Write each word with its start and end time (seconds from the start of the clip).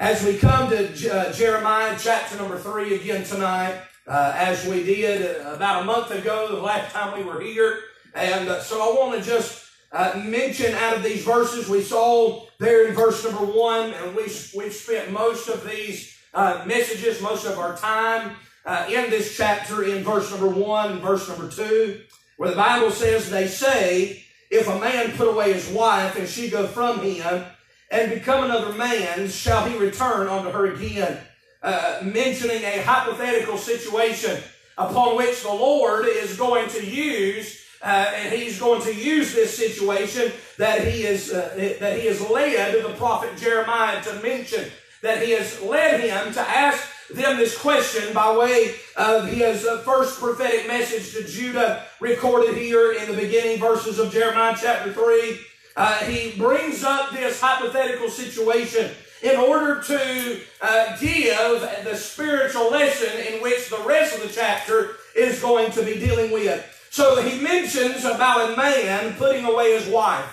As 0.00 0.24
we 0.24 0.38
come 0.38 0.70
to 0.70 0.88
J- 0.94 1.10
uh, 1.10 1.30
Jeremiah 1.30 1.94
chapter 2.00 2.34
number 2.38 2.56
three 2.56 2.94
again 2.94 3.22
tonight, 3.22 3.82
uh, 4.06 4.32
as 4.34 4.64
we 4.64 4.82
did 4.82 5.44
uh, 5.44 5.52
about 5.52 5.82
a 5.82 5.84
month 5.84 6.10
ago, 6.10 6.48
the 6.48 6.62
last 6.62 6.90
time 6.94 7.18
we 7.18 7.22
were 7.22 7.38
here. 7.38 7.80
And 8.14 8.48
uh, 8.48 8.62
so 8.62 8.80
I 8.80 8.98
want 8.98 9.22
to 9.22 9.28
just 9.28 9.62
uh, 9.92 10.18
mention 10.24 10.74
out 10.76 10.96
of 10.96 11.02
these 11.02 11.22
verses 11.22 11.68
we 11.68 11.82
saw 11.82 12.46
there 12.58 12.88
in 12.88 12.94
verse 12.94 13.22
number 13.24 13.44
one, 13.44 13.92
and 13.92 14.16
we, 14.16 14.22
we've 14.56 14.72
spent 14.72 15.12
most 15.12 15.50
of 15.50 15.68
these 15.68 16.16
messages, 16.64 17.20
most 17.20 17.44
of 17.44 17.58
our 17.58 17.76
time 17.76 18.36
in 18.88 19.10
this 19.10 19.36
chapter 19.36 19.82
in 19.82 20.02
verse 20.02 20.30
number 20.30 20.48
one 20.48 20.92
and 20.92 21.02
verse 21.02 21.28
number 21.28 21.50
two, 21.50 22.00
where 22.38 22.48
the 22.48 22.56
Bible 22.56 22.90
says, 22.90 23.28
They 23.28 23.46
say, 23.48 24.24
if 24.50 24.66
a 24.66 24.78
man 24.78 25.12
put 25.12 25.28
away 25.28 25.52
his 25.52 25.68
wife 25.68 26.16
and 26.16 26.26
she 26.26 26.48
go 26.48 26.66
from 26.66 27.00
him, 27.00 27.44
and 27.90 28.12
become 28.12 28.44
another 28.44 28.72
man, 28.72 29.28
shall 29.28 29.68
he 29.68 29.76
return 29.76 30.28
unto 30.28 30.50
her 30.50 30.72
again? 30.72 31.18
Uh, 31.62 32.00
mentioning 32.02 32.62
a 32.64 32.82
hypothetical 32.82 33.58
situation 33.58 34.40
upon 34.78 35.16
which 35.16 35.42
the 35.42 35.48
Lord 35.48 36.06
is 36.06 36.36
going 36.36 36.70
to 36.70 36.86
use, 36.86 37.62
uh, 37.82 38.12
and 38.14 38.34
he's 38.34 38.58
going 38.58 38.80
to 38.82 38.94
use 38.94 39.34
this 39.34 39.56
situation 39.56 40.32
that 40.56 40.86
he 40.86 41.04
is 41.04 41.32
uh, 41.32 41.54
that 41.80 41.98
he 41.98 42.06
has 42.06 42.20
led 42.30 42.82
the 42.82 42.94
prophet 42.94 43.36
Jeremiah 43.36 44.02
to 44.04 44.14
mention. 44.22 44.70
That 45.02 45.22
he 45.22 45.32
has 45.32 45.60
led 45.60 46.00
him 46.00 46.32
to 46.32 46.40
ask 46.40 46.88
them 47.12 47.36
this 47.36 47.56
question 47.58 48.14
by 48.14 48.36
way 48.36 48.74
of 48.96 49.28
his 49.28 49.66
uh, 49.66 49.78
first 49.78 50.20
prophetic 50.20 50.66
message 50.66 51.12
to 51.14 51.30
Judah, 51.30 51.84
recorded 52.00 52.54
here 52.54 52.92
in 52.92 53.10
the 53.10 53.16
beginning 53.16 53.58
verses 53.58 53.98
of 53.98 54.12
Jeremiah 54.12 54.56
chapter 54.58 54.92
three. 54.92 55.40
Uh, 55.76 55.98
he 56.04 56.36
brings 56.36 56.84
up 56.84 57.10
this 57.12 57.40
hypothetical 57.40 58.08
situation 58.08 58.90
in 59.22 59.36
order 59.36 59.82
to 59.82 60.40
uh, 60.62 60.96
give 60.98 61.60
the 61.84 61.94
spiritual 61.94 62.70
lesson 62.70 63.34
in 63.34 63.42
which 63.42 63.68
the 63.68 63.82
rest 63.86 64.16
of 64.16 64.22
the 64.22 64.28
chapter 64.28 64.96
is 65.14 65.40
going 65.40 65.70
to 65.72 65.82
be 65.82 65.94
dealing 65.94 66.30
with. 66.30 66.64
So 66.90 67.22
he 67.22 67.40
mentions 67.40 68.04
about 68.04 68.52
a 68.52 68.56
man 68.56 69.14
putting 69.14 69.44
away 69.44 69.78
his 69.78 69.86
wife, 69.88 70.26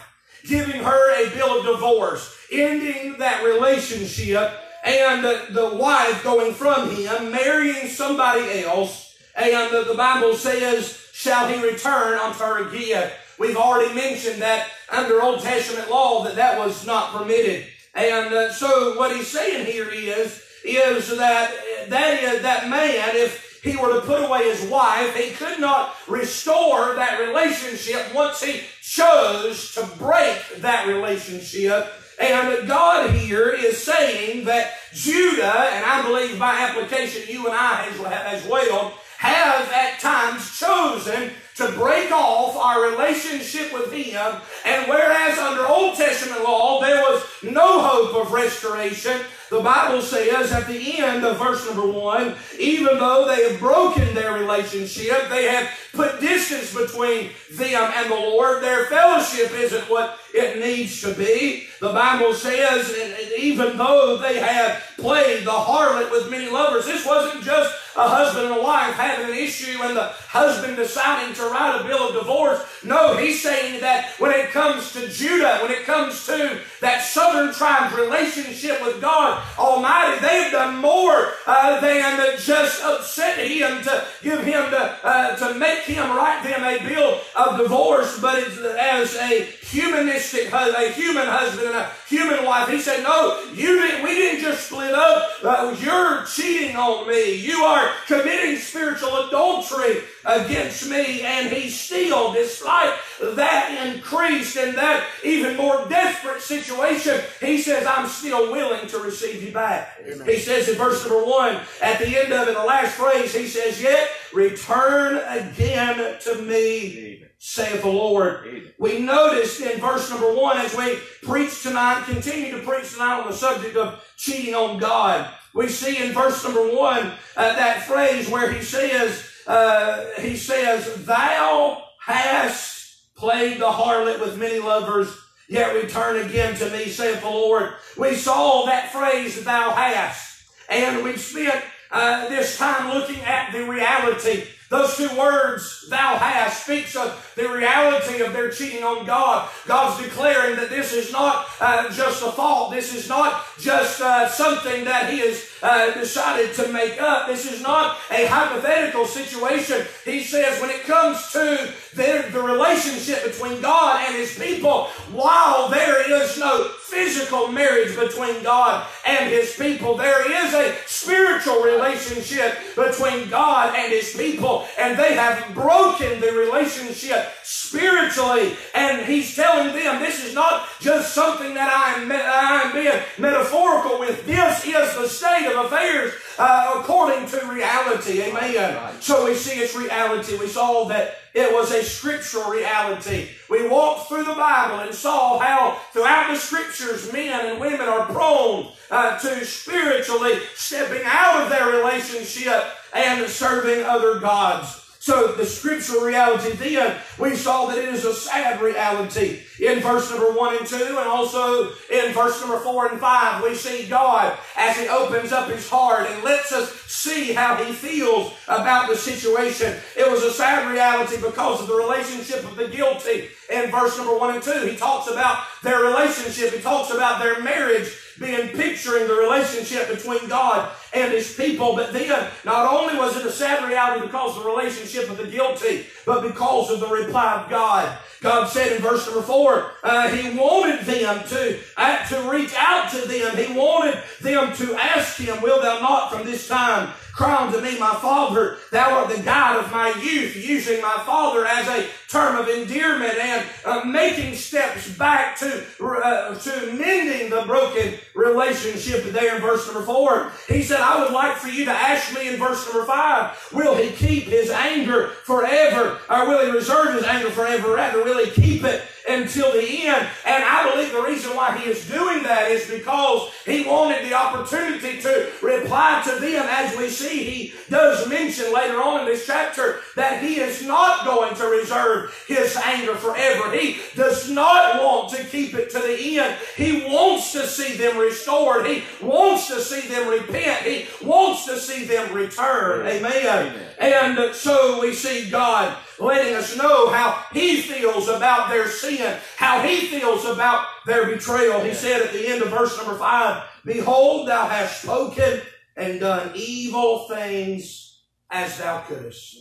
giving 0.45 0.81
her 0.81 1.25
a 1.25 1.29
bill 1.35 1.59
of 1.59 1.65
divorce, 1.65 2.35
ending 2.51 3.17
that 3.19 3.43
relationship, 3.43 4.51
and 4.83 5.23
the 5.23 5.71
wife 5.75 6.23
going 6.23 6.53
from 6.53 6.89
him, 6.95 7.31
marrying 7.31 7.87
somebody 7.87 8.63
else, 8.63 9.17
and 9.35 9.71
the 9.71 9.93
Bible 9.95 10.33
says, 10.33 11.09
shall 11.13 11.47
he 11.47 11.61
return 11.61 12.17
unto 12.17 12.39
her 12.39 12.69
again. 12.69 13.11
We've 13.39 13.57
already 13.57 13.93
mentioned 13.93 14.41
that 14.41 14.69
under 14.89 15.21
Old 15.21 15.41
Testament 15.41 15.89
law 15.89 16.23
that 16.23 16.35
that 16.35 16.57
was 16.57 16.85
not 16.85 17.13
permitted. 17.13 17.65
And 17.93 18.33
uh, 18.33 18.53
so 18.53 18.97
what 18.97 19.15
he's 19.15 19.27
saying 19.27 19.65
here 19.65 19.89
is, 19.89 20.43
is 20.63 21.15
that 21.17 21.51
that 21.89 22.23
is 22.23 22.41
that 22.41 22.69
man, 22.69 23.15
if 23.15 23.61
he 23.63 23.75
were 23.75 23.93
to 23.93 24.01
put 24.01 24.23
away 24.23 24.49
his 24.49 24.69
wife, 24.69 25.15
he 25.15 25.31
could 25.31 25.59
not 25.59 25.95
restore 26.07 26.95
that 26.95 27.19
relationship 27.19 28.13
once 28.13 28.41
he 28.41 28.61
chose 28.81 29.73
to 29.75 29.85
break 29.97 30.57
that 30.57 30.87
relationship. 30.87 31.91
And 32.19 32.67
God 32.67 33.11
here 33.11 33.49
is 33.49 33.77
saying 33.77 34.45
that 34.45 34.73
Judah, 34.93 35.69
and 35.71 35.85
I 35.85 36.01
believe 36.01 36.39
by 36.39 36.53
application 36.53 37.23
you 37.27 37.45
and 37.45 37.55
I 37.55 37.87
as, 37.87 38.43
as 38.43 38.49
well, 38.49 38.93
have 39.17 39.71
at 39.71 39.99
times 39.99 40.57
chosen 40.57 41.31
to 41.57 41.71
break 41.71 42.11
off 42.11 42.55
our 42.55 42.89
relationship 42.89 43.73
with 43.73 43.91
Him. 43.91 44.35
And 44.65 44.87
whereas 44.87 45.37
under 45.37 45.65
Old 45.67 45.97
Testament 45.97 46.43
law 46.43 46.79
there 46.81 47.01
was 47.01 47.23
no 47.43 47.81
hope 47.81 48.15
of 48.15 48.31
restoration, 48.31 49.21
the 49.49 49.61
Bible 49.61 50.01
says 50.01 50.51
at 50.51 50.67
the 50.67 50.99
end 50.99 51.23
of 51.23 51.37
verse 51.37 51.65
number 51.65 51.87
one, 51.87 52.35
even 52.59 52.99
though 52.99 53.27
they 53.27 53.49
have 53.49 53.59
broken 53.59 54.13
their 54.13 54.33
relationship, 54.33 55.29
they 55.29 55.45
have 55.45 55.69
put 55.93 56.19
distance 56.19 56.73
between 56.73 57.31
them 57.51 57.91
and 57.95 58.11
the 58.11 58.15
Lord, 58.15 58.61
their 58.61 58.85
fellowship 58.87 59.51
isn't 59.53 59.89
what 59.89 60.19
it 60.33 60.59
needs 60.59 61.01
to 61.01 61.13
be. 61.13 61.67
The 61.79 61.93
Bible 61.93 62.33
says, 62.33 62.93
and 62.99 63.31
even 63.41 63.77
though 63.77 64.17
they 64.17 64.37
have 64.39 64.83
played 64.97 65.45
the 65.45 65.51
harlot 65.51 66.11
with 66.11 66.29
many 66.29 66.49
lovers, 66.49 66.85
this 66.85 67.05
wasn't 67.05 67.43
just 67.43 67.73
a 67.97 68.07
husband 68.07 68.45
and 68.47 68.55
a 68.55 68.61
wife 68.61 68.93
having 68.93 69.25
an 69.25 69.37
issue 69.37 69.81
and 69.81 69.97
the 69.97 70.13
husband 70.29 70.77
deciding 70.77 71.33
to 71.35 71.43
write 71.43 71.81
a 71.81 71.83
bill 71.83 72.09
of 72.09 72.13
divorce. 72.13 72.61
No, 72.83 73.17
he's 73.17 73.41
saying 73.41 73.81
that 73.81 74.13
when 74.19 74.31
it 74.31 74.51
comes 74.51 74.93
to 74.93 75.09
Judah, 75.09 75.59
when 75.61 75.71
it 75.71 75.83
comes 75.83 76.25
to 76.27 76.59
that 76.81 77.01
southern 77.01 77.53
tribe's 77.53 77.95
relationship 77.95 78.81
with 78.81 79.01
God 79.01 79.43
Almighty, 79.57 80.19
they 80.21 80.43
have 80.43 80.51
done 80.51 80.77
more 80.77 81.33
uh, 81.47 81.79
than 81.81 82.37
just 82.39 82.83
upset 82.83 83.39
him 83.39 83.81
to 83.83 84.05
give 84.21 84.43
him 84.43 84.69
to, 84.69 84.99
uh, 85.03 85.35
to 85.35 85.57
make 85.57 85.79
him 85.79 86.15
write 86.15 86.43
them 86.43 86.63
a 86.63 86.87
bill 86.87 87.19
of 87.35 87.57
divorce, 87.57 88.19
but 88.19 88.37
as 88.37 89.15
a 89.15 89.41
humanistic, 89.41 90.51
a 90.53 90.91
human 90.91 91.25
husband 91.25 91.67
and 91.67 91.77
a 91.77 91.91
human 92.07 92.45
wife. 92.45 92.69
He 92.69 92.79
said, 92.79 93.03
no, 93.03 93.43
you 93.53 93.79
didn't, 93.79 94.03
we 94.03 94.15
didn't 94.15 94.41
just 94.41 94.67
split 94.67 94.93
up. 94.93 95.29
Uh, 95.43 95.75
you're 95.79 96.23
cheating 96.25 96.75
on 96.75 97.07
me. 97.07 97.35
You 97.35 97.63
are 97.63 97.91
committing 98.07 98.57
spiritual 98.57 99.27
adultery 99.27 100.03
against 100.25 100.89
me. 100.89 101.21
And 101.21 101.51
he 101.51 101.69
still, 101.69 102.33
despite 102.33 102.93
that 103.21 103.93
increased 103.93 104.57
and 104.57 104.77
that 104.77 105.05
even 105.23 105.57
more 105.57 105.85
desperate 105.89 106.41
situation, 106.41 107.21
he 107.41 107.57
says, 107.57 107.85
I'm 107.85 108.07
still 108.07 108.51
willing 108.51 108.87
to 108.87 108.99
receive 108.99 109.43
you 109.43 109.51
back. 109.51 109.97
Amen. 110.05 110.27
He 110.27 110.39
says 110.39 110.69
in 110.69 110.75
verse 110.75 111.05
number 111.05 111.25
one, 111.25 111.59
at 111.81 111.99
the 111.99 112.07
end 112.07 112.31
of 112.31 112.47
it, 112.47 112.53
the 112.55 112.63
last 112.63 112.95
phrase, 112.95 113.35
he 113.35 113.47
says, 113.47 113.81
yet 113.81 114.09
return 114.33 115.17
again 115.27 116.19
to 116.21 116.41
me 116.41 117.26
saith 117.39 117.81
the 117.81 117.89
Lord. 117.89 118.73
We 118.79 118.99
noticed 118.99 119.61
in 119.61 119.79
verse 119.79 120.09
number 120.09 120.33
one 120.33 120.57
as 120.57 120.75
we 120.75 120.97
preach 121.23 121.61
tonight, 121.61 122.05
continue 122.05 122.51
to 122.51 122.63
preach 122.63 122.93
tonight 122.93 123.21
on 123.21 123.27
the 123.27 123.33
subject 123.33 123.75
of 123.75 124.03
cheating 124.17 124.55
on 124.55 124.79
God. 124.79 125.31
We 125.53 125.67
see 125.67 126.03
in 126.03 126.13
verse 126.13 126.43
number 126.43 126.73
one 126.75 127.11
uh, 127.35 127.55
that 127.55 127.83
phrase 127.83 128.29
where 128.29 128.51
he 128.51 128.61
says, 128.61 129.29
uh, 129.45 130.05
he 130.19 130.35
says, 130.35 131.05
thou 131.05 131.83
hast 132.05 133.15
played 133.15 133.59
the 133.59 133.71
harlot 133.71 134.19
with 134.19 134.37
many 134.37 134.59
lovers, 134.59 135.15
yet 135.47 135.73
return 135.75 136.27
again 136.27 136.55
to 136.55 136.69
me, 136.71 136.85
saith 136.85 137.21
the 137.21 137.29
Lord. 137.29 137.73
We 137.97 138.15
saw 138.15 138.65
that 138.65 138.91
phrase, 138.91 139.43
thou 139.43 139.71
hast. 139.71 140.43
And 140.69 141.03
we've 141.03 141.19
spent 141.19 141.63
uh, 141.91 142.27
this 142.29 142.57
time 142.57 142.93
looking 142.93 143.21
at 143.21 143.51
the 143.51 143.63
reality 143.63 144.43
those 144.69 144.97
two 144.97 145.09
words, 145.17 145.87
thou 145.89 146.17
hast, 146.17 146.63
speaks 146.63 146.95
of 146.95 147.26
the 147.37 147.47
reality 147.47 148.21
of 148.23 148.33
their 148.33 148.49
cheating 148.49 148.83
on 148.83 149.05
God. 149.05 149.47
God's 149.67 150.03
declaring 150.03 150.55
that 150.57 150.69
this 150.69 150.91
is 150.91 151.11
not 151.11 151.45
uh, 151.61 151.89
just 151.93 152.23
a 152.23 152.31
thought. 152.31 152.71
This 152.71 152.95
is 152.95 153.07
not 153.07 153.45
just 153.59 154.01
uh, 154.01 154.27
something 154.27 154.83
that 154.85 155.11
He 155.11 155.19
has 155.19 155.49
uh, 155.61 155.93
decided 155.93 156.55
to 156.55 156.67
make 156.69 156.99
up. 157.01 157.27
This 157.27 157.51
is 157.51 157.61
not 157.61 157.97
a 158.09 158.25
hypothetical 158.25 159.05
situation. 159.05 159.85
He 160.03 160.23
says 160.23 160.59
when 160.59 160.71
it 160.71 160.83
comes 160.83 161.31
to 161.31 161.71
the, 161.93 162.27
the 162.31 162.41
relationship 162.41 163.23
between 163.23 163.61
God 163.61 164.03
and 164.07 164.15
His 164.15 164.37
people, 164.37 164.85
while 165.11 165.69
there 165.69 166.11
is 166.11 166.39
no 166.39 166.69
physical 166.81 167.49
marriage 167.49 167.95
between 167.95 168.41
God 168.43 168.87
and 169.05 169.29
His 169.29 169.55
people, 169.55 169.95
there 169.95 170.45
is 170.45 170.53
a 170.55 170.75
spiritual 170.87 171.61
relationship 171.61 172.57
between 172.75 173.29
God 173.29 173.75
and 173.75 173.91
His 173.91 174.15
people 174.15 174.65
and 174.79 174.97
they 174.97 175.13
have 175.13 175.53
broken 175.53 176.19
the 176.19 176.31
relationship 176.31 177.26
spiritually. 177.43 178.55
And 178.73 179.05
he's 179.05 179.35
telling 179.35 179.73
them 179.73 180.01
this 180.01 180.23
is 180.23 180.33
not 180.33 180.67
just 180.79 181.13
something 181.13 181.53
that 181.53 181.71
I'm, 181.73 182.11
I'm 182.11 182.73
being 182.73 183.01
metaphorical 183.17 183.99
with. 183.99 184.25
This 184.25 184.65
is 184.65 184.95
the 184.95 185.07
state 185.07 185.47
of 185.47 185.65
affairs 185.65 186.13
uh, 186.39 186.75
according 186.77 187.27
to 187.29 187.45
reality. 187.47 188.21
Amen. 188.21 189.01
So 189.01 189.25
we 189.25 189.35
see 189.35 189.59
its 189.59 189.75
reality. 189.75 190.37
We 190.37 190.47
saw 190.47 190.85
that 190.85 191.15
it 191.33 191.53
was 191.53 191.71
a 191.71 191.83
scriptural 191.83 192.49
reality. 192.49 193.29
We 193.49 193.67
walked 193.67 194.07
through 194.07 194.23
the 194.23 194.33
Bible 194.33 194.79
and 194.79 194.93
saw 194.93 195.39
how 195.39 195.79
throughout 195.93 196.31
the 196.31 196.37
scriptures 196.37 197.11
men 197.13 197.45
and 197.45 197.59
women 197.59 197.81
are 197.81 198.05
prone 198.07 198.71
uh, 198.89 199.19
to 199.19 199.45
spiritually 199.45 200.39
stepping 200.55 201.03
out 201.05 201.43
of 201.43 201.49
their 201.49 201.67
relationship 201.67 202.63
and 202.93 203.27
serving 203.27 203.83
other 203.83 204.19
gods. 204.19 204.86
So 205.07 205.31
the 205.31 205.45
scriptural 205.45 206.01
reality 206.01 206.51
then, 206.57 206.97
we 207.17 207.37
saw 207.37 207.67
that 207.67 207.77
it 207.77 207.87
is 207.93 208.03
a 208.03 208.13
sad 208.13 208.61
reality. 208.61 209.39
In 209.57 209.79
verse 209.79 210.11
number 210.11 210.33
one 210.33 210.57
and 210.57 210.67
two, 210.67 210.75
and 210.75 211.07
also 211.07 211.69
in 211.89 212.11
verse 212.13 212.41
number 212.41 212.59
four 212.59 212.87
and 212.87 212.99
five, 212.99 213.41
we 213.41 213.55
see 213.55 213.87
God 213.87 214.37
as 214.57 214.77
He 214.77 214.89
opens 214.89 215.31
up 215.31 215.49
His 215.49 215.69
heart 215.69 216.09
and 216.09 216.25
lets 216.25 216.51
us 216.51 216.73
see 216.87 217.31
how 217.31 217.55
He 217.55 217.71
feels 217.71 218.33
about 218.49 218.89
the 218.89 218.97
situation. 218.97 219.77
It 219.95 220.11
was 220.11 220.23
a 220.23 220.33
sad 220.33 220.69
reality 220.69 221.15
because 221.21 221.61
of 221.61 221.67
the 221.67 221.75
relationship 221.75 222.43
of 222.43 222.57
the 222.57 222.67
guilty. 222.67 223.29
In 223.49 223.71
verse 223.71 223.97
number 223.97 224.17
one 224.17 224.35
and 224.35 224.43
two, 224.43 224.67
He 224.67 224.75
talks 224.75 225.09
about 225.09 225.45
their 225.63 225.85
relationship. 225.85 226.53
He 226.53 226.59
talks 226.59 226.93
about 226.93 227.23
their 227.23 227.41
marriage 227.41 227.93
being 228.19 228.49
picturing 228.49 229.07
the 229.07 229.13
relationship 229.13 229.89
between 229.89 230.27
God 230.27 230.71
and 230.93 231.11
his 231.11 231.33
people. 231.33 231.75
But 231.75 231.93
then, 231.93 232.29
not 232.45 232.73
only 232.73 232.97
was 232.97 233.15
it 233.15 233.25
a 233.25 233.31
sad 233.31 233.67
reality 233.67 234.05
because 234.05 234.37
of 234.37 234.43
the 234.43 234.49
relationship 234.49 235.09
of 235.09 235.17
the 235.17 235.27
guilty, 235.27 235.85
but 236.05 236.21
because 236.21 236.71
of 236.71 236.79
the 236.79 236.87
reply 236.87 237.41
of 237.41 237.49
God. 237.49 237.97
God 238.21 238.49
said 238.49 238.75
in 238.75 238.81
verse 238.81 239.05
number 239.05 239.21
four, 239.21 239.71
uh, 239.83 240.09
He 240.09 240.35
wanted 240.37 240.81
them 240.85 241.23
to, 241.27 241.59
uh, 241.77 242.05
to 242.07 242.29
reach 242.29 242.53
out 242.57 242.89
to 242.91 243.07
them. 243.07 243.37
He 243.37 243.53
wanted 243.53 244.01
them 244.21 244.55
to 244.55 244.75
ask 244.75 245.17
Him, 245.17 245.41
Will 245.41 245.61
thou 245.61 245.79
not 245.79 246.11
from 246.11 246.25
this 246.25 246.47
time 246.47 246.93
cry 247.17 247.47
unto 247.47 247.59
me, 247.59 247.79
my 247.79 247.95
Father, 247.95 248.57
thou 248.69 248.99
art 248.99 249.09
the 249.09 249.21
God 249.23 249.65
of 249.65 249.71
my 249.71 249.89
youth, 250.03 250.35
using 250.35 250.79
my 250.81 251.01
Father 251.03 251.47
as 251.47 251.67
a 251.67 251.87
term 252.07 252.37
of 252.37 252.47
endearment 252.47 253.15
and 253.17 253.45
uh, 253.65 253.83
making 253.85 254.35
steps 254.35 254.87
back 254.91 255.35
to, 255.39 255.65
uh, 255.83 256.35
to 256.35 256.73
mending 256.73 257.31
the 257.31 257.41
broken 257.47 257.95
relationship 258.13 259.03
there 259.05 259.35
in 259.35 259.41
verse 259.41 259.65
number 259.65 259.81
four. 259.81 260.31
He 260.47 260.61
said, 260.61 260.79
I 260.79 261.03
would 261.03 261.11
like 261.11 261.37
for 261.37 261.47
you 261.47 261.65
to 261.65 261.71
ask 261.71 262.13
me 262.13 262.29
in 262.29 262.39
verse 262.39 262.63
number 262.67 262.85
five, 262.85 263.35
will 263.51 263.75
he 263.75 263.89
keep 263.89 264.25
his 264.25 264.51
anger 264.51 265.07
forever? 265.23 265.99
Or 266.09 266.27
will 266.27 266.45
he 266.45 266.51
reserve 266.51 266.93
his 266.93 267.03
anger 267.03 267.31
forever? 267.31 267.73
Rather, 267.73 268.03
will 268.03 268.23
he 268.23 268.29
keep 268.29 268.63
it 268.63 268.83
until 269.07 269.51
the 269.53 269.87
end? 269.87 270.07
And 270.25 270.43
I 270.43 270.69
believe 270.71 270.91
the 270.91 271.01
reason 271.01 271.35
why 271.35 271.57
he 271.57 271.69
is 271.69 271.87
doing 271.89 272.23
that 272.23 272.51
is 272.51 272.69
because 272.69 273.31
he 273.45 273.63
wanted 273.63 274.05
the 274.05 274.13
opportunity 274.13 275.01
to 275.01 275.31
reply 275.41 276.01
to 276.05 276.19
them 276.19 276.45
as 276.49 276.77
we 276.77 276.89
see 276.89 277.23
he 277.23 277.53
does 277.69 278.07
mention 278.07 278.53
later 278.53 278.81
on 278.81 279.01
in 279.01 279.05
this 279.05 279.25
chapter 279.25 279.79
that 279.95 280.23
he 280.23 280.39
is 280.39 280.65
not 280.65 281.05
going 281.05 281.35
to 281.35 281.45
reserve 281.45 282.13
his 282.27 282.55
anger 282.57 282.95
forever. 282.95 283.51
He 283.55 283.77
does 283.95 284.29
not 284.29 284.83
want 284.83 285.13
to 285.13 285.23
keep 285.25 285.53
it 285.53 285.69
to 285.71 285.79
the 285.79 286.19
end. 286.19 286.37
He 286.55 286.83
wants 286.85 287.31
to 287.33 287.47
see 287.47 287.77
them 287.77 287.97
restored. 287.97 288.65
He 288.67 288.83
wants 289.01 289.47
to 289.47 289.61
see 289.61 289.87
them 289.87 290.07
repent. 290.07 290.65
He 290.65 290.87
wants 291.05 291.45
to 291.45 291.59
see 291.59 291.85
them 291.85 292.13
return. 292.13 292.87
Amen. 292.87 293.47
Amen. 293.47 293.59
And 293.79 294.33
so 294.33 294.81
we 294.81 294.93
see 294.93 295.29
God 295.29 295.77
letting 295.99 296.33
us 296.33 296.57
know 296.57 296.89
how 296.89 297.23
he 297.31 297.61
feels 297.61 298.07
about 298.07 298.49
their 298.49 298.67
sin, 298.67 299.17
how 299.35 299.61
he 299.61 299.87
feels 299.87 300.25
about 300.25 300.65
their 300.85 301.05
betrayal. 301.05 301.61
He 301.61 301.73
said 301.73 302.01
at 302.01 302.11
the 302.11 302.27
end 302.27 302.41
of 302.41 302.49
verse 302.49 302.75
number 302.77 302.97
five, 302.97 303.43
Behold, 303.65 304.27
thou 304.27 304.47
hast 304.47 304.81
spoken 304.81 305.41
and 305.75 305.99
done 305.99 306.31
evil 306.33 307.07
things 307.07 308.01
as 308.31 308.57
thou 308.57 308.81
couldst. 308.81 309.37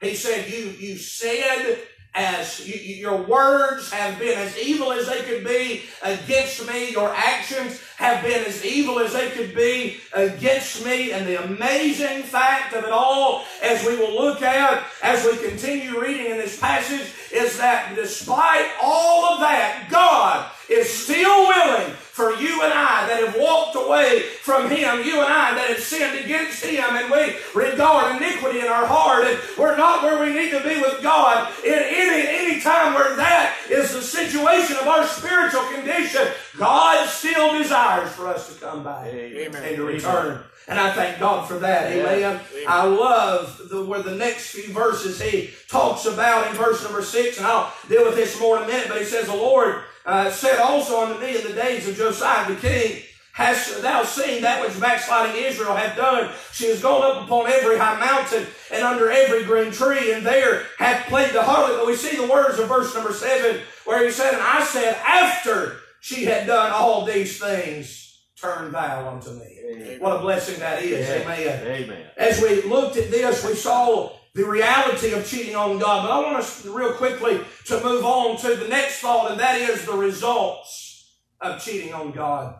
He 0.00 0.14
said, 0.14 0.50
You, 0.50 0.70
you 0.78 0.96
said 0.96 1.78
as 2.14 2.66
you, 2.66 2.74
your 2.74 3.22
words 3.22 3.90
have 3.90 4.18
been 4.18 4.38
as 4.38 4.56
evil 4.58 4.92
as 4.92 5.08
they 5.08 5.22
could 5.22 5.44
be 5.44 5.82
against 6.02 6.66
me. 6.68 6.92
Your 6.92 7.12
actions 7.14 7.82
have 8.04 8.22
been 8.22 8.44
as 8.44 8.64
evil 8.64 8.98
as 8.98 9.12
they 9.12 9.30
could 9.30 9.54
be 9.54 10.00
against 10.12 10.84
me. 10.84 11.12
And 11.12 11.26
the 11.26 11.42
amazing 11.44 12.22
fact 12.22 12.74
of 12.74 12.84
it 12.84 12.90
all, 12.90 13.44
as 13.62 13.84
we 13.86 13.96
will 13.96 14.14
look 14.14 14.42
at 14.42 14.84
as 15.02 15.24
we 15.24 15.36
continue 15.48 16.00
reading 16.00 16.26
in 16.32 16.38
this 16.38 16.58
passage, 16.58 17.12
is 17.32 17.56
that 17.58 17.94
despite 17.94 18.70
all 18.82 19.24
of 19.24 19.40
that, 19.40 19.88
God 19.90 20.50
is 20.68 20.88
still 20.88 21.48
willing 21.48 21.92
for 22.14 22.32
you 22.34 22.62
and 22.62 22.72
I 22.72 23.06
that 23.08 23.24
have 23.24 23.36
walked 23.36 23.74
away 23.74 24.20
from 24.42 24.70
Him, 24.70 25.04
you 25.04 25.20
and 25.20 25.32
I 25.32 25.54
that 25.54 25.68
have 25.68 25.80
sinned 25.80 26.24
against 26.24 26.64
Him, 26.64 26.84
and 26.90 27.10
we 27.10 27.34
regard 27.54 28.16
iniquity 28.16 28.60
in 28.60 28.66
our 28.66 28.86
heart, 28.86 29.26
and 29.26 29.38
we're 29.58 29.76
not 29.76 30.04
where 30.04 30.24
we 30.24 30.32
need 30.32 30.50
to 30.52 30.62
be 30.62 30.80
with 30.80 31.02
God. 31.02 31.52
In 31.64 31.72
any, 31.72 32.28
any 32.28 32.60
time 32.60 32.94
where 32.94 33.16
that 33.16 33.56
is 33.68 33.92
the 33.92 34.00
situation 34.00 34.76
of 34.76 34.86
our 34.86 35.06
spiritual 35.06 35.64
condition, 35.74 36.28
God 36.56 37.08
still 37.08 37.58
desires 37.58 38.12
for 38.12 38.28
us 38.28 38.54
to 38.54 38.60
come 38.60 38.84
back 38.84 39.06
Amen. 39.06 39.62
and 39.64 39.76
to 39.76 39.84
return. 39.84 40.44
And 40.66 40.78
I 40.78 40.92
thank 40.92 41.18
God 41.18 41.46
for 41.46 41.58
that. 41.58 41.92
Amen. 41.92 42.22
Amen. 42.22 42.40
I 42.66 42.84
love 42.86 43.60
the, 43.70 43.84
where 43.84 44.02
the 44.02 44.14
next 44.14 44.50
few 44.50 44.72
verses 44.72 45.20
he 45.20 45.50
talks 45.68 46.06
about 46.06 46.46
in 46.48 46.54
verse 46.54 46.82
number 46.82 47.02
six, 47.02 47.38
and 47.38 47.46
I'll 47.46 47.72
deal 47.88 48.04
with 48.04 48.14
this 48.14 48.40
more 48.40 48.58
in 48.58 48.62
a 48.62 48.66
minute, 48.66 48.86
but 48.88 48.98
he 48.98 49.04
says, 49.04 49.26
The 49.26 49.34
Lord 49.34 49.82
uh, 50.04 50.30
said 50.30 50.58
also 50.58 51.02
unto 51.02 51.20
me 51.20 51.36
in 51.36 51.46
the 51.46 51.54
days 51.54 51.88
of 51.88 51.96
Josiah 51.96 52.48
the 52.48 52.60
king, 52.60 53.02
Hast 53.34 53.82
thou 53.82 54.04
seen 54.04 54.42
that 54.42 54.60
which 54.60 54.78
backsliding 54.78 55.42
Israel 55.42 55.74
hath 55.74 55.96
done? 55.96 56.30
She 56.52 56.68
has 56.68 56.80
gone 56.80 57.02
up 57.02 57.24
upon 57.24 57.48
every 57.48 57.76
high 57.76 57.98
mountain 57.98 58.46
and 58.72 58.84
under 58.84 59.10
every 59.10 59.42
green 59.42 59.72
tree, 59.72 60.12
and 60.12 60.24
there 60.24 60.66
hath 60.78 61.06
played 61.06 61.32
the 61.32 61.40
harlot. 61.40 61.78
But 61.78 61.86
we 61.88 61.96
see 61.96 62.16
the 62.16 62.28
words 62.28 62.60
of 62.60 62.68
verse 62.68 62.94
number 62.94 63.12
seven, 63.12 63.60
where 63.86 64.04
he 64.04 64.12
said, 64.12 64.34
And 64.34 64.42
I 64.42 64.62
said, 64.62 64.96
After 65.04 65.78
she 66.00 66.24
had 66.24 66.46
done 66.46 66.70
all 66.70 67.04
these 67.04 67.40
things, 67.40 68.20
turn 68.40 68.70
thou 68.70 69.08
unto 69.08 69.30
me. 69.30 69.58
Amen. 69.68 70.00
What 70.00 70.16
a 70.16 70.20
blessing 70.20 70.60
that 70.60 70.84
is. 70.84 71.10
Amen. 71.10 71.66
Amen. 71.66 72.06
As 72.16 72.40
we 72.40 72.62
looked 72.62 72.96
at 72.96 73.10
this, 73.10 73.44
we 73.44 73.56
saw 73.56 74.12
the 74.34 74.44
reality 74.44 75.12
of 75.12 75.26
cheating 75.26 75.54
on 75.54 75.78
God. 75.78 76.02
But 76.02 76.12
I 76.12 76.22
want 76.22 76.36
us 76.36 76.66
real 76.66 76.92
quickly 76.94 77.40
to 77.66 77.82
move 77.82 78.04
on 78.04 78.36
to 78.38 78.56
the 78.56 78.68
next 78.68 78.98
thought, 78.98 79.30
and 79.30 79.40
that 79.40 79.60
is 79.60 79.86
the 79.86 79.92
results 79.92 81.14
of 81.40 81.62
cheating 81.62 81.94
on 81.94 82.10
God. 82.10 82.56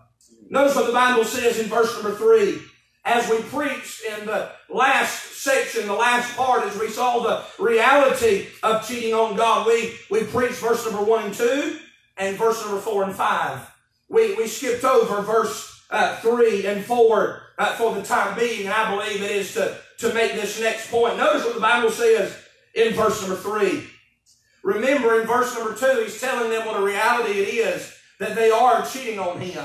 Notice 0.49 0.77
what 0.77 0.87
the 0.87 0.93
Bible 0.93 1.25
says 1.25 1.59
in 1.59 1.67
verse 1.67 1.93
number 1.95 2.17
three. 2.17 2.61
As 3.07 3.29
we 3.29 3.43
preached 3.43 4.03
in 4.05 4.25
the 4.25 4.51
last 4.71 5.43
section, 5.43 5.87
the 5.87 5.93
last 5.93 6.35
part, 6.37 6.65
as 6.65 6.79
we 6.79 6.89
saw 6.89 7.19
the 7.19 7.63
reality 7.63 8.47
of 8.63 8.87
cheating 8.87 9.13
on 9.13 9.37
God, 9.37 9.67
we, 9.67 9.95
we 10.11 10.25
preached 10.25 10.55
verse 10.55 10.87
number 10.87 11.05
one 11.05 11.25
and 11.25 11.35
two 11.35 11.79
and 12.17 12.39
verse 12.39 12.65
number 12.65 12.81
four 12.81 13.05
and 13.05 13.15
five. 13.15 13.71
We, 14.09 14.35
we 14.37 14.47
skipped 14.47 14.85
over 14.85 15.21
verse 15.21 15.83
uh, 15.91 16.17
three 16.21 16.67
and 16.67 16.83
four 16.83 17.43
uh, 17.59 17.75
for 17.75 17.95
the 17.95 18.03
time 18.03 18.39
being, 18.39 18.69
I 18.69 18.97
believe 18.97 19.23
it 19.23 19.31
is 19.31 19.53
to 19.55 19.77
to 19.99 20.13
make 20.13 20.33
this 20.33 20.61
next 20.61 20.91
point. 20.91 21.17
Notice 21.17 21.45
what 21.45 21.55
the 21.55 21.61
Bible 21.61 21.91
says 21.91 22.37
in 22.75 22.95
verse 22.95 23.21
number 23.21 23.37
three. 23.37 23.85
Remember, 24.63 25.21
in 25.21 25.27
verse 25.27 25.55
number 25.55 25.75
two, 25.75 26.03
he's 26.03 26.21
telling 26.21 26.51
them 26.51 26.67
what 26.67 26.81
a 26.81 26.85
reality 26.85 27.39
it 27.41 27.49
is 27.55 27.95
that 28.19 28.35
they 28.35 28.51
are 28.51 28.87
cheating 28.87 29.19
on 29.19 29.41
him, 29.41 29.65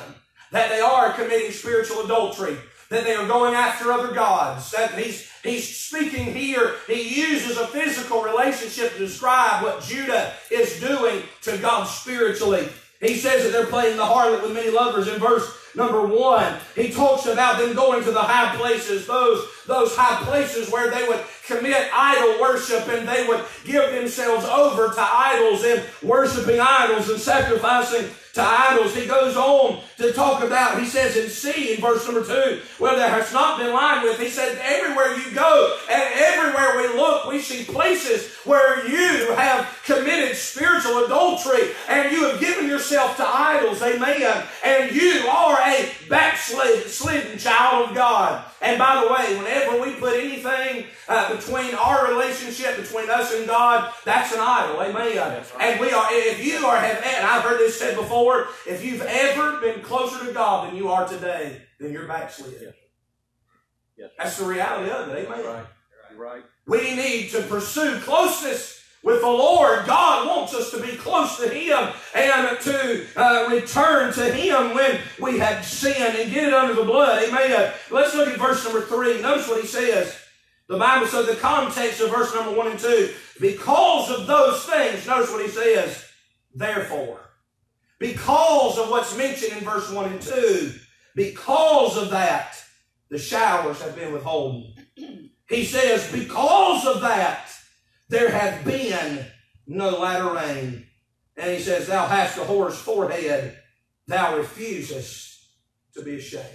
that 0.52 0.70
they 0.70 0.82
are 0.82 1.14
committing 1.14 1.52
spiritual 1.52 2.02
adultery, 2.02 2.58
that 2.90 3.04
they 3.04 3.16
are 3.16 3.28
going 3.28 3.54
after 3.54 3.92
other 3.92 4.14
gods. 4.14 4.72
That 4.72 4.98
he's 4.98 5.32
he's 5.44 5.68
speaking 5.68 6.34
here. 6.34 6.76
He 6.88 7.22
uses 7.22 7.58
a 7.58 7.68
physical 7.68 8.24
relationship 8.24 8.94
to 8.94 9.00
describe 9.00 9.64
what 9.64 9.84
Judah 9.84 10.34
is 10.52 10.80
doing 10.80 11.22
to 11.44 11.58
God 11.60 11.86
spiritually. 11.86 12.68
He 13.00 13.16
says 13.16 13.44
that 13.44 13.52
they're 13.52 13.68
playing 13.68 13.96
the 13.96 14.04
harlot 14.04 14.42
with 14.42 14.54
many 14.54 14.72
lovers 14.72 15.08
in 15.08 15.20
verse 15.20 15.50
number 15.76 16.06
one. 16.06 16.56
He 16.76 16.92
talks 16.92 17.26
about 17.26 17.60
them 17.60 17.74
going 17.74 18.04
to 18.04 18.12
the 18.12 18.22
high 18.22 18.56
places, 18.56 19.06
those, 19.08 19.48
those 19.66 19.96
high 19.96 20.24
places 20.24 20.72
where 20.72 20.90
they 20.90 21.08
would 21.08 21.24
commit 21.46 21.90
idol 21.94 22.40
worship 22.40 22.88
and 22.88 23.08
they 23.08 23.28
would 23.28 23.44
give 23.66 23.92
themselves 23.92 24.46
over 24.46 24.94
to 24.94 25.02
idols 25.02 25.64
and 25.64 25.84
worshiping 26.02 26.60
idols 26.60 27.10
and 27.10 27.20
sacrificing 27.20 28.10
to 28.34 28.42
idols. 28.42 28.96
He 28.96 29.06
goes 29.06 29.36
on 29.36 29.82
to 29.98 30.14
talk 30.14 30.44
about, 30.44 30.80
he 30.80 30.86
says 30.86 31.18
in 31.18 31.30
C 31.30 31.74
in 31.74 31.82
verse 31.82 32.06
number 32.06 32.24
two, 32.24 32.62
where 32.78 32.96
there 32.96 33.10
has 33.10 33.34
not 33.34 33.60
been 33.60 33.74
lined 33.74 34.04
with, 34.04 34.20
he 34.20 34.30
said, 34.30 34.58
everywhere 34.62 35.16
you 35.18 35.32
go 35.34 35.78
and 35.90 36.04
everywhere 36.16 36.78
we 36.78 36.88
look, 36.96 37.28
we 37.28 37.40
see 37.40 37.64
places 37.66 38.34
where 38.46 38.88
you 38.88 39.34
have 39.34 39.68
committed 39.86 40.36
spiritual 40.36 41.06
adultery 41.06 41.72
and 41.88 42.12
you 42.12 42.26
have 42.26 42.40
given 42.40 42.68
yourself 42.68 43.18
to 43.18 43.28
idols. 43.28 43.82
Amen. 43.82 44.44
And 44.64 44.96
you 44.96 45.28
are 45.28 45.60
a 45.60 45.92
backslidden 46.08 47.38
child 47.38 47.90
of 47.90 47.96
God. 47.96 48.46
And 48.62 48.78
by 48.78 49.02
the 49.02 49.08
way, 49.12 49.38
whenever 49.38 49.82
we 49.82 49.94
put 49.94 50.20
anything 50.20 50.86
uh, 51.08 51.36
between 51.36 51.74
our 51.76 52.12
relationship 52.12 52.76
between 52.76 53.10
us 53.10 53.34
and 53.34 53.48
God, 53.48 53.94
that's 54.04 54.34
an 54.34 54.40
idol. 54.42 54.82
Amen. 54.82 55.18
Right. 55.18 55.46
And 55.62 55.80
we 55.80 55.92
are, 55.92 56.08
if 56.10 56.46
you 56.46 56.66
are, 56.66 56.78
have, 56.78 56.98
and 56.98 57.26
I've 57.26 57.44
heard 57.44 57.60
this 57.60 57.80
said 57.80 57.96
before, 57.96 58.19
if 58.68 58.84
you've 58.84 59.02
ever 59.02 59.60
been 59.60 59.82
closer 59.82 60.26
to 60.26 60.34
God 60.34 60.68
than 60.68 60.76
you 60.76 60.90
are 60.90 61.08
today, 61.08 61.62
then 61.80 61.92
you're 61.92 62.08
backslid. 62.08 62.74
Yes. 63.98 64.12
That's 64.18 64.38
the 64.38 64.46
reality 64.46 64.92
of 64.92 65.10
it. 65.10 65.28
Amen. 65.28 65.46
Right. 65.46 65.66
Right. 66.16 66.44
We 66.66 66.96
need 66.96 67.30
to 67.32 67.42
pursue 67.44 68.00
closeness 68.00 68.84
with 69.04 69.22
the 69.22 69.28
Lord. 69.28 69.86
God 69.86 70.28
wants 70.28 70.54
us 70.54 70.72
to 70.72 70.82
be 70.82 70.98
close 70.98 71.38
to 71.38 71.50
Him 71.50 71.94
and 72.16 72.60
to 72.62 73.06
uh, 73.16 73.48
return 73.50 74.14
to 74.14 74.32
Him 74.32 74.74
when 74.74 75.00
we 75.22 75.40
have 75.40 75.66
sinned 75.66 76.18
and 76.18 76.32
get 76.32 76.46
it 76.46 76.54
under 76.54 76.74
the 76.74 76.84
blood. 76.84 77.24
Amen. 77.24 77.74
Let's 77.90 78.16
look 78.16 78.30
at 78.30 78.38
verse 78.38 78.64
number 78.64 78.82
three. 78.82 79.22
Notice 79.22 79.48
what 79.48 79.62
He 79.62 79.68
says. 79.68 80.18
The 80.68 80.78
Bible 80.78 81.08
says 81.08 81.26
the 81.26 81.36
context 81.36 82.02
of 82.02 82.12
verse 82.12 82.34
number 82.34 82.52
one 82.52 82.68
and 82.68 82.80
two. 82.80 83.14
Because 83.40 84.12
of 84.12 84.28
those 84.28 84.66
things, 84.66 85.08
notice 85.08 85.32
what 85.32 85.44
He 85.44 85.50
says. 85.50 86.06
Therefore, 86.54 87.20
because 88.00 88.78
of 88.78 88.90
what's 88.90 89.16
mentioned 89.18 89.54
in 89.58 89.64
verse 89.64 89.92
one 89.92 90.12
and 90.12 90.22
two, 90.22 90.74
because 91.16 91.98
of 91.98 92.10
that, 92.12 92.56
the 93.10 93.20
showers 93.20 93.82
have 93.82 93.96
been 93.96 94.14
withholden. 94.14 94.74
He 95.50 95.66
says, 95.66 96.12
because 96.12 96.86
of 96.86 97.02
that, 97.02 97.52
there 98.08 98.32
hath 98.32 98.64
been 98.64 99.26
no 99.68 100.00
latter 100.00 100.34
rain. 100.34 100.86
And 101.38 101.52
he 101.52 101.60
says, 101.60 101.88
Thou 101.88 102.08
hast 102.08 102.38
a 102.38 102.42
whore's 102.42 102.76
forehead, 102.76 103.58
thou 104.08 104.38
refusest 104.38 105.48
to 105.94 106.04
be 106.04 106.16
ashamed. 106.16 106.46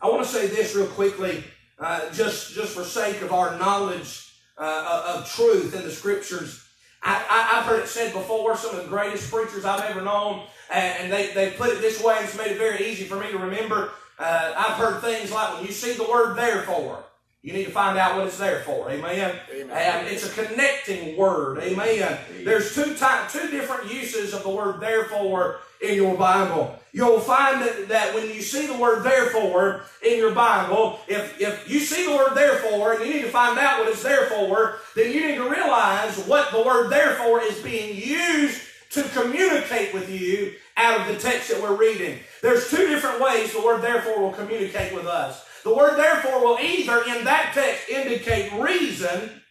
I 0.00 0.08
want 0.08 0.24
to 0.24 0.28
say 0.28 0.46
this 0.46 0.74
real 0.74 0.86
quickly, 0.86 1.44
uh, 1.78 2.10
just, 2.12 2.54
just 2.54 2.74
for 2.74 2.84
sake 2.84 3.22
of 3.22 3.32
our 3.32 3.58
knowledge 3.58 4.32
uh, 4.58 5.14
of 5.16 5.30
truth 5.30 5.74
in 5.74 5.82
the 5.82 5.90
scriptures. 5.90 6.65
I, 7.06 7.24
I, 7.30 7.56
have 7.56 7.64
heard 7.66 7.84
it 7.84 7.88
said 7.88 8.12
before, 8.12 8.56
some 8.56 8.74
of 8.74 8.82
the 8.82 8.88
greatest 8.88 9.30
preachers 9.30 9.64
I've 9.64 9.88
ever 9.88 10.02
known, 10.02 10.42
and, 10.72 11.12
they, 11.12 11.32
they 11.32 11.52
put 11.52 11.70
it 11.70 11.80
this 11.80 12.02
way, 12.02 12.16
and 12.16 12.24
it's 12.24 12.36
made 12.36 12.50
it 12.50 12.58
very 12.58 12.84
easy 12.84 13.04
for 13.04 13.16
me 13.16 13.30
to 13.30 13.38
remember. 13.38 13.90
Uh, 14.18 14.52
I've 14.56 14.74
heard 14.74 15.00
things 15.00 15.30
like 15.30 15.54
when 15.54 15.66
you 15.66 15.72
see 15.72 15.92
the 15.92 16.02
word 16.10 16.36
therefore, 16.36 17.04
you 17.42 17.52
need 17.52 17.66
to 17.66 17.70
find 17.70 17.96
out 17.96 18.16
what 18.16 18.26
it's 18.26 18.38
there 18.38 18.62
for. 18.62 18.90
Amen. 18.90 19.38
Amen. 19.54 19.70
And 19.70 20.08
it's 20.08 20.26
a 20.26 20.46
connecting 20.46 21.16
word. 21.16 21.58
Amen. 21.58 21.88
Amen. 21.88 22.18
There's 22.44 22.74
two 22.74 22.96
type, 22.96 23.30
two 23.30 23.48
different 23.52 23.92
uses 23.92 24.34
of 24.34 24.42
the 24.42 24.48
word 24.48 24.80
therefore 24.80 25.60
in 25.80 25.94
your 25.94 26.16
Bible. 26.16 26.76
You'll 26.96 27.20
find 27.20 27.60
that, 27.60 27.88
that 27.88 28.14
when 28.14 28.24
you 28.24 28.40
see 28.40 28.66
the 28.66 28.78
word 28.78 29.02
therefore 29.02 29.84
in 30.02 30.16
your 30.16 30.32
Bible, 30.32 30.98
if, 31.06 31.38
if 31.38 31.68
you 31.68 31.78
see 31.78 32.06
the 32.06 32.16
word 32.16 32.34
therefore 32.34 32.94
and 32.94 33.04
you 33.04 33.16
need 33.16 33.20
to 33.20 33.28
find 33.28 33.58
out 33.58 33.80
what 33.80 33.90
it's 33.90 34.02
there 34.02 34.24
for, 34.28 34.78
then 34.94 35.12
you 35.12 35.26
need 35.26 35.34
to 35.34 35.50
realize 35.50 36.16
what 36.26 36.50
the 36.52 36.62
word 36.62 36.88
therefore 36.88 37.42
is 37.42 37.60
being 37.60 37.94
used 37.94 38.62
to 38.92 39.02
communicate 39.10 39.92
with 39.92 40.08
you 40.08 40.54
out 40.78 41.02
of 41.02 41.08
the 41.08 41.20
text 41.20 41.50
that 41.50 41.60
we're 41.60 41.76
reading. 41.76 42.18
There's 42.40 42.70
two 42.70 42.86
different 42.86 43.20
ways 43.20 43.52
the 43.52 43.60
word 43.60 43.82
therefore 43.82 44.22
will 44.22 44.32
communicate 44.32 44.94
with 44.94 45.06
us. 45.06 45.44
The 45.64 45.76
word 45.76 45.98
therefore 45.98 46.42
will 46.42 46.58
either 46.58 47.04
in 47.14 47.24
that 47.24 47.50
text 47.52 47.90
indicate 47.90 48.58
reason 48.58 49.42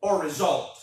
or 0.00 0.22
result. 0.22 0.82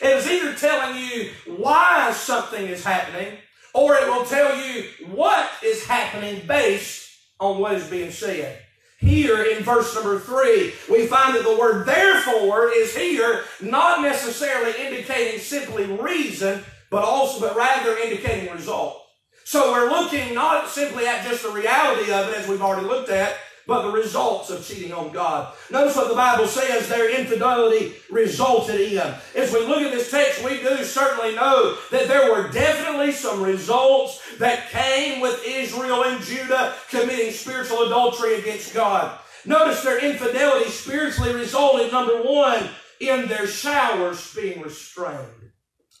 It 0.00 0.16
is 0.16 0.26
either 0.26 0.54
telling 0.54 0.96
you 0.96 1.28
why 1.58 2.10
something 2.12 2.64
is 2.66 2.82
happening 2.82 3.36
or 3.74 3.94
it 3.94 4.06
will 4.08 4.24
tell 4.24 4.56
you 4.56 4.84
what 5.12 5.50
is 5.64 5.86
happening 5.86 6.46
based 6.46 7.10
on 7.40 7.58
what 7.58 7.74
is 7.74 7.88
being 7.88 8.10
said. 8.10 8.62
Here 8.98 9.42
in 9.42 9.64
verse 9.64 9.94
number 9.94 10.18
three, 10.20 10.72
we 10.88 11.06
find 11.06 11.34
that 11.34 11.42
the 11.42 11.58
word 11.58 11.86
therefore 11.86 12.70
is 12.72 12.96
here 12.96 13.42
not 13.60 14.00
necessarily 14.00 14.72
indicating 14.80 15.40
simply 15.40 15.86
reason, 15.86 16.62
but 16.88 17.02
also, 17.02 17.40
but 17.40 17.56
rather 17.56 17.98
indicating 17.98 18.52
result. 18.52 19.02
So 19.44 19.72
we're 19.72 19.90
looking 19.90 20.34
not 20.34 20.68
simply 20.68 21.06
at 21.06 21.26
just 21.26 21.42
the 21.42 21.50
reality 21.50 22.12
of 22.12 22.28
it 22.28 22.38
as 22.38 22.48
we've 22.48 22.62
already 22.62 22.86
looked 22.86 23.10
at, 23.10 23.34
but 23.66 23.82
the 23.82 23.92
results 23.92 24.50
of 24.50 24.66
cheating 24.66 24.92
on 24.92 25.12
God. 25.12 25.54
Notice 25.70 25.96
what 25.96 26.08
the 26.08 26.14
Bible 26.14 26.46
says 26.46 26.88
their 26.88 27.10
infidelity 27.18 27.94
resulted 28.10 28.80
in. 28.80 29.14
As 29.36 29.52
we 29.52 29.60
look 29.66 29.82
at 29.82 29.92
this 29.92 30.10
text, 30.10 30.44
we 30.44 30.58
do 30.60 30.82
certainly 30.84 31.34
know 31.34 31.76
that 31.90 32.08
there 32.08 32.32
were 32.32 32.48
definitely 32.48 33.12
some 33.12 33.42
results 33.42 34.20
that 34.38 34.70
came 34.70 35.20
with 35.20 35.42
Israel 35.46 36.04
and 36.04 36.22
Judah 36.24 36.74
committing 36.90 37.32
spiritual 37.32 37.82
adultery 37.82 38.36
against 38.36 38.74
God. 38.74 39.18
Notice 39.44 39.82
their 39.82 40.04
infidelity 40.04 40.70
spiritually 40.70 41.34
resulted, 41.34 41.92
number 41.92 42.22
one, 42.22 42.68
in 43.00 43.26
their 43.26 43.46
showers 43.46 44.32
being 44.34 44.60
restrained. 44.60 45.50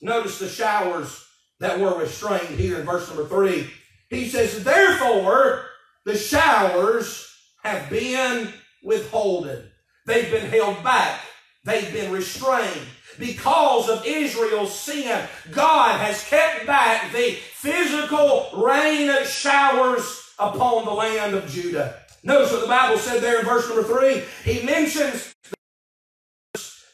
Notice 0.00 0.38
the 0.38 0.48
showers 0.48 1.26
that 1.60 1.78
were 1.78 1.98
restrained 1.98 2.58
here 2.58 2.78
in 2.78 2.86
verse 2.86 3.08
number 3.08 3.26
three. 3.26 3.70
He 4.10 4.28
says, 4.28 4.62
Therefore, 4.62 5.66
the 6.04 6.16
showers 6.16 7.31
have 7.62 7.88
been 7.90 8.52
withholden. 8.82 9.64
They've 10.06 10.30
been 10.30 10.50
held 10.50 10.82
back. 10.82 11.20
They've 11.64 11.92
been 11.92 12.12
restrained. 12.12 12.86
Because 13.18 13.88
of 13.88 14.04
Israel's 14.06 14.76
sin, 14.76 15.26
God 15.50 16.00
has 16.00 16.24
kept 16.24 16.66
back 16.66 17.12
the 17.12 17.32
physical 17.32 18.48
rain 18.56 19.10
showers 19.26 20.30
upon 20.38 20.86
the 20.86 20.90
land 20.90 21.34
of 21.34 21.48
Judah. 21.48 22.00
Notice 22.24 22.52
what 22.52 22.62
the 22.62 22.68
Bible 22.68 22.98
said 22.98 23.20
there 23.20 23.40
in 23.40 23.44
verse 23.44 23.68
number 23.68 23.84
three. 23.84 24.22
He 24.44 24.64
mentions 24.64 25.32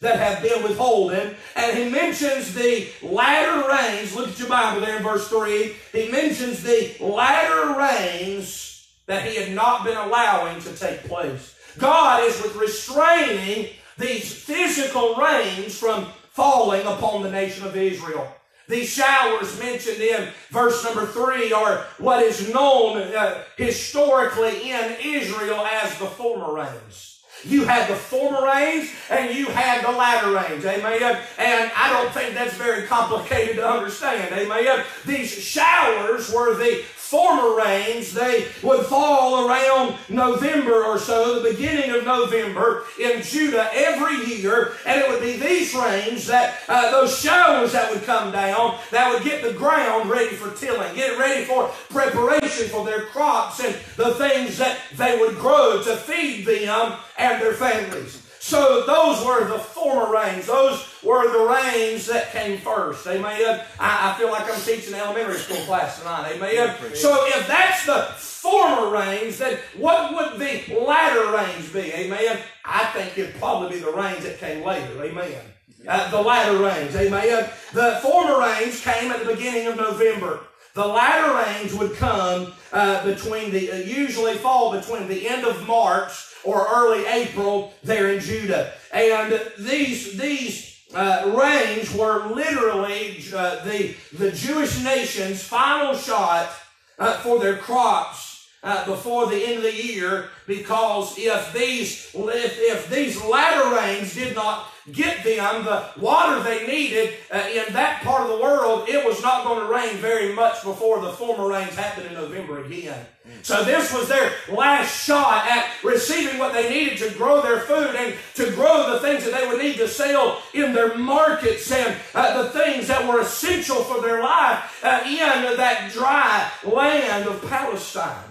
that 0.00 0.18
have 0.18 0.42
been 0.42 0.62
withholden. 0.62 1.34
And 1.56 1.76
he 1.76 1.88
mentions 1.88 2.54
the 2.54 2.88
latter 3.02 3.68
rains. 3.68 4.14
Look 4.14 4.28
at 4.28 4.38
your 4.38 4.48
Bible 4.48 4.80
there 4.80 4.96
in 4.96 5.02
verse 5.02 5.28
3. 5.28 5.74
He 5.92 6.08
mentions 6.08 6.62
the 6.62 6.94
latter 7.00 7.78
rains 7.78 8.67
that 9.08 9.26
he 9.26 9.36
had 9.36 9.52
not 9.52 9.84
been 9.84 9.96
allowing 9.96 10.60
to 10.60 10.72
take 10.76 11.02
place. 11.04 11.56
God 11.78 12.22
is 12.22 12.40
with 12.42 12.54
restraining 12.54 13.70
these 13.96 14.32
physical 14.32 15.16
rains 15.16 15.76
from 15.76 16.06
falling 16.30 16.86
upon 16.86 17.22
the 17.22 17.30
nation 17.30 17.66
of 17.66 17.76
Israel. 17.76 18.32
These 18.68 18.90
showers 18.90 19.58
mentioned 19.58 20.00
in 20.00 20.28
verse 20.50 20.84
number 20.84 21.06
three 21.06 21.52
are 21.52 21.86
what 21.96 22.22
is 22.22 22.52
known 22.52 22.98
uh, 22.98 23.42
historically 23.56 24.70
in 24.70 24.96
Israel 25.02 25.66
as 25.66 25.98
the 25.98 26.06
former 26.06 26.52
rains. 26.54 27.20
You 27.44 27.64
had 27.64 27.88
the 27.88 27.94
former 27.94 28.44
rains 28.44 28.90
and 29.10 29.34
you 29.34 29.46
had 29.46 29.84
the 29.84 29.92
latter 29.96 30.32
rains. 30.32 30.66
Amen. 30.66 31.18
And 31.38 31.70
I 31.74 31.92
don't 31.92 32.12
think 32.12 32.34
that's 32.34 32.54
very 32.54 32.86
complicated 32.86 33.56
to 33.56 33.66
understand. 33.66 34.34
Amen. 34.34 34.84
These 35.06 35.32
showers 35.32 36.30
were 36.30 36.54
the 36.56 36.82
former 37.08 37.56
rains, 37.56 38.12
they 38.12 38.46
would 38.62 38.84
fall 38.84 39.48
around 39.48 39.96
November 40.10 40.84
or 40.84 40.98
so, 40.98 41.40
the 41.40 41.50
beginning 41.50 41.90
of 41.90 42.04
November 42.04 42.84
in 43.00 43.22
Judah 43.22 43.70
every 43.72 44.26
year, 44.26 44.74
and 44.84 45.00
it 45.00 45.08
would 45.08 45.22
be 45.22 45.38
these 45.38 45.74
rains 45.74 46.26
that, 46.26 46.58
uh, 46.68 46.90
those 46.90 47.18
showers 47.18 47.72
that 47.72 47.90
would 47.90 48.04
come 48.04 48.30
down 48.30 48.78
that 48.90 49.10
would 49.10 49.24
get 49.24 49.42
the 49.42 49.54
ground 49.54 50.10
ready 50.10 50.36
for 50.36 50.54
tilling, 50.54 50.94
get 50.94 51.12
it 51.12 51.18
ready 51.18 51.46
for 51.46 51.68
preparation 51.88 52.68
for 52.68 52.84
their 52.84 53.06
crops 53.06 53.60
and 53.60 53.74
the 53.96 54.12
things 54.16 54.58
that 54.58 54.78
they 54.96 55.18
would 55.18 55.38
grow 55.38 55.82
to 55.82 55.96
feed 55.96 56.44
them 56.44 56.92
and 57.16 57.40
their 57.40 57.54
families. 57.54 58.27
So 58.48 58.86
those 58.86 59.22
were 59.26 59.46
the 59.46 59.58
former 59.58 60.10
rains. 60.10 60.46
Those 60.46 60.82
were 61.02 61.30
the 61.30 61.54
rains 61.54 62.06
that 62.06 62.32
came 62.32 62.58
first. 62.58 63.06
Amen. 63.06 63.60
I, 63.78 64.10
I 64.10 64.18
feel 64.18 64.30
like 64.30 64.50
I'm 64.50 64.58
teaching 64.62 64.94
elementary 64.94 65.36
school 65.36 65.58
class 65.66 65.98
tonight. 65.98 66.32
Amen. 66.32 66.74
So 66.94 67.26
if 67.26 67.46
that's 67.46 67.84
the 67.84 68.04
former 68.16 68.90
rains, 68.90 69.36
then 69.36 69.58
what 69.76 70.14
would 70.14 70.40
the 70.40 70.80
latter 70.80 71.36
rains 71.36 71.70
be? 71.70 71.92
Amen. 71.92 72.38
I 72.64 72.86
think 72.86 73.18
it'd 73.18 73.34
probably 73.34 73.76
be 73.76 73.84
the 73.84 73.92
rains 73.92 74.24
that 74.24 74.38
came 74.38 74.64
later. 74.64 75.04
Amen. 75.04 75.42
Uh, 75.86 76.10
the 76.10 76.22
latter 76.22 76.56
rains. 76.56 76.96
Amen. 76.96 77.50
The 77.74 77.98
former 78.00 78.40
rains 78.40 78.80
came 78.80 79.12
at 79.12 79.26
the 79.26 79.34
beginning 79.34 79.66
of 79.66 79.76
November. 79.76 80.40
The 80.72 80.86
latter 80.86 81.34
rains 81.34 81.74
would 81.74 81.96
come 81.96 82.54
uh, 82.72 83.04
between 83.04 83.50
the, 83.50 83.72
uh, 83.72 83.76
usually 83.76 84.36
fall 84.36 84.72
between 84.72 85.06
the 85.06 85.28
end 85.28 85.44
of 85.44 85.66
March 85.66 86.27
or 86.44 86.66
early 86.68 87.04
April 87.06 87.72
there 87.82 88.12
in 88.12 88.20
Judah. 88.20 88.72
And 88.92 89.40
these, 89.58 90.16
these 90.18 90.78
uh, 90.94 91.34
rains 91.36 91.94
were 91.94 92.26
literally 92.28 93.22
uh, 93.34 93.64
the, 93.64 93.94
the 94.12 94.32
Jewish 94.32 94.82
nation's 94.82 95.42
final 95.42 95.94
shot 95.94 96.50
uh, 96.98 97.18
for 97.18 97.38
their 97.38 97.56
crops 97.56 98.27
uh, 98.62 98.84
before 98.86 99.26
the 99.28 99.36
end 99.36 99.58
of 99.58 99.62
the 99.62 99.74
year 99.74 100.30
because 100.46 101.14
if 101.16 101.52
these, 101.52 102.10
if, 102.14 102.58
if 102.58 102.90
these 102.90 103.22
latter 103.22 103.76
rains 103.76 104.14
did 104.14 104.34
not 104.34 104.68
get 104.92 105.22
them 105.22 105.64
the 105.64 105.84
water 106.00 106.42
they 106.42 106.66
needed 106.66 107.14
uh, 107.30 107.46
in 107.52 107.72
that 107.74 108.02
part 108.02 108.22
of 108.22 108.28
the 108.28 108.42
world, 108.42 108.88
it 108.88 109.04
was 109.04 109.22
not 109.22 109.44
going 109.44 109.60
to 109.60 109.72
rain 109.72 109.96
very 109.96 110.32
much 110.32 110.62
before 110.64 111.00
the 111.00 111.12
former 111.12 111.48
rains 111.48 111.74
happened 111.74 112.06
in 112.06 112.14
November 112.14 112.64
again. 112.64 113.06
So 113.42 113.62
this 113.62 113.92
was 113.92 114.08
their 114.08 114.32
last 114.50 115.04
shot 115.04 115.46
at 115.46 115.68
receiving 115.84 116.38
what 116.38 116.54
they 116.54 116.70
needed 116.70 116.98
to 116.98 117.10
grow 117.16 117.42
their 117.42 117.60
food 117.60 117.94
and 117.94 118.14
to 118.34 118.50
grow 118.52 118.90
the 118.92 119.00
things 119.00 119.24
that 119.24 119.38
they 119.38 119.46
would 119.46 119.62
need 119.62 119.76
to 119.76 119.88
sell 119.88 120.42
in 120.54 120.72
their 120.72 120.96
markets 120.96 121.70
and 121.70 121.96
uh, 122.14 122.42
the 122.42 122.50
things 122.50 122.88
that 122.88 123.06
were 123.06 123.20
essential 123.20 123.84
for 123.84 124.00
their 124.00 124.22
life 124.22 124.82
uh, 124.82 125.02
in 125.04 125.56
that 125.56 125.90
dry 125.92 126.50
land 126.64 127.28
of 127.28 127.46
Palestine. 127.48 128.27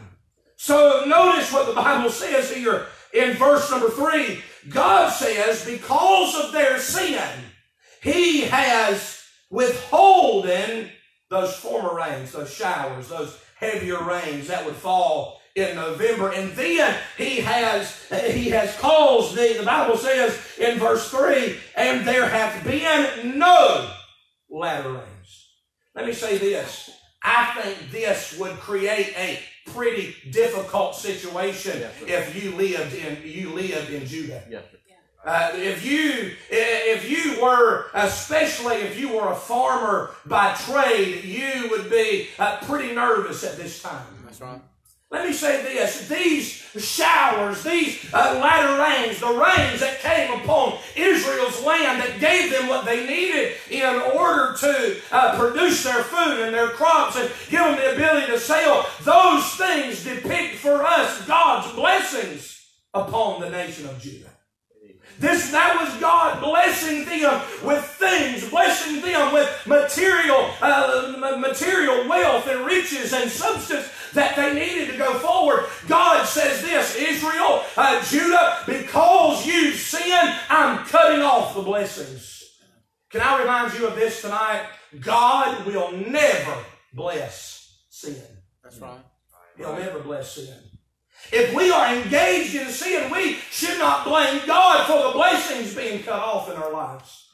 So 0.58 1.06
notice 1.06 1.52
what 1.54 1.68
the 1.68 1.74
Bible 1.74 2.10
says 2.10 2.52
here 2.52 2.88
in 3.14 3.36
verse 3.36 3.72
number 3.72 3.90
three, 3.90 4.42
God 4.70 5.10
says, 5.10 5.66
because 5.66 6.36
of 6.36 6.52
their 6.52 6.80
sin, 6.80 7.30
He 8.02 8.42
has 8.42 9.24
withholden 9.50 10.90
those 11.30 11.56
former 11.56 11.96
rains, 11.96 12.32
those 12.32 12.54
showers, 12.54 13.10
those 13.10 13.40
heavier 13.56 14.04
rains 14.04 14.48
that 14.48 14.66
would 14.66 14.76
fall 14.76 15.40
in 15.56 15.76
November. 15.76 16.32
And 16.32 16.52
then 16.54 16.98
he 17.18 17.38
has 17.38 18.06
he 18.10 18.50
has 18.50 18.78
caused 18.78 19.36
the, 19.36 19.56
the 19.60 19.66
Bible 19.66 19.98
says 19.98 20.40
in 20.60 20.80
verse 20.80 21.10
3, 21.10 21.58
and 21.76 22.08
there 22.08 22.30
hath 22.30 22.64
been 22.64 23.38
no 23.38 23.92
latter 24.50 24.92
rains. 24.92 25.50
Let 25.96 26.06
me 26.06 26.14
say 26.14 26.38
this. 26.38 26.92
I 27.24 27.60
think 27.60 27.92
this 27.92 28.38
would 28.40 28.54
create 28.60 29.14
a 29.18 29.40
pretty 29.74 30.16
difficult 30.32 30.96
situation 30.96 31.80
Yes, 31.80 31.94
if 32.06 32.44
you 32.44 32.52
lived 32.52 32.94
in 32.94 33.22
you 33.24 33.54
lived 33.54 33.90
in 33.92 34.06
Judah. 34.06 34.44
Yes. 34.50 34.64
Uh, 35.26 35.52
if 35.56 35.86
you 35.86 36.32
if 36.50 37.10
you 37.10 37.42
were 37.42 37.88
especially 37.94 38.76
if 38.76 38.98
you 38.98 39.14
were 39.14 39.32
a 39.32 39.36
farmer 39.36 40.12
by 40.26 40.54
trade, 40.54 41.24
you 41.26 41.70
would 41.70 41.90
be 41.90 42.30
uh, 42.40 42.58
pretty 42.62 42.94
nervous 42.96 43.44
at 43.44 43.58
this 43.58 43.82
time. 43.82 44.06
That's 44.24 44.40
right. 44.40 44.62
Let 45.10 45.26
me 45.26 45.32
say 45.32 45.64
this. 45.64 46.10
These 46.10 46.68
showers, 46.84 47.64
these 47.64 48.14
uh, 48.14 48.40
latter 48.42 48.82
rains, 48.82 49.22
the 49.22 49.28
rains 49.28 49.80
that 49.80 50.00
came 50.02 50.42
upon 50.42 50.80
Israel's 50.98 51.64
land 51.64 52.02
that 52.02 52.20
gave 52.20 52.52
them 52.52 52.68
what 52.68 52.84
they 52.84 53.08
needed 53.08 53.54
in 53.70 53.96
order 53.96 54.54
to 54.60 54.98
uh, 55.12 55.38
produce 55.38 55.84
their 55.84 56.04
food 56.04 56.42
and 56.42 56.54
their 56.54 56.70
crops 56.70 57.16
and 57.16 57.30
give 57.50 57.62
them 57.62 57.78
the 57.78 57.94
ability 57.94 58.28
to 58.28 58.40
sell, 58.40 58.86
those 59.04 59.46
things 59.56 60.04
depict 60.04 60.56
for 60.56 60.86
us 60.86 61.26
God's 61.26 61.74
blessings 61.74 62.66
upon 62.94 63.40
the 63.40 63.50
nation 63.50 63.88
of 63.88 64.02
Judah. 64.02 64.30
This 65.20 65.50
that 65.50 65.82
was 65.82 66.00
God 66.00 66.44
blessing 66.44 67.06
them 67.06 67.42
with 67.64 67.84
things, 67.84 68.48
blessing 68.50 69.02
them 69.02 69.34
with 69.34 69.50
material, 69.66 70.52
uh, 70.62 71.38
material 71.40 72.08
wealth 72.08 72.48
and 72.48 72.66
riches 72.68 73.14
and 73.14 73.30
substance 73.32 73.90
that 74.14 74.36
they 74.36 74.54
needed 74.54 74.92
to 74.92 74.98
go 74.98 75.14
forward. 75.20 75.66
God 75.88 76.26
says 76.26 76.62
this, 76.62 76.96
Israel, 76.96 77.64
uh, 77.76 78.04
Judah, 78.06 78.60
because 78.66 79.46
you 79.46 79.72
sin, 79.72 80.36
I'm 80.50 80.86
cutting 80.86 81.22
off 81.22 81.56
the 81.56 81.62
blessings. 81.62 82.38
Can 83.10 83.22
I 83.22 83.42
remind 83.42 83.74
you 83.74 83.88
of 83.88 83.96
this 83.96 84.22
tonight? 84.22 84.68
God 85.00 85.66
will 85.66 85.92
never 85.92 86.54
bless 86.94 87.78
sin. 87.90 88.22
That's 88.64 88.80
right. 88.80 89.00
He'll 89.58 89.76
never 89.76 90.00
bless 90.00 90.34
sin. 90.34 90.54
If 91.32 91.54
we 91.54 91.72
are 91.72 91.96
engaged 91.96 92.56
in 92.56 92.68
sin, 92.70 93.12
we 93.12 93.36
should 93.52 93.78
not 93.80 94.06
blame 94.06 94.42
God 94.46 94.86
for 94.88 95.08
the 95.08 95.14
blessings 95.14 95.76
being 95.76 96.04
cut 96.04 96.20
off 96.20 96.50
in 96.50 96.56
our 96.56 96.72
lives. 96.72 97.27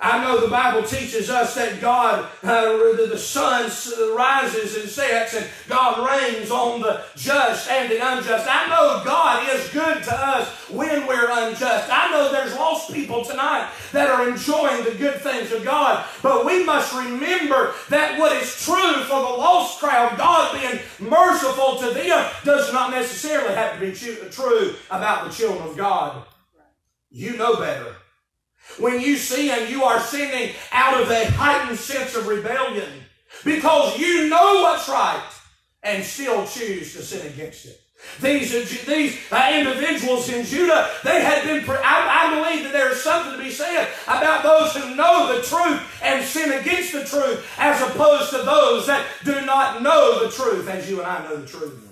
I 0.00 0.22
know 0.22 0.40
the 0.40 0.48
Bible 0.48 0.82
teaches 0.82 1.30
us 1.30 1.54
that 1.54 1.80
God, 1.80 2.28
uh, 2.42 2.62
the, 2.96 3.08
the 3.10 3.18
sun 3.18 3.70
rises 4.16 4.76
and 4.76 4.88
sets, 4.88 5.34
and 5.34 5.46
God 5.68 6.06
rains 6.06 6.50
on 6.50 6.80
the 6.80 7.04
just 7.16 7.70
and 7.70 7.90
the 7.90 7.96
unjust. 7.96 8.46
I 8.50 8.68
know 8.68 9.02
God 9.04 9.48
is 9.54 9.68
good 9.70 10.02
to 10.02 10.14
us 10.14 10.48
when 10.68 11.06
we're 11.06 11.30
unjust. 11.30 11.88
I 11.90 12.10
know 12.10 12.30
there's 12.30 12.54
lost 12.54 12.92
people 12.92 13.24
tonight 13.24 13.70
that 13.92 14.10
are 14.10 14.28
enjoying 14.28 14.84
the 14.84 14.94
good 14.98 15.20
things 15.20 15.52
of 15.52 15.64
God, 15.64 16.04
but 16.22 16.44
we 16.44 16.64
must 16.64 16.92
remember 16.92 17.72
that 17.88 18.18
what 18.18 18.36
is 18.36 18.64
true 18.64 19.04
for 19.04 19.20
the 19.20 19.36
lost 19.38 19.78
crowd, 19.78 20.18
God 20.18 20.60
being 20.60 20.80
merciful 20.98 21.78
to 21.78 21.94
them, 21.94 22.30
does 22.44 22.72
not 22.72 22.90
necessarily 22.90 23.54
have 23.54 23.78
to 23.78 23.80
be 23.80 23.92
true 23.92 24.74
about 24.90 25.28
the 25.28 25.32
children 25.32 25.66
of 25.68 25.76
God. 25.76 26.24
You 27.10 27.36
know 27.36 27.56
better. 27.56 27.94
When 28.78 29.00
you 29.00 29.16
sin, 29.16 29.70
you 29.70 29.84
are 29.84 30.00
sinning 30.00 30.54
out 30.72 31.00
of 31.00 31.10
a 31.10 31.30
heightened 31.32 31.78
sense 31.78 32.16
of 32.16 32.26
rebellion 32.26 32.90
because 33.44 33.98
you 33.98 34.28
know 34.28 34.62
what's 34.62 34.88
right 34.88 35.30
and 35.82 36.02
still 36.02 36.46
choose 36.46 36.94
to 36.94 37.02
sin 37.02 37.26
against 37.26 37.66
it. 37.66 37.80
These, 38.20 38.84
these 38.84 39.18
uh, 39.32 39.50
individuals 39.54 40.28
in 40.28 40.44
Judah, 40.44 40.90
they 41.02 41.22
had 41.22 41.44
been, 41.44 41.64
I, 41.68 42.28
I 42.28 42.34
believe 42.34 42.64
that 42.64 42.72
there 42.72 42.92
is 42.92 43.02
something 43.02 43.36
to 43.36 43.42
be 43.42 43.50
said 43.50 43.88
about 44.06 44.42
those 44.42 44.74
who 44.74 44.94
know 44.94 45.34
the 45.34 45.42
truth 45.42 45.80
and 46.02 46.24
sin 46.24 46.52
against 46.52 46.92
the 46.92 47.04
truth 47.04 47.46
as 47.58 47.80
opposed 47.80 48.30
to 48.30 48.38
those 48.38 48.86
that 48.86 49.06
do 49.24 49.44
not 49.46 49.82
know 49.82 50.24
the 50.24 50.30
truth 50.30 50.68
as 50.68 50.88
you 50.88 51.00
and 51.00 51.06
I 51.06 51.24
know 51.24 51.36
the 51.36 51.46
truth. 51.46 51.83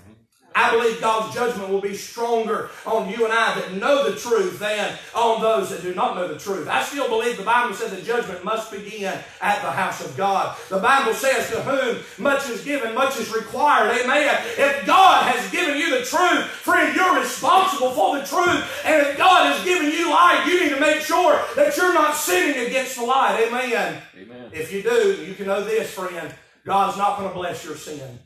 I 0.55 0.71
believe 0.71 1.01
God's 1.01 1.35
judgment 1.35 1.71
will 1.71 1.81
be 1.81 1.95
stronger 1.95 2.71
on 2.87 3.09
you 3.09 3.25
and 3.25 3.33
I 3.33 3.59
that 3.59 3.75
know 3.75 4.11
the 4.11 4.19
truth 4.19 4.59
than 4.59 4.97
on 5.15 5.41
those 5.41 5.71
that 5.71 5.83
do 5.83 5.95
not 5.95 6.17
know 6.17 6.29
the 6.29 6.38
truth. 6.38 6.69
I 6.69 6.83
still 6.83 7.09
believe 7.09 7.37
the 7.37 7.43
Bible 7.43 7.75
says 7.75 7.91
that 7.91 8.05
judgment 8.05 8.45
must 8.45 8.71
begin 8.71 9.19
at 9.41 9.62
the 9.62 9.71
house 9.71 10.05
of 10.05 10.17
God. 10.17 10.57
The 10.69 10.79
Bible 10.79 11.15
says 11.15 11.51
to 11.51 11.62
whom 11.62 12.03
much 12.19 12.49
is 12.49 12.65
given, 12.65 12.95
much 12.95 13.19
is 13.19 13.33
required. 13.33 13.91
Amen. 14.01 14.43
If 14.59 14.87
God 14.87 15.31
has 15.33 15.51
given 15.51 15.79
you 15.79 15.99
the 15.99 16.05
truth, 16.05 16.45
friend, 16.47 16.95
you're 16.95 17.19
responsible 17.19 17.93
for 17.93 18.19
the 18.19 18.27
truth. 18.27 18.65
And 18.85 19.07
if 19.07 19.17
God 19.17 19.53
has 19.53 19.65
given 19.65 19.91
you 19.91 20.11
light, 20.11 20.45
you 20.47 20.62
need 20.62 20.71
to 20.71 20.81
make 20.81 21.01
sure 21.01 21.41
that 21.57 21.77
you're 21.77 21.95
not 21.95 22.17
sinning 22.17 22.67
against 22.67 22.97
the 22.97 23.05
light. 23.05 23.47
Amen. 23.49 24.03
Amen. 24.17 24.51
If 24.53 24.73
you 24.73 24.83
do, 24.83 25.25
you 25.27 25.35
can 25.35 25.47
know 25.47 25.65
this, 25.65 25.93
friend. 25.93 26.35
God's 26.65 26.97
not 26.97 27.19
going 27.19 27.29
to 27.29 27.35
bless 27.35 27.65
your 27.65 27.77
sin. 27.77 28.19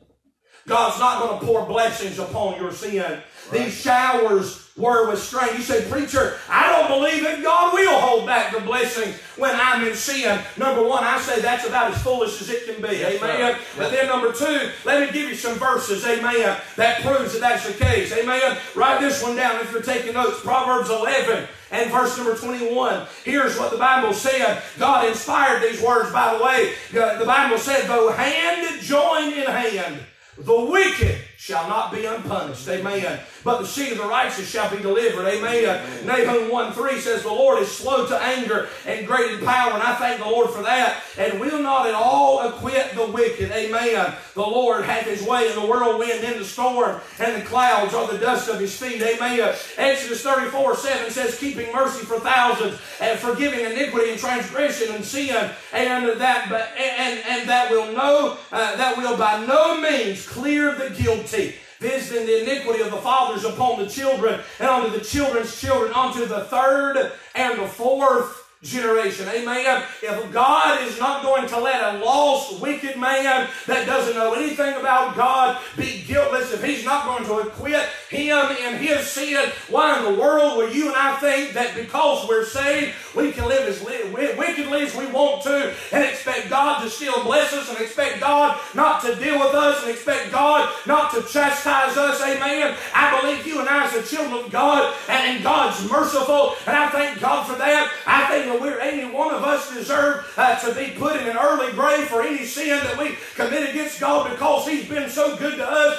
God's 0.67 0.99
not 0.99 1.23
going 1.23 1.41
to 1.41 1.47
pour 1.47 1.67
blessings 1.67 2.19
upon 2.19 2.61
your 2.61 2.73
sin. 2.73 3.21
These 3.53 3.81
showers 3.81 4.69
were 4.77 5.09
with 5.09 5.23
strain. 5.23 5.55
You 5.55 5.63
say, 5.63 5.89
preacher, 5.89 6.37
I 6.51 6.73
don't 6.73 7.01
believe 7.01 7.23
that 7.23 7.43
God 7.43 7.73
will 7.73 7.99
hold 8.01 8.27
back 8.27 8.53
the 8.53 8.61
blessings 8.61 9.15
when 9.37 9.55
I'm 9.55 9.87
in 9.87 9.95
sin. 9.95 10.41
Number 10.57 10.83
one, 10.83 11.05
I 11.05 11.19
say 11.21 11.41
that's 11.41 11.67
about 11.67 11.93
as 11.93 12.03
foolish 12.03 12.43
as 12.43 12.51
it 12.51 12.67
can 12.67 12.83
be. 12.83 12.99
Yes. 12.99 13.23
Amen. 13.23 13.59
But 13.79 13.93
then 13.93 14.09
number 14.09 14.33
two, 14.33 14.71
let 14.85 15.01
me 15.01 15.13
give 15.13 15.29
you 15.29 15.37
some 15.37 15.57
verses. 15.57 16.05
Amen. 16.05 16.59
That 16.75 17.03
proves 17.03 17.33
that 17.35 17.41
that's 17.41 17.67
the 17.67 17.73
case. 17.73 18.13
Amen. 18.13 18.59
Write 18.75 19.01
this 19.01 19.23
one 19.23 19.37
down 19.37 19.61
if 19.61 19.71
you're 19.71 19.83
taking 19.83 20.15
notes. 20.15 20.41
Proverbs 20.41 20.91
11 20.91 21.47
and 21.71 21.91
verse 21.93 22.17
number 22.17 22.35
21. 22.35 23.07
Here's 23.25 23.57
what 23.59 23.71
the 23.71 23.79
Bible 23.79 24.13
said. 24.13 24.61
God 24.79 25.09
inspired 25.09 25.63
these 25.63 25.81
words, 25.81 26.13
by 26.13 26.37
the 26.37 26.45
way. 26.45 26.75
The 26.91 27.25
Bible 27.25 27.59
said, 27.59 27.87
though 27.87 28.11
hand 28.11 28.83
join 28.83 29.33
in 29.33 29.47
hand, 29.47 30.01
the 30.39 30.65
wicked 30.65 31.17
shall 31.37 31.69
not 31.69 31.93
be 31.93 32.05
unpunished. 32.05 32.69
Amen. 32.69 33.21
But 33.47 33.61
the 33.61 33.67
seed 33.69 33.93
of 33.93 33.99
the 33.99 34.09
righteous 34.09 34.51
shall 34.51 34.69
be 34.75 34.83
delivered. 34.83 35.25
Amen. 35.25 36.05
Nahum 36.05 36.51
1 36.51 36.73
3 36.73 36.99
says, 36.99 37.23
The 37.23 37.29
Lord 37.29 37.63
is 37.63 37.71
slow 37.71 38.05
to 38.05 38.21
anger 38.21 38.69
and 38.85 39.07
great 39.07 39.31
in 39.31 39.47
power. 39.47 39.73
And 39.73 39.83
I 39.85 39.95
thank 39.95 40.19
the 40.19 40.27
Lord 40.27 40.51
for 40.51 40.63
that. 40.63 41.05
And 41.17 41.39
will 41.39 41.63
not 41.63 41.87
at 41.87 41.95
all 41.95 42.41
acquit 42.41 42.97
the 42.97 43.07
wicked. 43.07 43.53
Amen. 43.53 44.17
The 44.35 44.41
Lord 44.41 44.85
hath 44.85 45.07
his 45.07 45.23
way 45.23 45.49
in 45.49 45.55
the 45.55 45.65
whirlwind, 45.65 46.25
in 46.25 46.41
the 46.41 46.45
storm, 46.45 47.01
and 47.21 47.41
the 47.41 47.47
clouds 47.47 47.95
are 47.95 48.11
the 48.11 48.19
dust 48.19 48.49
of 48.49 48.59
his 48.59 48.77
feet. 48.77 49.01
Amen. 49.01 49.55
Exodus 49.77 50.23
34 50.23 50.75
7 50.75 51.11
says, 51.13 51.39
Keeping 51.39 51.73
mercy 51.73 52.05
for 52.05 52.19
thousands 52.19 52.81
and 53.01 53.17
forgiving 53.17 53.61
iniquity 53.61 54.11
and 54.11 54.19
transgression 54.19 54.93
and 54.93 55.05
sin, 55.05 55.53
and 55.73 56.21
that 56.21 56.51
and, 56.51 57.21
and 57.29 57.49
that 57.49 57.71
will 57.71 57.93
no 57.93 58.39
uh, 58.51 58.75
that 58.75 58.97
will 58.97 59.17
by 59.17 59.47
no 59.47 59.81
means 59.81 60.27
clear 60.27 60.75
the 60.75 60.91
guilty. 60.91 61.55
Visiting 61.87 62.27
the 62.27 62.43
iniquity 62.43 62.83
of 62.83 62.91
the 62.91 62.97
fathers 62.97 63.45
upon 63.45 63.79
the 63.79 63.89
children, 63.89 64.41
and 64.59 64.69
unto 64.69 64.91
the 64.91 65.05
children's 65.05 65.61
children, 65.61 65.93
unto 65.93 66.27
the 66.27 66.41
third 66.47 67.13
and 67.37 67.61
the 67.61 67.69
fourth 67.69 68.46
generation. 68.63 69.29
Amen. 69.29 69.85
If 70.03 70.33
God 70.33 70.83
is 70.83 70.99
not 70.99 71.23
going 71.23 71.47
to 71.49 71.61
let 71.61 71.95
a 71.95 72.05
lost, 72.05 72.61
wicked 72.61 72.99
man 72.99 73.49
that 73.67 73.87
doesn't 73.87 74.15
know 74.15 74.35
anything 74.35 74.75
about 74.75 75.17
God 75.17 75.61
be 75.77 76.03
guiltless, 76.07 76.53
if 76.53 76.65
He's 76.65 76.85
not 76.85 77.05
going 77.05 77.25
to 77.25 77.49
acquit 77.49 77.89
him 78.09 78.51
in 78.65 78.79
his 78.79 79.07
sin, 79.07 79.51
why 79.69 79.99
in 79.99 80.05
the 80.05 80.21
world 80.21 80.59
will 80.59 80.73
you 80.73 80.89
and 80.89 80.97
I 80.97 81.17
think 81.17 81.53
that 81.55 81.75
because 81.75 82.29
we're 82.29 82.45
saved, 82.45 82.95
we 83.15 83.33
can 83.33 83.49
live 83.49 83.69
as 83.69 83.83
wickedly 83.83 84.83
as 84.83 84.95
we 84.95 85.07
want 85.07 85.43
to 85.43 85.75
and 85.93 86.05
expect 86.05 86.49
God 86.49 86.83
to 86.83 86.91
still 86.91 87.23
bless 87.25 87.53
us 87.53 87.69
and 87.69 87.79
expect 87.79 88.21
God 88.21 88.61
not 88.75 89.03
to 89.03 89.15
deal 89.17 89.39
with 89.39 89.55
us 89.55 89.83
and 89.83 89.91
expect 89.91 90.31
God 90.31 90.73
not 90.87 91.13
to 91.15 91.23
chastise 91.23 91.97
us? 91.97 92.21
Amen. 92.23 92.77
I 92.95 93.21
believe 93.21 93.47
you 93.47 93.61
and 93.61 93.69
I, 93.69 93.87
as 93.87 93.93
the 93.93 94.03
children 94.03 94.45
of 94.45 94.51
God, 94.51 94.95
and 95.09 95.43
God's 95.43 95.91
merciful, 95.91 96.55
and 96.67 96.77
I 96.77 96.89
thank 96.91 97.21
God 97.21 97.47
for 97.47 97.57
that. 97.59 97.93
I 98.07 98.27
that 98.47 98.61
we're 98.61 98.81
any 98.81 99.05
one 99.05 99.35
of 99.35 99.45
us 99.45 99.73
deserve 99.73 100.33
uh, 100.37 100.59
to 100.61 100.75
be 100.75 100.93
put 100.93 101.17
in 101.21 101.29
an 101.29 101.37
early 101.37 101.73
grave 101.73 102.09
for 102.09 102.23
any 102.23 102.45
sin 102.45 102.69
that 102.69 102.99
we 102.99 103.17
commit 103.35 103.71
against 103.71 104.01
God 104.01 104.31
because 104.31 104.67
He's 104.67 104.89
been 104.89 105.11
so 105.11 105.37
good 105.37 105.57
to 105.57 105.69
us. 105.69 105.99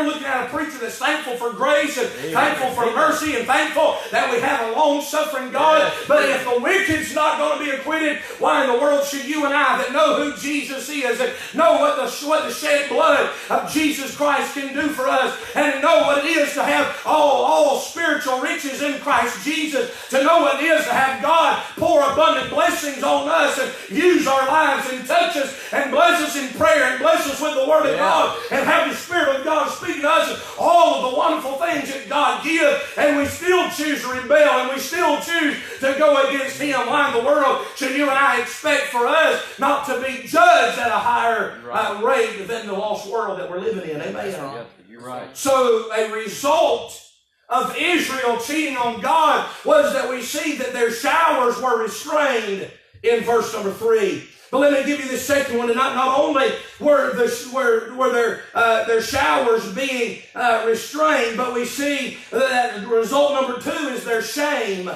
You're 0.00 0.08
looking 0.08 0.26
at 0.26 0.46
a 0.46 0.48
preacher 0.48 0.78
that's 0.78 0.96
thankful 0.96 1.36
for 1.36 1.52
grace 1.52 1.98
and 1.98 2.08
thankful 2.08 2.70
for 2.70 2.86
mercy 2.86 3.36
and 3.36 3.46
thankful 3.46 3.98
that 4.10 4.32
we 4.32 4.40
have 4.40 4.70
a 4.70 4.72
long 4.72 5.02
suffering 5.02 5.52
God. 5.52 5.92
But 6.08 6.26
if 6.26 6.42
the 6.42 6.58
wicked's 6.58 7.14
not 7.14 7.36
going 7.36 7.58
to 7.58 7.64
be 7.64 7.70
acquitted, 7.70 8.16
why 8.38 8.64
in 8.64 8.72
the 8.72 8.78
world 8.78 9.04
should 9.06 9.26
you 9.26 9.44
and 9.44 9.52
I 9.52 9.76
that 9.76 9.92
know 9.92 10.24
who 10.24 10.38
Jesus 10.38 10.88
is 10.88 11.20
and 11.20 11.34
know 11.54 11.72
what 11.72 11.96
the, 11.96 12.26
what 12.26 12.48
the 12.48 12.54
shed 12.54 12.88
blood 12.88 13.28
of 13.50 13.70
Jesus 13.70 14.16
Christ 14.16 14.54
can 14.54 14.72
do 14.72 14.88
for 14.88 15.06
us 15.06 15.38
and 15.54 15.82
know 15.82 15.98
what 16.00 16.24
it 16.24 16.30
is 16.30 16.54
to 16.54 16.62
have 16.62 17.02
all, 17.04 17.44
all 17.44 17.78
spiritual 17.80 18.40
riches 18.40 18.80
in 18.80 19.00
Christ 19.00 19.44
Jesus, 19.44 19.90
to 20.08 20.24
know 20.24 20.40
what 20.40 20.62
it 20.62 20.64
is 20.64 20.86
to 20.86 20.94
have 20.94 21.20
God 21.20 21.62
pour 21.76 22.00
abundant 22.10 22.48
blessings 22.48 23.02
on 23.02 23.28
us 23.28 23.58
and 23.58 23.98
use 23.98 24.26
our 24.26 24.46
lives 24.46 24.88
and 24.90 25.06
touch 25.06 25.36
us 25.36 25.54
and 25.72 25.90
bless 25.90 26.22
us 26.22 26.36
in 26.36 26.48
prayer 26.56 26.84
and 26.84 27.00
bless 27.00 27.26
us 27.26 27.38
with 27.38 27.54
the 27.54 27.68
Word 27.68 27.84
of 27.84 27.98
God 27.98 28.38
and 28.50 28.64
have 28.64 28.88
the 28.88 28.96
Spirit 28.96 29.36
of 29.36 29.44
God 29.44 29.68
speaking 29.70 29.89
and 29.96 30.42
all 30.58 30.94
of 30.94 31.10
the 31.10 31.16
wonderful 31.16 31.52
things 31.54 31.92
that 31.92 32.08
God 32.08 32.44
gives, 32.44 32.82
and 32.96 33.16
we 33.16 33.26
still 33.26 33.68
choose 33.70 34.02
to 34.02 34.08
rebel 34.08 34.60
and 34.60 34.70
we 34.70 34.78
still 34.78 35.20
choose 35.20 35.56
to 35.80 35.94
go 35.98 36.28
against 36.28 36.60
Him. 36.60 36.86
Why 36.86 37.08
in 37.08 37.18
the 37.18 37.24
world 37.24 37.66
should 37.76 37.96
you 37.96 38.08
and 38.08 38.18
I 38.18 38.40
expect 38.40 38.84
for 38.84 39.06
us 39.06 39.42
not 39.58 39.86
to 39.86 40.00
be 40.00 40.26
judged 40.26 40.78
at 40.78 40.88
a 40.88 40.98
higher 40.98 41.60
uh, 41.70 42.00
rate 42.02 42.46
than 42.46 42.66
the 42.66 42.72
lost 42.72 43.10
world 43.10 43.38
that 43.38 43.50
we're 43.50 43.60
living 43.60 43.88
in? 43.88 44.00
Amen. 44.00 44.26
Yes, 44.26 44.66
you're 44.88 45.00
right. 45.00 45.36
So 45.36 45.92
a 45.92 46.12
result 46.12 47.00
of 47.48 47.74
Israel 47.76 48.38
cheating 48.38 48.76
on 48.76 49.00
God 49.00 49.48
was 49.64 49.92
that 49.92 50.08
we 50.08 50.22
see 50.22 50.56
that 50.58 50.72
their 50.72 50.92
showers 50.92 51.60
were 51.60 51.82
restrained 51.82 52.70
in 53.02 53.24
verse 53.24 53.52
number 53.52 53.72
three. 53.72 54.28
But 54.50 54.60
let 54.60 54.72
me 54.72 54.84
give 54.84 55.00
you 55.00 55.08
the 55.08 55.16
second 55.16 55.58
one. 55.58 55.68
And 55.68 55.76
not, 55.76 55.94
not 55.94 56.18
only 56.18 56.48
were, 56.80 57.14
the, 57.14 57.50
were, 57.54 57.94
were 57.94 58.12
their, 58.12 58.42
uh, 58.54 58.84
their 58.84 59.00
showers 59.00 59.72
being 59.72 60.22
uh, 60.34 60.64
restrained, 60.66 61.36
but 61.36 61.54
we 61.54 61.64
see 61.64 62.18
that 62.30 62.86
result 62.86 63.32
number 63.34 63.60
two 63.60 63.88
is 63.88 64.04
their 64.04 64.22
shame 64.22 64.90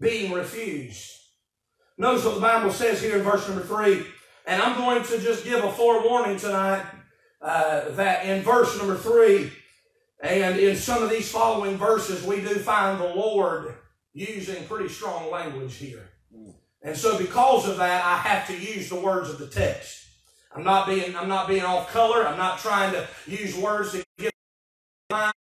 being 0.00 0.32
refused. 0.32 1.12
Notice 1.98 2.24
what 2.24 2.34
the 2.34 2.40
Bible 2.40 2.72
says 2.72 3.00
here 3.00 3.16
in 3.16 3.22
verse 3.22 3.48
number 3.48 3.62
three. 3.64 4.04
And 4.46 4.62
I'm 4.62 4.76
going 4.76 5.02
to 5.04 5.18
just 5.18 5.44
give 5.44 5.64
a 5.64 5.72
forewarning 5.72 6.38
tonight 6.38 6.84
uh, 7.40 7.90
that 7.90 8.26
in 8.26 8.42
verse 8.42 8.76
number 8.78 8.96
three, 8.96 9.50
and 10.20 10.58
in 10.58 10.76
some 10.76 11.02
of 11.02 11.10
these 11.10 11.30
following 11.30 11.76
verses, 11.76 12.24
we 12.24 12.40
do 12.40 12.54
find 12.56 13.00
the 13.00 13.14
Lord 13.14 13.74
using 14.12 14.64
pretty 14.64 14.88
strong 14.88 15.30
language 15.30 15.76
here. 15.76 16.05
And 16.82 16.96
so 16.96 17.18
because 17.18 17.68
of 17.68 17.78
that, 17.78 18.04
I 18.04 18.16
have 18.16 18.46
to 18.48 18.56
use 18.56 18.88
the 18.88 19.00
words 19.00 19.30
of 19.30 19.38
the 19.38 19.46
text. 19.48 20.06
I'm 20.54 20.64
not 20.64 20.86
being, 20.86 21.16
I'm 21.16 21.28
not 21.28 21.48
being 21.48 21.62
off 21.62 21.92
color. 21.92 22.26
I'm 22.26 22.38
not 22.38 22.58
trying 22.58 22.92
to 22.92 23.06
use 23.26 23.56
words 23.56 23.92
that 23.92 24.04
get 24.18 24.32
mind. 25.10 25.32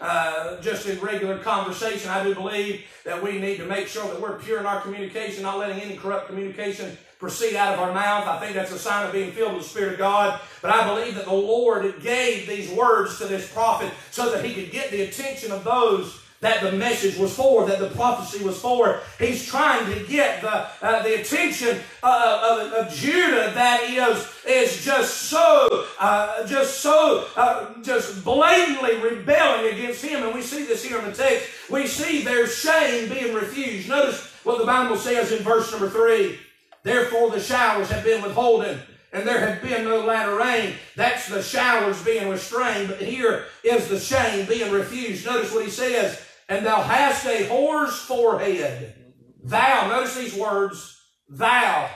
Uh, 0.00 0.60
just 0.60 0.86
in 0.86 0.98
regular 0.98 1.38
conversation, 1.38 2.10
I 2.10 2.24
do 2.24 2.34
believe 2.34 2.84
that 3.04 3.22
we 3.22 3.38
need 3.38 3.58
to 3.58 3.66
make 3.66 3.86
sure 3.86 4.04
that 4.08 4.20
we're 4.20 4.36
pure 4.36 4.58
in 4.58 4.66
our 4.66 4.80
communication, 4.80 5.44
not 5.44 5.58
letting 5.58 5.80
any 5.80 5.96
corrupt 5.96 6.26
communication 6.26 6.98
proceed 7.20 7.54
out 7.54 7.74
of 7.74 7.78
our 7.78 7.94
mouth. 7.94 8.26
I 8.26 8.40
think 8.40 8.54
that's 8.54 8.72
a 8.72 8.78
sign 8.80 9.06
of 9.06 9.12
being 9.12 9.30
filled 9.30 9.54
with 9.54 9.62
the 9.62 9.68
Spirit 9.68 9.92
of 9.92 9.98
God. 9.98 10.40
But 10.60 10.72
I 10.72 10.84
believe 10.92 11.14
that 11.14 11.26
the 11.26 11.32
Lord 11.32 12.02
gave 12.02 12.48
these 12.48 12.68
words 12.70 13.18
to 13.18 13.26
this 13.26 13.52
prophet 13.52 13.92
so 14.10 14.32
that 14.32 14.44
he 14.44 14.54
could 14.54 14.72
get 14.72 14.90
the 14.90 15.02
attention 15.02 15.52
of 15.52 15.62
those 15.62 16.18
that 16.42 16.60
the 16.60 16.72
message 16.72 17.16
was 17.16 17.34
for, 17.34 17.66
that 17.66 17.78
the 17.78 17.88
prophecy 17.90 18.44
was 18.44 18.60
for. 18.60 19.00
He's 19.18 19.46
trying 19.46 19.86
to 19.94 20.04
get 20.06 20.42
the, 20.42 20.66
uh, 20.82 21.02
the 21.04 21.20
attention 21.20 21.78
uh, 22.02 22.66
of, 22.66 22.72
of 22.72 22.92
Judah 22.92 23.52
that 23.54 23.84
is, 23.84 24.28
is 24.44 24.84
just 24.84 25.30
so, 25.30 25.86
uh, 26.00 26.44
just 26.48 26.80
so, 26.80 27.28
uh, 27.36 27.80
just 27.82 28.24
blatantly 28.24 28.96
rebelling 28.96 29.72
against 29.72 30.04
him. 30.04 30.24
And 30.24 30.34
we 30.34 30.42
see 30.42 30.64
this 30.64 30.84
here 30.84 30.98
in 30.98 31.04
the 31.04 31.12
text. 31.12 31.48
We 31.70 31.86
see 31.86 32.22
their 32.22 32.48
shame 32.48 33.08
being 33.08 33.34
refused. 33.34 33.88
Notice 33.88 34.34
what 34.42 34.58
the 34.58 34.66
Bible 34.66 34.96
says 34.96 35.30
in 35.30 35.44
verse 35.44 35.70
number 35.70 35.88
three. 35.88 36.40
Therefore 36.82 37.30
the 37.30 37.40
showers 37.40 37.88
have 37.90 38.02
been 38.02 38.20
withholden 38.20 38.80
and 39.12 39.28
there 39.28 39.38
have 39.38 39.62
been 39.62 39.84
no 39.84 40.04
latter 40.04 40.34
rain. 40.34 40.74
That's 40.96 41.28
the 41.28 41.42
showers 41.42 42.02
being 42.02 42.28
restrained, 42.28 42.88
but 42.88 43.00
here 43.00 43.44
is 43.62 43.86
the 43.86 44.00
shame 44.00 44.46
being 44.48 44.72
refused. 44.72 45.26
Notice 45.26 45.52
what 45.52 45.64
he 45.64 45.70
says, 45.70 46.20
and 46.52 46.66
thou 46.66 46.82
hast 46.82 47.24
a 47.26 47.46
whore's 47.46 47.96
forehead. 47.98 48.94
Thou, 49.42 49.88
notice 49.88 50.16
these 50.16 50.34
words, 50.34 51.00
thou, 51.28 51.88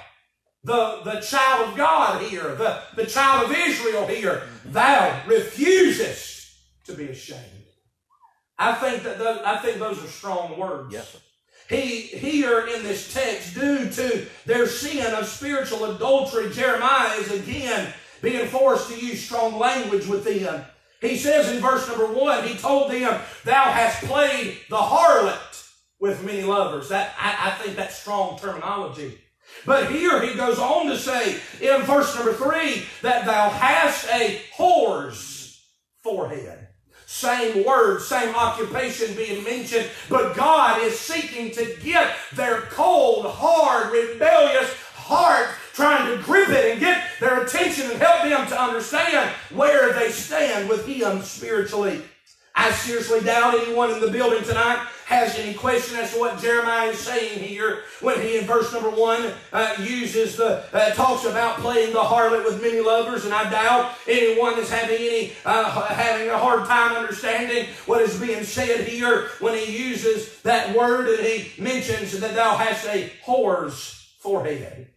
the, 0.64 1.03
the 1.05 1.21
child 1.21 1.69
of 1.69 1.77
God 1.77 2.23
here, 2.23 2.55
the, 2.55 2.81
the 2.97 3.05
child 3.05 3.51
of 3.51 3.57
Israel 3.57 4.07
here, 4.07 4.45
thou 4.64 5.23
refusest 5.27 6.57
to 6.87 6.95
be 6.95 7.05
ashamed. 7.09 7.42
I 8.59 8.73
think 8.73 9.03
that 9.03 9.19
those, 9.19 9.40
I 9.45 9.59
think 9.59 9.79
those 9.79 10.03
are 10.03 10.09
strong 10.09 10.59
words. 10.59 10.90
Yes, 10.90 11.11
sir. 11.11 11.19
He 11.69 12.01
here 12.01 12.66
in 12.66 12.83
this 12.83 13.12
text, 13.12 13.55
due 13.55 13.90
to 13.90 14.27
their 14.47 14.66
sin 14.66 15.12
of 15.14 15.27
spiritual 15.27 15.85
adultery, 15.85 16.51
Jeremiah 16.51 17.19
is 17.19 17.31
again 17.33 17.92
being 18.23 18.47
forced 18.47 18.88
to 18.90 18.99
use 18.99 19.23
strong 19.23 19.59
language 19.59 20.07
with 20.07 20.25
them. 20.25 20.64
He 21.07 21.16
says 21.16 21.51
in 21.51 21.61
verse 21.61 21.87
number 21.88 22.07
one, 22.07 22.47
he 22.47 22.57
told 22.57 22.90
them, 22.90 23.21
Thou 23.45 23.64
hast 23.71 24.05
played 24.05 24.59
the 24.69 24.77
harlot 24.77 25.71
with 26.01 26.25
many 26.25 26.42
lovers. 26.42 26.88
That 26.88 27.14
I, 27.19 27.49
I 27.49 27.51
think 27.62 27.77
that's 27.77 27.99
strong 27.99 28.38
terminology. 28.38 29.19
But 29.64 29.90
here 29.90 30.23
he 30.23 30.35
goes 30.35 30.59
on 30.59 30.87
to 30.87 30.99
say 30.99 31.38
in 31.61 31.83
verse 31.83 32.14
number 32.16 32.33
three 32.33 32.85
that 33.03 33.25
thou 33.27 33.49
hast 33.51 34.09
a 34.12 34.42
whore's 34.57 35.61
forehead. 36.03 36.69
Same 37.07 37.64
word, 37.64 38.01
same 38.03 38.35
occupation 38.35 39.14
being 39.14 39.45
mentioned, 39.45 39.88
but 40.09 40.35
God 40.35 40.83
is 40.83 40.99
seeking 40.99 41.53
to 41.53 41.77
get 41.83 42.16
their 42.35 42.62
cold, 42.62 43.27
hard, 43.27 43.92
rebellious 43.92 44.75
heart, 44.95 45.49
trying 45.77 46.17
to 46.17 46.23
grip 46.23 46.49
it 46.49 46.73
and 46.73 46.81
get 46.81 47.05
their 47.21 47.45
attention 47.45 47.91
and 47.91 48.01
help 48.01 48.23
them 48.23 48.49
to 48.49 48.61
understand 48.61 49.31
where 49.53 49.93
they 49.93 50.11
stand 50.11 50.69
with 50.71 50.87
Him 50.87 51.21
spiritually. 51.21 52.01
I 52.55 52.71
seriously 52.73 53.21
doubt 53.21 53.61
anyone 53.61 53.91
in 53.91 54.01
the 54.01 54.11
building 54.11 54.43
tonight 54.43 54.89
has 55.05 55.39
any 55.39 55.53
question 55.53 55.99
as 55.99 56.15
to 56.15 56.19
what 56.19 56.41
Jeremiah 56.41 56.89
is 56.89 56.99
saying 56.99 57.39
here 57.39 57.83
when 58.01 58.19
he, 58.23 58.39
in 58.39 58.47
verse 58.47 58.73
number 58.73 58.89
one, 58.89 59.31
uh, 59.53 59.75
uses 59.79 60.37
the 60.37 60.65
uh, 60.73 60.95
talks 60.95 61.27
about 61.27 61.59
playing 61.59 61.93
the 61.93 62.01
harlot 62.01 62.47
with 62.47 62.62
many 62.62 62.81
lovers, 62.81 63.27
and 63.27 63.35
I 63.35 63.51
doubt 63.51 63.93
anyone 64.09 64.59
is 64.59 64.71
having 64.71 64.97
any 64.97 65.33
uh, 65.45 65.87
having 65.89 66.31
a 66.31 66.39
hard 66.39 66.67
time 66.67 66.97
understanding 66.97 67.67
what 67.85 68.01
is 68.01 68.19
being 68.19 68.43
said 68.43 68.89
here 68.89 69.29
when 69.41 69.55
he 69.55 69.79
uses 69.79 70.41
that 70.41 70.75
word 70.75 71.09
and 71.11 71.27
he 71.27 71.62
mentions 71.62 72.19
that 72.19 72.35
thou 72.35 72.57
hast 72.57 72.87
a 72.87 73.12
whore's 73.27 74.09
forehead. 74.19 74.89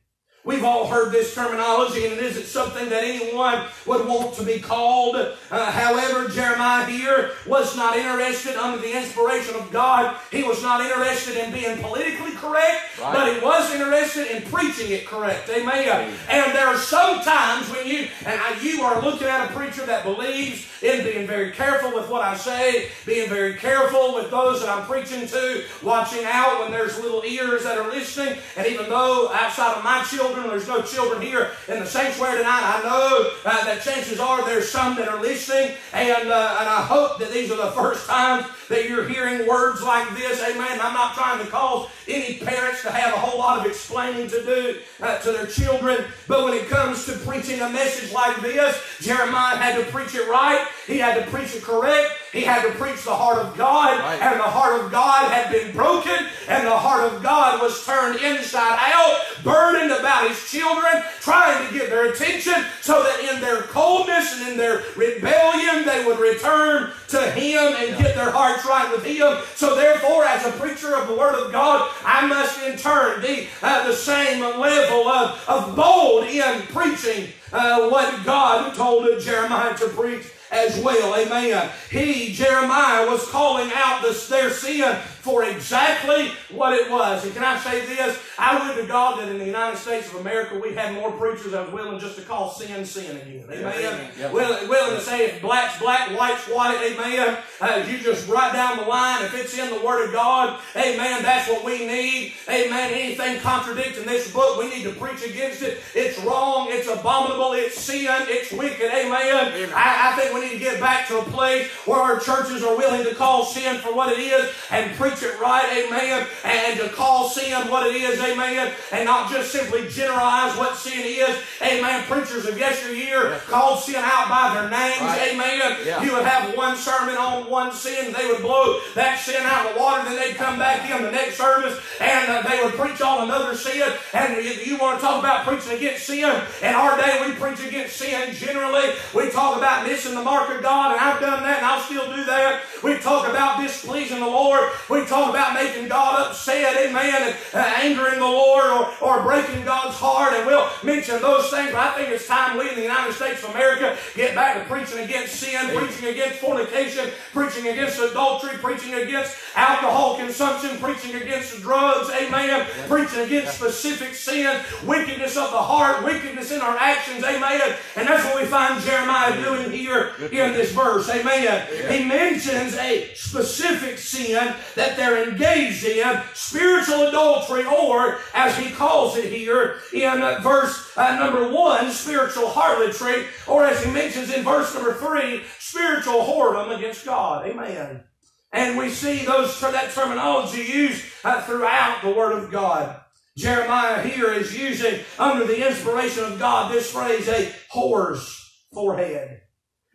We've 0.50 0.64
all 0.64 0.88
heard 0.88 1.12
this 1.12 1.36
terminology, 1.36 2.06
and 2.06 2.14
it 2.16 2.24
isn't 2.24 2.48
something 2.48 2.90
that 2.90 3.04
anyone 3.04 3.66
would 3.86 4.08
want 4.08 4.34
to 4.38 4.44
be 4.44 4.58
called. 4.58 5.16
Uh, 5.16 5.72
however, 5.72 6.28
Jeremiah 6.28 6.88
here 6.88 7.34
was 7.46 7.78
not 7.78 7.96
interested 7.96 8.56
under 8.56 8.82
the 8.82 8.98
inspiration 8.98 9.54
of 9.54 9.70
God. 9.72 10.18
He 10.32 10.42
was 10.42 10.64
not 10.64 10.82
interested 10.82 11.38
in 11.38 11.54
being 11.54 11.78
politically 11.78 12.32
correct, 12.32 12.98
Right. 13.00 13.14
but 13.14 13.32
he 13.32 13.40
was 13.46 13.72
interested 13.72 14.36
in 14.36 14.42
preaching 14.52 14.92
it 14.92 15.06
correct. 15.06 15.48
Amen. 15.52 16.12
And 16.28 16.56
there 16.56 16.66
are 16.66 16.78
some 16.78 17.22
times 17.22 17.70
when 17.70 17.86
you 17.86 18.08
and 18.26 18.42
I, 18.42 18.60
you 18.60 18.82
are 18.82 19.04
looking 19.04 19.28
at 19.28 19.52
a 19.52 19.54
preacher 19.54 19.86
that 19.86 20.04
believes 20.04 20.66
in 20.82 21.04
being 21.04 21.28
very 21.28 21.52
careful 21.52 21.94
with 21.94 22.10
what 22.10 22.24
I 22.24 22.36
say, 22.36 22.88
being 23.06 23.30
very 23.30 23.54
careful 23.54 24.16
with 24.16 24.32
those 24.32 24.62
that 24.62 24.70
I'm 24.70 24.88
preaching 24.88 25.28
to, 25.28 25.64
watching 25.84 26.24
out 26.26 26.62
when 26.62 26.72
there's 26.72 26.98
little 27.00 27.22
ears 27.24 27.64
that 27.66 27.78
are 27.78 27.92
listening. 27.92 28.40
And 28.58 28.66
even 28.66 28.90
though 28.90 29.30
outside 29.32 29.78
of 29.78 29.84
my 29.84 30.02
children, 30.04 30.39
there's 30.48 30.68
no 30.68 30.82
children 30.82 31.22
here 31.22 31.52
in 31.68 31.80
the 31.80 31.86
sanctuary 31.86 32.38
tonight, 32.38 32.62
I 32.64 32.82
know 32.84 33.32
uh, 33.46 33.66
that 33.66 33.84
chances 33.84 34.20
are 34.20 34.46
there's 34.46 34.70
some 34.70 34.96
that 34.96 35.08
are 35.08 35.20
listening. 35.20 35.76
And, 35.94 36.30
uh, 36.30 36.58
and 36.60 36.70
I 36.70 36.82
hope 36.82 37.20
that 37.20 37.32
these 37.32 37.52
are 37.52 37.58
the 37.58 37.72
first 37.72 38.08
times 38.08 38.46
that 38.70 38.88
you're 38.88 39.08
hearing 39.08 39.48
words 39.48 39.82
like 39.82 40.08
this. 40.16 40.42
Amen. 40.42 40.80
I'm 40.82 40.94
not 40.94 41.16
trying 41.16 41.44
to 41.44 41.52
cause 41.52 41.90
any 42.10 42.38
parents 42.40 42.82
to 42.82 42.92
have 42.92 43.14
a 43.14 43.18
whole 43.18 43.40
lot 43.40 43.60
of 43.60 43.66
explaining 43.66 44.28
to 44.30 44.44
do 44.44 44.80
uh, 45.02 45.20
to 45.20 45.32
their 45.32 45.46
children. 45.46 46.06
But 46.28 46.44
when 46.44 46.54
it 46.54 46.68
comes 46.68 47.06
to 47.06 47.14
preaching 47.20 47.62
a 47.62 47.70
message 47.70 48.12
like 48.12 48.42
this, 48.42 48.82
Jeremiah 49.00 49.58
had 49.58 49.84
to 49.84 49.92
preach 49.92 50.16
it 50.16 50.28
right. 50.28 50.68
He 50.88 50.98
had 50.98 51.24
to 51.24 51.32
preach 51.32 51.56
it 51.56 51.64
correct. 51.64 52.12
He 52.32 52.42
had 52.42 52.64
to 52.64 52.72
preach 52.78 53.04
the 53.04 53.16
heart 53.16 53.40
of 53.40 53.58
God. 53.58 54.00
Right. 54.00 54.22
And 54.22 54.40
the 54.40 54.44
heart 54.44 54.82
of 54.82 54.92
God 54.92 55.32
had 55.32 55.52
been 55.52 55.72
broken. 55.72 56.18
And 56.48 56.66
the 56.66 56.78
heart 56.78 57.12
of 57.12 57.22
God 57.22 57.62
was 57.62 57.86
turned 57.86 58.20
inside 58.22 58.78
out, 58.82 59.44
burdened 59.44 59.92
about 59.92 60.28
his 60.28 60.50
children, 60.50 61.04
trying 61.22 61.68
to 61.68 61.74
get 61.74 61.90
their 61.90 62.12
attention 62.12 62.66
so 62.82 63.04
that 63.04 63.34
in 63.34 63.42
their 63.42 63.62
coldness 63.64 64.40
and 64.40 64.50
in 64.50 64.58
their 64.58 64.84
rebellion, 64.96 65.86
they 65.86 66.04
would 66.06 66.20
return 66.20 66.92
to 67.10 67.32
him 67.32 67.74
and 67.78 67.98
get 67.98 68.16
their 68.16 68.32
hearts 68.32 68.66
right 68.66 68.92
with 68.92 69.06
him. 69.06 69.38
So 69.56 69.76
therefore, 69.76 70.26
as 70.26 70.46
a 70.46 70.52
preacher 70.52 70.96
of 70.96 71.08
the 71.08 71.16
Word 71.16 71.36
of 71.36 71.52
God, 71.52 71.92
I 72.04 72.26
must 72.28 72.64
in 72.64 72.78
turn 72.78 73.22
be 73.22 73.48
at 73.62 73.86
the 73.86 73.94
same 73.94 74.42
level 74.42 75.08
of, 75.08 75.44
of 75.48 75.76
bold 75.76 76.26
in 76.28 76.62
preaching 76.68 77.30
uh, 77.52 77.90
what 77.90 78.24
God 78.26 78.74
told 78.76 79.08
Jeremiah 79.22 79.76
to 79.78 79.88
preach 79.90 80.26
as 80.52 80.80
well. 80.84 81.16
Amen. 81.16 81.70
He, 81.92 82.34
Jeremiah, 82.34 83.08
was 83.08 83.28
calling 83.30 83.70
out 83.74 84.02
this, 84.02 84.28
their 84.28 84.50
sin 84.50 84.98
for 85.30 85.44
exactly 85.44 86.32
what 86.50 86.74
it 86.74 86.90
was. 86.90 87.24
And 87.24 87.34
can 87.34 87.44
I 87.44 87.58
say 87.60 87.86
this? 87.86 88.20
I 88.38 88.68
would 88.68 88.82
to 88.82 88.88
God 88.88 89.20
that 89.20 89.30
in 89.30 89.38
the 89.38 89.46
United 89.46 89.78
States 89.78 90.08
of 90.08 90.16
America 90.22 90.60
we 90.60 90.74
had 90.74 90.94
more 90.94 91.12
preachers 91.12 91.52
that 91.52 91.66
was 91.66 91.74
willing 91.74 92.00
just 92.00 92.16
to 92.18 92.24
call 92.24 92.50
sin 92.50 92.84
sin 92.86 93.18
again. 93.18 93.44
Amen. 93.52 94.12
Yeah. 94.18 94.32
Willing, 94.32 94.68
willing 94.70 94.96
to 94.96 95.02
say 95.02 95.26
if 95.26 95.42
black's 95.42 95.80
black, 95.80 96.10
white's 96.18 96.46
white. 96.48 96.78
Amen. 96.82 97.38
Uh, 97.62 97.86
you 97.88 98.00
just 98.00 98.28
right 98.28 98.52
down 98.54 98.78
the 98.78 98.86
line. 98.86 99.24
If 99.26 99.36
it's 99.36 99.58
in 99.58 99.70
the 99.70 99.86
Word 99.86 100.08
of 100.08 100.14
God, 100.14 100.60
Amen. 100.76 101.24
That's 101.24 101.50
what 101.50 101.66
we 101.66 101.86
need. 101.86 102.34
Amen. 102.48 102.94
Anything 102.94 103.40
contradicting 103.42 104.06
this 104.06 104.32
book, 104.32 104.58
we 104.58 104.70
need 104.70 104.84
to 104.84 104.92
preach 104.92 105.24
against 105.24 105.62
it. 105.62 105.82
It's 105.94 106.20
wrong. 106.20 106.68
It's 106.70 106.88
abominable. 106.88 107.54
It's 107.54 107.78
sin. 107.78 108.08
It's 108.10 108.52
wicked. 108.52 108.92
Amen. 108.92 109.70
I, 109.76 110.12
I 110.12 110.20
think 110.20 110.34
we 110.34 110.42
need 110.42 110.54
to 110.54 110.60
get 110.60 110.80
back 110.80 111.08
to 111.08 111.20
a 111.20 111.24
place 111.24 111.70
where 111.86 112.00
our 112.00 112.20
churches 112.20 112.64
are 112.64 112.78
willing 112.78 113.04
to 113.04 113.16
call 113.16 113.46
sin 113.46 113.80
for 113.80 113.94
what 113.94 114.12
it 114.14 114.20
is 114.20 114.54
and 114.72 114.96
preach 114.96 115.19
it 115.24 115.40
right. 115.40 115.86
Amen. 115.86 116.28
And 116.44 116.80
to 116.80 116.90
call 116.90 117.30
sin 117.30 117.70
what 117.70 117.88
it 117.88 117.96
is. 117.96 118.20
Amen. 118.20 118.74
And 118.92 119.06
not 119.06 119.32
just 119.32 119.52
simply 119.52 119.88
generalize 119.90 120.58
what 120.58 120.76
sin 120.76 121.04
is. 121.06 121.38
Amen. 121.62 122.04
Preachers 122.06 122.46
of 122.46 122.58
yesteryear 122.58 123.40
called 123.48 123.80
sin 123.80 123.96
out 123.98 124.30
by 124.30 124.54
their 124.54 124.70
names. 124.70 125.02
Right. 125.02 125.34
Amen. 125.34 125.78
Yeah. 125.86 126.04
You 126.04 126.14
would 126.14 126.26
have 126.26 126.56
one 126.56 126.76
sermon 126.78 127.18
on 127.18 127.50
one 127.50 127.72
sin. 127.72 128.14
They 128.14 128.28
would 128.28 128.42
blow 128.42 128.80
that 128.96 129.20
sin 129.20 129.42
out 129.44 129.68
of 129.68 129.74
the 129.74 129.80
water. 129.80 130.04
Then 130.04 130.16
they'd 130.16 130.36
come 130.36 130.58
back 130.58 130.90
in 130.90 131.04
the 131.04 131.12
next 131.12 131.38
service 131.38 131.80
and 132.00 132.32
uh, 132.32 132.42
they 132.48 132.64
would 132.64 132.74
preach 132.74 133.02
on 133.02 133.24
another 133.24 133.56
sin. 133.56 133.92
And 134.14 134.38
if 134.38 134.66
you 134.66 134.78
want 134.78 135.00
to 135.00 135.06
talk 135.06 135.20
about 135.20 135.46
preaching 135.46 135.78
against 135.78 136.06
sin, 136.06 136.30
in 136.62 136.74
our 136.74 136.98
day 136.98 137.24
we 137.26 137.34
preach 137.34 137.60
against 137.66 137.98
sin 137.98 138.34
generally. 138.34 138.94
We 139.14 139.30
talk 139.30 139.58
about 139.58 139.86
missing 139.88 140.16
the 140.16 140.24
mark 140.24 140.50
of 140.56 140.62
God, 140.62 140.92
and 140.92 141.00
I've 141.00 141.20
done 141.20 141.44
that 141.44 141.58
and 141.58 141.66
I'll 141.66 141.82
still 141.82 142.16
do 142.16 142.24
that. 142.26 142.62
We 142.84 142.98
talk 142.98 143.28
about 143.28 143.62
displeasing 143.62 144.20
the 144.20 144.28
Lord. 144.28 144.70
We 144.90 144.99
talk 145.06 145.30
about 145.30 145.54
making 145.54 145.88
God 145.88 146.28
upset, 146.28 146.76
amen, 146.78 147.22
and 147.22 147.36
uh, 147.54 147.74
angering 147.82 148.20
the 148.20 148.26
Lord 148.26 148.66
or, 148.66 148.94
or 149.02 149.24
breaking 149.24 149.66
God's 149.66 149.96
heart. 149.96 150.34
And 150.34 150.46
we'll 150.46 150.70
mention 150.84 151.22
those 151.22 151.50
things, 151.50 151.72
but 151.72 151.80
I 151.80 151.94
think 151.96 152.10
it's 152.10 152.28
time 152.28 152.58
we 152.58 152.70
in 152.70 152.76
the 152.76 152.82
United 152.82 153.14
States 153.14 153.44
of 153.44 153.52
America 153.52 153.98
get 154.16 154.36
back 154.36 154.58
to 154.58 154.66
preaching 154.74 155.00
against 155.00 155.36
sin, 155.36 155.70
preaching 155.76 156.10
against 156.10 156.40
fornication, 156.40 157.10
preaching 157.34 157.68
against 157.68 158.00
adultery, 158.00 158.58
preaching 158.58 158.94
against 158.94 159.36
alcohol 159.56 160.18
consumption, 160.18 160.78
preaching 160.78 161.16
against 161.16 161.62
drugs, 161.62 162.10
amen, 162.12 162.66
preaching 162.88 163.20
against 163.20 163.56
specific 163.56 164.14
sins, 164.14 164.64
wickedness 164.84 165.38
of 165.38 165.52
the 165.52 165.58
heart, 165.58 166.04
wickedness 166.04 166.52
in 166.52 166.62
our 166.62 166.78
actions, 166.78 167.24
amen. 167.24 167.76
And 167.96 168.08
that's 168.08 168.24
what 168.26 168.42
we 168.42 168.46
find 168.48 168.82
Jeremiah 168.84 169.42
doing 169.44 169.72
here 169.72 170.14
in 170.20 170.54
this 170.54 170.72
verse, 170.72 171.10
amen. 171.10 171.68
He 171.92 172.06
mentions 172.06 172.76
a 172.76 173.14
specific 173.14 173.98
sin 173.98 174.54
that 174.76 174.89
they're 174.96 175.30
engaged 175.30 175.84
in, 175.86 176.22
spiritual 176.34 177.08
adultery, 177.08 177.66
or 177.66 178.20
as 178.34 178.58
he 178.58 178.72
calls 178.72 179.18
it 179.18 179.32
here 179.32 179.80
in 179.94 180.22
uh, 180.22 180.40
verse 180.42 180.92
uh, 180.98 181.16
number 181.16 181.48
one, 181.52 181.92
spiritual 181.92 182.50
harlotry, 182.50 183.26
or 183.48 183.66
as 183.66 183.84
he 183.84 183.92
mentions 183.92 184.34
in 184.34 184.44
verse 184.44 184.74
number 184.74 184.94
three, 184.94 185.44
spiritual 185.60 186.22
whoredom 186.22 186.78
against 186.78 187.06
God, 187.06 187.48
amen. 187.48 188.04
And 188.52 188.78
we 188.78 188.90
see 188.90 189.26
those 189.26 189.60
that 189.62 189.92
terminology 189.94 190.64
used 190.64 191.06
uh, 191.24 191.42
throughout 191.44 192.02
the 192.02 192.12
Word 192.12 192.32
of 192.32 192.52
God. 192.52 193.00
Jeremiah 193.38 194.02
here 194.02 194.34
is 194.34 194.58
using, 194.58 195.00
under 195.18 195.46
the 195.46 195.68
inspiration 195.68 196.24
of 196.24 196.40
God, 196.40 196.74
this 196.74 196.92
phrase, 196.92 197.28
a 197.28 197.54
whore's 197.74 198.52
forehead. 198.74 199.42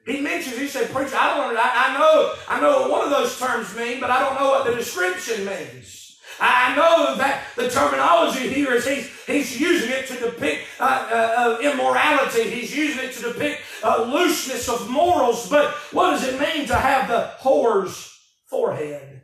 He 0.06 0.20
mentions, 0.20 0.58
he 0.58 0.68
said, 0.68 0.90
preacher, 0.90 1.16
I 1.18 1.36
don't, 1.36 1.56
I, 1.56 1.70
I 1.88 1.98
know, 1.98 2.34
I 2.48 2.60
know 2.60 2.80
what 2.82 2.90
one 2.90 3.04
of 3.04 3.10
those 3.10 3.38
terms 3.38 3.74
mean, 3.74 4.00
but 4.00 4.10
I 4.10 4.20
don't 4.20 4.38
know 4.38 4.50
what 4.50 4.66
the 4.66 4.74
description 4.74 5.46
means. 5.46 6.18
I 6.40 6.74
know 6.74 7.16
that 7.16 7.44
the 7.56 7.70
terminology 7.70 8.48
here 8.48 8.72
is 8.72 8.86
he's, 8.86 9.08
he's 9.24 9.60
using 9.60 9.90
it 9.90 10.06
to 10.08 10.14
depict 10.14 10.64
uh, 10.80 10.84
uh, 10.84 11.14
uh, 11.38 11.58
immorality. 11.60 12.50
He's 12.50 12.76
using 12.76 13.04
it 13.04 13.12
to 13.14 13.32
depict 13.32 13.62
uh, 13.82 14.02
looseness 14.02 14.68
of 14.68 14.90
morals. 14.90 15.48
But 15.48 15.70
what 15.92 16.10
does 16.10 16.24
it 16.26 16.40
mean 16.40 16.66
to 16.66 16.74
have 16.74 17.08
the 17.08 17.30
whore's 17.40 18.18
forehead? 18.46 19.22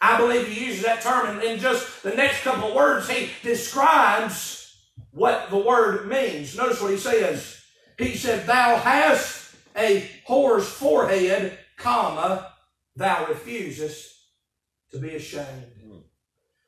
I 0.00 0.18
believe 0.18 0.48
he 0.48 0.66
uses 0.66 0.84
that 0.84 1.02
term 1.02 1.40
in, 1.40 1.46
in 1.46 1.58
just 1.58 2.02
the 2.02 2.14
next 2.14 2.42
couple 2.42 2.68
of 2.68 2.74
words. 2.74 3.08
He 3.08 3.30
describes 3.42 4.76
what 5.10 5.50
the 5.50 5.58
word 5.58 6.08
means. 6.08 6.56
Notice 6.56 6.80
what 6.80 6.92
he 6.92 6.96
says. 6.96 7.60
He 7.98 8.16
said, 8.16 8.46
Thou 8.46 8.78
hast 8.78 9.41
a 9.76 10.08
whore's 10.28 10.66
forehead, 10.66 11.58
comma, 11.76 12.52
thou 12.96 13.26
refusest 13.26 14.12
to 14.90 14.98
be 14.98 15.14
ashamed. 15.14 15.72
Hmm. 15.82 15.98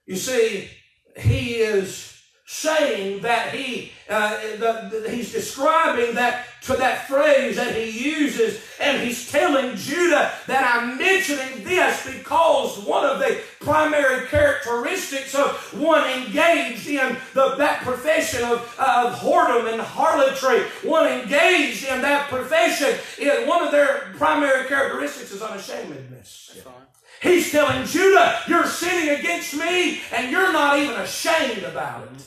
You 0.06 0.16
see, 0.16 0.70
he 1.16 1.54
is 1.56 2.13
saying 2.54 3.20
that 3.22 3.52
he 3.52 3.90
uh, 4.08 4.36
the, 4.58 5.00
the- 5.02 5.10
he's 5.10 5.32
describing 5.32 6.14
that 6.14 6.46
to 6.62 6.74
that 6.74 7.08
phrase 7.08 7.56
that 7.56 7.74
he 7.74 7.90
uses 7.90 8.60
and 8.80 9.02
he's 9.02 9.30
telling 9.30 9.74
judah 9.76 10.30
that 10.46 10.62
i'm 10.74 10.96
mentioning 10.96 11.64
this 11.64 12.06
because 12.06 12.78
one 12.84 13.04
of 13.04 13.18
the 13.18 13.40
primary 13.60 14.26
characteristics 14.28 15.34
of 15.34 15.48
one 15.80 16.08
engaged 16.10 16.86
in 16.86 17.16
the, 17.34 17.54
that 17.56 17.80
profession 17.82 18.42
of, 18.44 18.58
of 18.78 19.14
whoredom 19.18 19.72
and 19.72 19.80
harlotry 19.82 20.60
one 20.88 21.06
engaged 21.10 21.84
in 21.88 22.00
that 22.02 22.28
profession 22.28 22.90
one 23.48 23.62
of 23.64 23.72
their 23.72 24.12
primary 24.16 24.66
characteristics 24.68 25.32
is 25.32 25.42
unashamedness 25.42 26.52
He's 27.24 27.50
telling 27.50 27.86
Judah, 27.86 28.38
you're 28.46 28.66
sinning 28.66 29.18
against 29.18 29.54
me 29.56 30.00
and 30.14 30.30
you're 30.30 30.52
not 30.52 30.78
even 30.78 30.94
ashamed 30.96 31.62
about 31.62 32.02
it. 32.04 32.22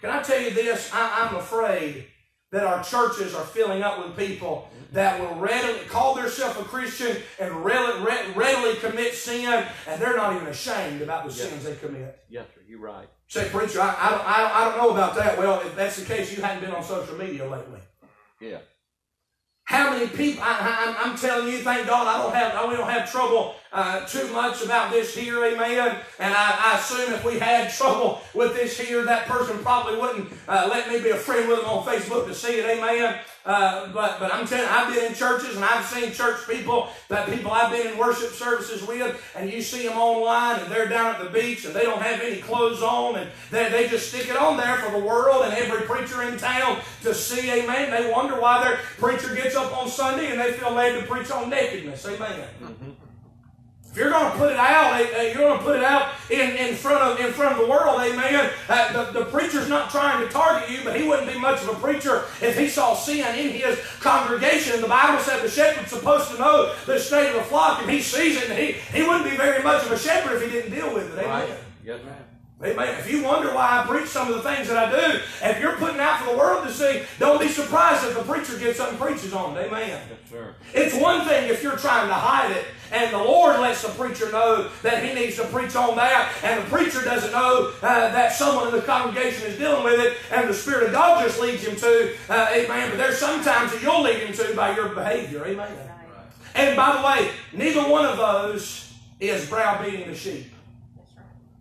Can 0.00 0.08
I 0.10 0.22
tell 0.22 0.40
you 0.40 0.50
this? 0.52 0.90
I, 0.92 1.28
I'm 1.28 1.36
afraid 1.36 2.06
that 2.50 2.64
our 2.64 2.82
churches 2.82 3.34
are 3.34 3.44
filling 3.44 3.82
up 3.82 3.98
with 4.04 4.16
people 4.16 4.68
that 4.92 5.20
will 5.20 5.34
readily 5.38 5.80
call 5.88 6.14
themselves 6.14 6.58
a 6.58 6.64
Christian 6.64 7.18
and 7.38 7.64
readily, 7.64 8.02
readily 8.34 8.74
commit 8.76 9.12
sin, 9.14 9.66
and 9.86 10.00
they're 10.00 10.16
not 10.16 10.34
even 10.34 10.48
ashamed 10.48 11.02
about 11.02 11.28
the 11.28 11.32
Yeah. 11.34 11.48
sins 11.50 11.64
they 11.64 11.76
commit. 11.76 12.24
Yes, 12.30 12.46
sir. 12.54 12.60
You're 12.66 12.80
right. 12.80 13.08
Say, 13.28 13.48
preacher, 13.50 13.80
I, 13.80 13.94
I, 13.98 14.10
don't, 14.10 14.26
I 14.26 14.64
don't 14.64 14.76
know 14.78 14.90
about 14.90 15.14
that. 15.16 15.38
Well, 15.38 15.60
if 15.60 15.76
that's 15.76 15.96
the 15.98 16.04
case, 16.06 16.34
you 16.36 16.42
hadn't 16.42 16.62
been 16.62 16.72
on 16.74 16.82
social 16.82 17.16
media 17.16 17.46
lately. 17.48 17.80
Yeah. 18.40 18.58
How 19.64 19.90
many 19.90 20.08
people? 20.08 20.42
I, 20.44 20.96
I'm 20.98 21.16
telling 21.16 21.48
you, 21.48 21.58
thank 21.58 21.86
God, 21.86 22.06
I 22.06 22.22
don't 22.22 22.34
have, 22.34 22.68
we 22.68 22.76
don't 22.76 22.90
have 22.90 23.10
trouble 23.10 23.54
uh, 23.72 24.04
too 24.06 24.30
much 24.32 24.62
about 24.62 24.92
this 24.92 25.14
here, 25.14 25.44
amen. 25.44 25.96
And 26.18 26.34
I, 26.34 26.58
I 26.58 26.78
assume 26.78 27.14
if 27.14 27.24
we 27.24 27.38
had 27.38 27.70
trouble 27.70 28.20
with 28.34 28.54
this 28.54 28.78
here, 28.78 29.04
that 29.04 29.26
person 29.26 29.58
probably 29.60 29.98
wouldn't 29.98 30.30
uh, 30.48 30.68
let 30.70 30.88
me 30.88 31.00
be 31.00 31.10
a 31.10 31.16
friend 31.16 31.48
with 31.48 31.60
them 31.60 31.68
on 31.68 31.86
Facebook 31.86 32.26
to 32.26 32.34
see 32.34 32.58
it, 32.58 32.66
amen. 32.66 33.20
Uh, 33.44 33.88
but 33.92 34.20
but 34.20 34.32
I'm 34.32 34.46
telling 34.46 34.68
I've 34.68 34.94
been 34.94 35.04
in 35.04 35.14
churches 35.14 35.56
and 35.56 35.64
I've 35.64 35.84
seen 35.84 36.12
church 36.12 36.46
people 36.48 36.88
that 37.08 37.28
people 37.28 37.50
I've 37.50 37.72
been 37.72 37.88
in 37.88 37.98
worship 37.98 38.30
services 38.30 38.86
with, 38.86 39.20
and 39.34 39.50
you 39.50 39.60
see 39.60 39.86
them 39.86 39.98
online 39.98 40.60
and 40.60 40.70
they're 40.70 40.88
down 40.88 41.14
at 41.14 41.22
the 41.22 41.30
beach 41.30 41.64
and 41.64 41.74
they 41.74 41.82
don't 41.82 42.00
have 42.00 42.20
any 42.20 42.40
clothes 42.40 42.82
on 42.82 43.16
and 43.16 43.30
they, 43.50 43.68
they 43.70 43.88
just 43.88 44.10
stick 44.10 44.28
it 44.28 44.36
on 44.36 44.56
there 44.56 44.76
for 44.76 44.92
the 44.92 45.04
world 45.04 45.44
and 45.44 45.54
every 45.54 45.82
preacher 45.86 46.22
in 46.22 46.38
town 46.38 46.78
to 47.02 47.12
see, 47.14 47.50
amen. 47.50 47.90
They 47.90 48.10
wonder 48.12 48.40
why 48.40 48.62
their 48.62 48.76
preacher 48.98 49.34
gets 49.34 49.56
up 49.56 49.76
on 49.76 49.88
Sunday 49.88 50.30
and 50.30 50.40
they 50.40 50.52
feel 50.52 50.72
led 50.72 51.00
to 51.00 51.06
preach 51.06 51.30
on 51.30 51.50
nakedness, 51.50 52.06
amen. 52.06 52.96
If 53.92 53.98
you're 53.98 54.08
going 54.08 54.32
to 54.32 54.38
put 54.38 54.52
it 54.52 54.56
out, 54.56 54.98
eh, 54.98 55.06
eh, 55.12 55.22
you're 55.24 55.42
going 55.42 55.58
to 55.58 55.62
put 55.62 55.76
it 55.76 55.84
out 55.84 56.14
in, 56.30 56.56
in 56.56 56.74
front 56.74 57.02
of 57.02 57.20
in 57.20 57.30
front 57.34 57.52
of 57.52 57.58
the 57.58 57.70
world, 57.70 58.00
amen. 58.00 58.50
Uh, 58.66 58.90
the, 59.04 59.20
the 59.20 59.26
preacher's 59.26 59.68
not 59.68 59.90
trying 59.90 60.26
to 60.26 60.32
target 60.32 60.70
you, 60.70 60.78
but 60.82 60.98
he 60.98 61.06
wouldn't 61.06 61.30
be 61.30 61.38
much 61.38 61.60
of 61.60 61.68
a 61.68 61.74
preacher 61.74 62.24
if 62.40 62.58
he 62.58 62.68
saw 62.68 62.94
sin 62.94 63.38
in 63.38 63.50
his 63.50 63.78
congregation. 64.00 64.76
And 64.76 64.82
the 64.82 64.88
Bible 64.88 65.22
said 65.22 65.42
the 65.42 65.50
shepherd's 65.50 65.90
supposed 65.90 66.30
to 66.30 66.38
know 66.38 66.74
the 66.86 66.98
state 66.98 67.28
of 67.28 67.34
the 67.34 67.42
flock, 67.42 67.82
and 67.82 67.90
he 67.90 68.00
sees 68.00 68.38
it, 68.38 68.48
and 68.48 68.58
he, 68.58 68.72
he 68.72 69.02
wouldn't 69.02 69.28
be 69.28 69.36
very 69.36 69.62
much 69.62 69.84
of 69.84 69.92
a 69.92 69.98
shepherd 69.98 70.36
if 70.36 70.42
he 70.42 70.48
didn't 70.48 70.72
deal 70.72 70.94
with 70.94 71.12
it, 71.12 71.18
amen. 71.18 71.50
Right. 71.50 71.58
Yes. 71.84 72.00
Amen. 72.64 72.96
If 73.00 73.10
you 73.10 73.24
wonder 73.24 73.52
why 73.52 73.80
I 73.80 73.86
preach 73.86 74.06
some 74.06 74.28
of 74.28 74.34
the 74.36 74.42
things 74.42 74.68
that 74.68 74.76
I 74.76 74.90
do, 74.90 75.20
if 75.42 75.60
you're 75.60 75.76
putting 75.76 75.98
out 75.98 76.20
for 76.20 76.30
the 76.30 76.38
world 76.38 76.64
to 76.64 76.72
see, 76.72 77.02
don't 77.18 77.40
be 77.40 77.48
surprised 77.48 78.06
if 78.06 78.14
the 78.14 78.22
preacher 78.22 78.56
gets 78.56 78.78
up 78.78 78.90
and 78.90 79.00
preaches 79.00 79.32
on 79.32 79.56
it. 79.56 79.66
Amen. 79.66 79.88
Yes, 79.88 80.30
sir. 80.30 80.54
It's 80.72 80.94
one 80.94 81.26
thing 81.26 81.50
if 81.50 81.60
you're 81.60 81.76
trying 81.76 82.06
to 82.06 82.14
hide 82.14 82.52
it 82.52 82.64
and 82.92 83.12
the 83.12 83.18
Lord 83.18 83.58
lets 83.58 83.82
the 83.82 83.88
preacher 83.88 84.30
know 84.30 84.70
that 84.82 85.04
he 85.04 85.12
needs 85.12 85.36
to 85.36 85.44
preach 85.46 85.74
on 85.74 85.96
that 85.96 86.32
and 86.44 86.62
the 86.62 86.70
preacher 86.70 87.02
doesn't 87.02 87.32
know 87.32 87.72
uh, 87.82 88.12
that 88.12 88.32
someone 88.32 88.68
in 88.68 88.74
the 88.74 88.82
congregation 88.82 89.48
is 89.48 89.58
dealing 89.58 89.82
with 89.82 89.98
it 89.98 90.16
and 90.30 90.48
the 90.48 90.54
Spirit 90.54 90.86
of 90.86 90.92
God 90.92 91.26
just 91.26 91.40
leads 91.40 91.64
him 91.64 91.74
to, 91.74 92.14
uh, 92.28 92.48
amen. 92.52 92.90
But 92.90 92.98
there's 92.98 93.18
sometimes 93.18 93.72
that 93.72 93.82
you'll 93.82 94.02
lead 94.02 94.20
him 94.20 94.32
to 94.34 94.54
by 94.54 94.76
your 94.76 94.90
behavior, 94.90 95.44
amen. 95.46 95.72
And 96.54 96.76
by 96.76 96.96
the 96.96 97.02
way, 97.04 97.30
neither 97.52 97.90
one 97.90 98.04
of 98.04 98.18
those 98.18 98.92
is 99.18 99.48
browbeating 99.48 100.06
the 100.06 100.14
sheep. 100.14 100.52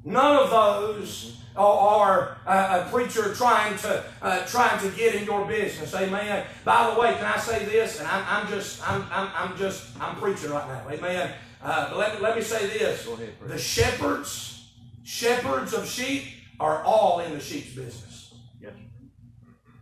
None 0.04 0.38
of 0.38 0.50
those 0.50 1.38
are, 1.56 2.38
are 2.46 2.80
a, 2.80 2.90
preacher 2.90 3.34
trying 3.36 3.78
to 3.80 4.04
uh, 4.22 4.46
trying 4.48 4.80
to 4.80 4.96
get 4.98 5.16
in 5.16 5.26
your 5.26 5.46
business. 5.46 5.94
Amen. 5.94 6.46
By 6.64 6.92
the 6.92 7.00
way, 7.00 7.14
can 7.14 7.26
I 7.26 7.38
say 7.38 7.66
this? 7.66 8.00
And 8.00 8.08
I'm, 8.08 8.24
I'm 8.28 8.48
just 8.48 8.88
I'm, 8.90 9.06
I'm, 9.12 9.30
I'm 9.36 9.58
just 9.58 9.88
I'm 10.00 10.16
preaching 10.16 10.50
right 10.50 10.68
now. 10.68 10.90
Amen. 10.90 11.34
Uh, 11.62 11.90
but 11.90 11.98
let 11.98 12.16
me, 12.16 12.22
let 12.22 12.36
me 12.36 12.42
say 12.42 12.66
this. 12.68 13.08
Ahead, 13.08 13.34
The 13.46 13.58
shepherds, 13.58 14.70
shepherds 15.04 15.74
of 15.74 15.88
sheep 15.88 16.24
are 16.60 16.82
all 16.84 17.20
in 17.20 17.34
the 17.34 17.40
sheep's 17.40 17.76
business. 17.76 18.11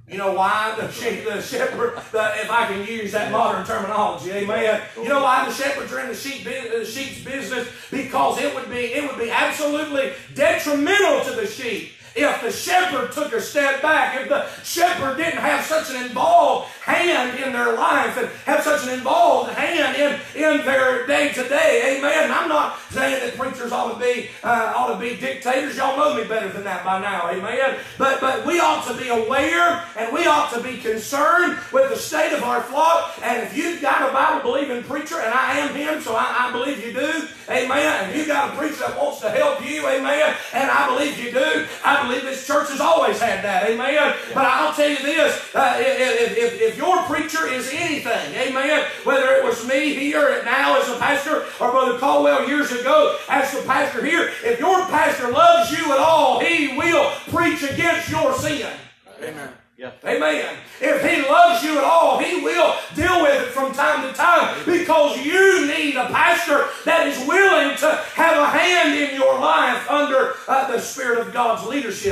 You 0.10 0.18
know 0.18 0.34
why 0.34 0.76
the 0.76 0.92
sheep, 0.92 1.24
the 1.24 1.40
shepherd, 1.40 1.96
the, 2.12 2.32
if 2.42 2.50
I 2.50 2.66
can 2.66 2.86
use 2.88 3.12
that 3.12 3.32
modern 3.32 3.64
terminology, 3.64 4.32
amen. 4.32 4.82
You 4.98 5.08
know 5.08 5.22
why 5.22 5.46
the 5.46 5.52
shepherds 5.52 5.94
are 5.94 6.00
in 6.00 6.08
the 6.08 6.16
sheep, 6.16 6.46
the 6.46 6.84
sheep's 6.84 7.24
business? 7.24 7.68
Because 7.92 8.42
it 8.42 8.56
would 8.56 8.70
be, 8.72 8.94
it 8.94 9.08
would 9.08 9.20
be 9.20 9.30
absolutely 9.30 10.14
detrimental 10.34 11.24
to 11.26 11.40
the 11.40 11.46
sheep 11.46 11.92
if 12.20 12.42
the 12.42 12.52
shepherd 12.52 13.12
took 13.12 13.34
a 13.34 13.42
step 13.42 13.82
back, 13.82 14.20
if 14.20 14.30
the 14.30 14.48
shepherd 14.64 15.18
didn't 15.18 15.40
have 15.40 15.64
such 15.66 15.90
an 15.90 16.06
involved 16.06 16.72
hand 16.82 17.40
in 17.40 17.54
their 17.54 17.74
life 17.74 18.18
and 18.18 18.28
have 18.46 18.64
such 18.64 18.88
an 18.88 18.94
involved 18.94 19.52
hand 19.52 19.96
in, 19.96 20.20
in 20.36 20.66
their 20.66 21.06
day 21.08 21.32
to 21.34 21.48
day. 21.48 21.98
Amen. 21.98 22.32
I'm 22.32 22.50
not 22.50 22.80
saying 22.90 23.24
that 23.24 23.38
preachers 23.38 23.72
ought 23.72 23.94
to 23.94 24.00
be 24.00 24.30
uh, 24.44 24.74
ought 24.76 24.94
to 24.94 25.00
be 25.00 25.16
dictators. 25.16 25.78
Y'all 25.78 25.98
know 25.98 26.16
me 26.20 26.28
better 26.28 26.50
than 26.50 26.64
that 26.64 26.84
by 26.84 27.00
now. 27.00 27.30
Amen. 27.30 27.80
But 27.98 28.20
but 28.22 28.46
we 28.46 28.60
ought 28.60 28.88
to 28.88 28.98
be 28.98 29.10
aware 29.10 29.84
and 29.98 30.14
we 30.14 30.26
ought 30.26 30.52
to 30.54 30.62
be 30.62 30.78
concerned 30.78 31.60
with 31.72 31.90
the 31.90 31.96
state 31.96 32.34
of 32.34 32.44
our 32.44 32.62
flock. 32.62 33.20
And 33.22 33.44
if 33.44 33.56
you've 33.56 33.82
got 33.82 34.10
a 34.10 34.14
Bible 34.14 34.52
believing 34.52 34.84
preacher, 34.84 35.20
and 35.20 35.34
I 35.34 35.60
am 35.60 35.76
him, 35.76 36.02
so 36.02 36.16
I, 36.16 36.50
I 36.50 36.52
believe 36.52 36.84
you 36.86 36.94
do, 36.94 37.28
amen. 37.50 38.06
And 38.06 38.18
you've 38.18 38.28
got 38.28 38.54
a 38.54 38.58
preacher 38.58 38.80
that 38.80 38.98
wants 38.98 39.22
to 39.22 39.30
help 39.30 39.68
you, 39.68 39.88
amen, 39.88 40.36
and 40.54 40.70
I 40.70 40.88
believe 40.88 41.20
you 41.24 41.32
do. 41.32 41.66
I 41.84 42.08
believe 42.10 42.24
this 42.24 42.46
church 42.46 42.70
has 42.70 42.82
always 42.82 43.20
had 43.20 43.44
that, 43.44 43.70
amen. 43.70 44.16
But 44.34 44.46
I'll 44.46 44.74
tell 44.74 44.90
you 44.90 45.02
this: 45.02 45.54
uh, 45.54 45.76
if, 45.78 46.38
if, 46.38 46.62
if 46.62 46.78
your 46.78 47.04
preacher 47.04 47.48
is 47.48 47.70
anything, 47.72 48.34
amen, 48.36 48.86
whether 49.04 49.34
it 49.34 49.44
was 49.44 49.66
me 49.68 49.94
here 49.94 50.42
now 50.44 50.80
as 50.82 50.90
a 50.90 50.98
pastor 50.98 51.46
or 51.60 51.72
Brother 51.72 52.00
Caldwell 52.00 52.48
years 52.48 52.72
ago 52.72 53.18
as 53.30 53.52
the 53.54 53.62
pastor 53.64 54.04
here, 54.04 54.32
if 54.44 54.60
your 54.60 54.86
pastor 54.88 55.32
loves 55.32 55.72
you 55.72 55.92
at 55.92 56.00
all, 56.00 56.40
he 56.40 56.76
will 56.76 57.12
preach 57.28 57.64
against 57.64 58.10
your 58.10 58.34
sin. 58.34 58.72
Amen. 59.22 59.50
Yes. 59.78 59.94
Amen. 60.04 60.58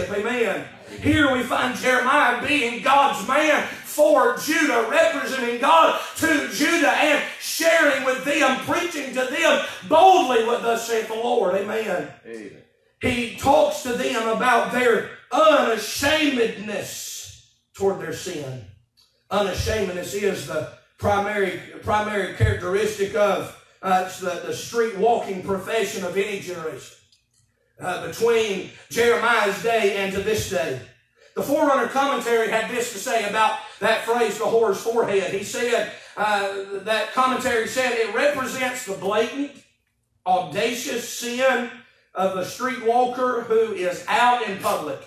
Leadership. 0.09 0.25
Amen. 0.25 0.65
Here 1.01 1.33
we 1.33 1.43
find 1.43 1.77
Jeremiah 1.77 2.45
being 2.45 2.81
God's 2.81 3.25
man 3.27 3.67
for 3.83 4.37
Judah, 4.37 4.87
representing 4.89 5.59
God 5.59 5.99
to 6.17 6.49
Judah 6.53 6.91
and 6.91 7.23
sharing 7.39 8.05
with 8.05 8.23
them, 8.25 8.59
preaching 8.61 9.13
to 9.15 9.25
them 9.25 9.65
boldly 9.89 10.45
what 10.45 10.61
thus 10.61 10.87
saith 10.87 11.07
the 11.07 11.15
Lord. 11.15 11.55
Amen. 11.55 12.07
Amen. 12.25 12.51
He 13.01 13.35
talks 13.37 13.81
to 13.83 13.93
them 13.93 14.29
about 14.29 14.71
their 14.71 15.09
unashamedness 15.31 17.51
toward 17.73 17.99
their 17.99 18.13
sin. 18.13 18.65
Unashamedness 19.29 20.13
is 20.13 20.47
the 20.47 20.71
primary, 20.97 21.59
primary 21.83 22.33
characteristic 22.35 23.13
of 23.15 23.53
uh, 23.81 24.03
it's 24.07 24.19
the, 24.19 24.41
the 24.45 24.53
street 24.53 24.97
walking 24.97 25.43
profession 25.43 26.03
of 26.03 26.17
any 26.17 26.39
generation. 26.39 26.96
Uh, 27.79 28.07
between 28.07 28.71
Jeremiah's 28.89 29.61
day 29.61 29.97
and 29.97 30.11
to 30.11 30.23
this 30.23 30.49
day. 30.49 30.81
The 31.35 31.43
Forerunner 31.43 31.85
commentary 31.89 32.49
had 32.49 32.71
this 32.71 32.91
to 32.93 32.97
say 32.97 33.29
about 33.29 33.59
that 33.79 34.03
phrase, 34.03 34.39
the 34.39 34.45
whore's 34.45 34.77
forehead. 34.77 35.31
He 35.31 35.43
said, 35.43 35.91
uh, 36.15 36.79
that 36.79 37.13
commentary 37.13 37.67
said 37.67 37.91
it 37.91 38.15
represents 38.15 38.87
the 38.87 38.95
blatant, 38.95 39.51
audacious 40.25 41.07
sin 41.07 41.69
of 42.15 42.37
a 42.37 42.41
streetwalker 42.41 43.43
who 43.43 43.73
is 43.73 44.03
out 44.07 44.49
in 44.49 44.57
public, 44.57 44.99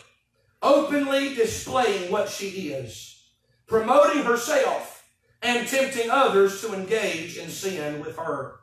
openly 0.62 1.34
displaying 1.34 2.12
what 2.12 2.28
she 2.28 2.68
is, 2.68 3.20
promoting 3.66 4.22
herself, 4.22 5.04
and 5.42 5.66
tempting 5.66 6.08
others 6.08 6.60
to 6.60 6.72
engage 6.72 7.36
in 7.36 7.48
sin 7.48 8.00
with 8.00 8.16
her. 8.16 8.60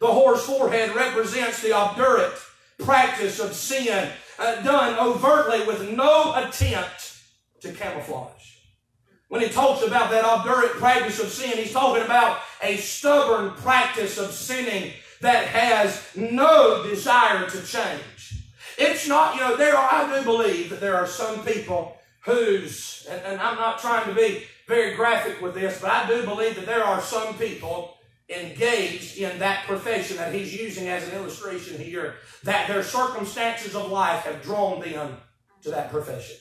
The 0.00 0.06
whore's 0.06 0.40
forehead 0.40 0.94
represents 0.96 1.60
the 1.60 1.72
obdurate 1.72 2.40
practice 2.84 3.40
of 3.40 3.54
sin 3.54 4.08
uh, 4.38 4.62
done 4.62 4.98
overtly 4.98 5.66
with 5.66 5.90
no 5.90 6.34
attempt 6.34 7.18
to 7.60 7.72
camouflage. 7.72 8.56
When 9.28 9.40
he 9.40 9.48
talks 9.48 9.86
about 9.86 10.10
that 10.10 10.24
obdurate 10.24 10.72
practice 10.72 11.20
of 11.20 11.28
sin, 11.28 11.56
he's 11.56 11.72
talking 11.72 12.02
about 12.02 12.40
a 12.62 12.76
stubborn 12.78 13.52
practice 13.52 14.18
of 14.18 14.32
sinning 14.32 14.92
that 15.20 15.46
has 15.46 16.04
no 16.16 16.82
desire 16.82 17.48
to 17.48 17.62
change. 17.64 18.42
It's 18.76 19.06
not, 19.06 19.34
you 19.34 19.40
know, 19.42 19.56
there 19.56 19.76
are, 19.76 19.88
I 19.92 20.18
do 20.18 20.24
believe 20.24 20.70
that 20.70 20.80
there 20.80 20.96
are 20.96 21.06
some 21.06 21.44
people 21.44 21.96
whose, 22.24 23.06
and, 23.08 23.20
and 23.22 23.40
I'm 23.40 23.56
not 23.56 23.78
trying 23.78 24.08
to 24.08 24.14
be 24.14 24.44
very 24.66 24.96
graphic 24.96 25.40
with 25.40 25.54
this, 25.54 25.80
but 25.80 25.90
I 25.90 26.08
do 26.08 26.24
believe 26.24 26.56
that 26.56 26.66
there 26.66 26.84
are 26.84 27.00
some 27.00 27.36
people 27.36 27.98
engaged 28.30 29.18
in 29.18 29.38
that 29.40 29.66
profession 29.66 30.16
that 30.16 30.32
he's 30.32 30.54
using 30.54 30.88
as 30.88 31.06
an 31.08 31.14
illustration 31.14 31.78
here, 31.78 32.14
that 32.44 32.68
their 32.68 32.82
circumstances 32.82 33.74
of 33.74 33.90
life 33.90 34.24
have 34.24 34.42
drawn 34.42 34.80
them 34.80 35.16
to 35.62 35.70
that 35.70 35.90
profession. 35.90 36.36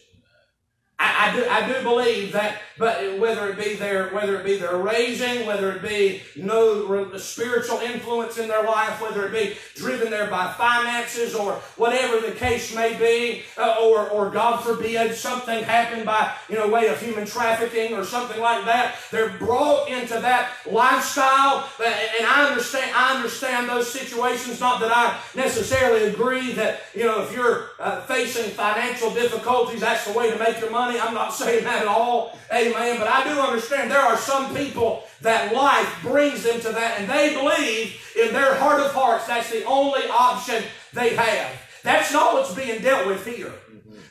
I, 1.02 1.30
I, 1.30 1.36
do, 1.36 1.46
I 1.50 1.66
do 1.74 1.82
believe 1.84 2.34
that, 2.34 2.62
but 2.78 3.18
whether 3.20 3.50
it 3.50 3.58
be 3.58 3.76
their 3.76 4.10
whether 4.10 4.38
it 4.40 4.46
be 4.46 4.58
their 4.58 4.76
raising, 4.78 5.46
whether 5.46 5.72
it 5.72 5.82
be 5.82 6.22
no 6.36 7.18
spiritual 7.18 7.78
influence 7.80 8.38
in 8.38 8.48
their 8.50 8.64
life, 8.64 9.02
whether 9.02 9.26
it 9.26 9.32
be 9.32 9.56
driven 9.76 10.10
there 10.12 10.30
by 10.30 10.52
finances 10.54 11.36
or 11.36 11.54
whatever 11.78 12.20
the 12.20 12.34
case 12.34 12.76
may 12.76 12.98
be, 12.98 13.44
uh, 13.58 13.78
or 13.82 14.10
or 14.10 14.30
God 14.30 14.62
forbid 14.62 15.16
something 15.16 15.64
happened 15.64 16.06
by 16.06 16.34
you 16.50 16.56
know 16.56 16.68
way 16.68 16.88
of 16.88 17.02
human 17.02 17.26
trafficking 17.26 17.94
or 17.96 18.04
something 18.04 18.40
like 18.42 18.66
that, 18.66 18.96
they're 19.12 19.30
brought 19.38 19.90
into 19.90 20.20
that 20.20 20.52
lifestyle. 20.70 21.70
uh, 21.80 21.84
And 22.18 22.28
I 22.28 22.48
understand 22.50 22.92
I 22.96 23.16
understand 23.16 23.70
those 23.70 23.90
situations. 23.92 24.60
Not 24.60 24.82
that 24.82 24.92
I 24.92 25.18
necessarily 25.36 26.10
agree 26.10 26.52
that 26.54 26.82
you 26.94 27.06
know 27.06 27.22
if 27.24 27.34
you're 27.34 27.72
uh, 27.80 28.02
facing 28.02 28.52
financial 28.52 29.14
difficulties, 29.14 29.80
that's 29.80 30.06
the 30.06 30.12
way 30.18 30.30
to 30.32 30.38
make 30.38 30.60
your 30.60 30.72
money. 30.72 30.88
I'm 30.97 31.13
not 31.13 31.34
saying 31.34 31.65
that 31.65 31.82
at 31.82 31.88
all. 31.88 32.38
Amen. 32.54 32.97
But 32.97 33.10
I 33.10 33.25
do 33.25 33.39
understand 33.39 33.91
there 33.91 33.99
are 33.99 34.17
some 34.17 34.56
people 34.56 35.04
that 35.21 35.54
life 35.54 35.93
brings 36.02 36.43
them 36.43 36.62
to 36.62 36.69
that, 36.69 36.99
and 36.99 37.10
they 37.10 37.34
believe 37.34 38.02
in 38.15 38.34
their 38.34 38.56
heart 38.56 38.80
of 38.80 38.93
hearts 38.93 39.28
that's 39.28 39.52
the 39.52 39.65
only 39.65 40.04
option 40.10 40.63
they 40.93 41.15
have. 41.15 41.52
That's 41.84 42.13
not 42.13 42.34
what's 42.34 42.54
being 42.56 42.82
dealt 42.82 43.08
with 43.08 43.25
here. 43.25 43.54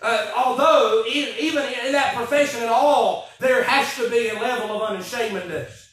Uh, 0.00 0.30
although, 0.36 1.04
even 1.08 1.64
in 1.86 1.92
that 1.92 2.14
profession 2.14 2.62
at 2.62 2.68
all, 2.68 3.28
there 3.40 3.64
has 3.64 3.96
to 3.96 4.08
be 4.10 4.28
a 4.28 4.34
level 4.34 4.76
of 4.76 4.90
unashamedness 4.90 5.90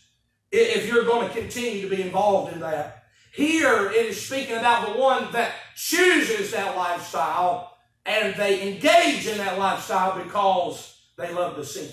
if 0.52 0.88
you're 0.88 1.06
going 1.06 1.28
to 1.28 1.34
continue 1.34 1.82
to 1.90 1.96
be 1.96 2.02
involved 2.02 2.54
in 2.54 2.60
that. 2.60 3.04
Here, 3.34 3.90
it 3.90 4.06
is 4.06 4.26
speaking 4.26 4.56
about 4.56 4.88
the 4.88 5.00
one 5.00 5.32
that 5.34 5.54
chooses 5.76 6.52
that 6.52 6.78
lifestyle 6.78 7.75
and 8.06 8.36
they 8.36 8.74
engage 8.74 9.28
in 9.28 9.38
that 9.40 9.58
lifestyle 9.58 10.22
because 10.24 10.98
they 11.18 11.34
love 11.34 11.56
the 11.56 11.66
sin. 11.66 11.90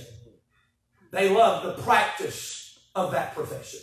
They 1.11 1.31
love 1.31 1.65
the 1.65 1.83
practice 1.83 2.79
of 2.95 3.13
that 3.13 3.35
profession. 3.35 3.81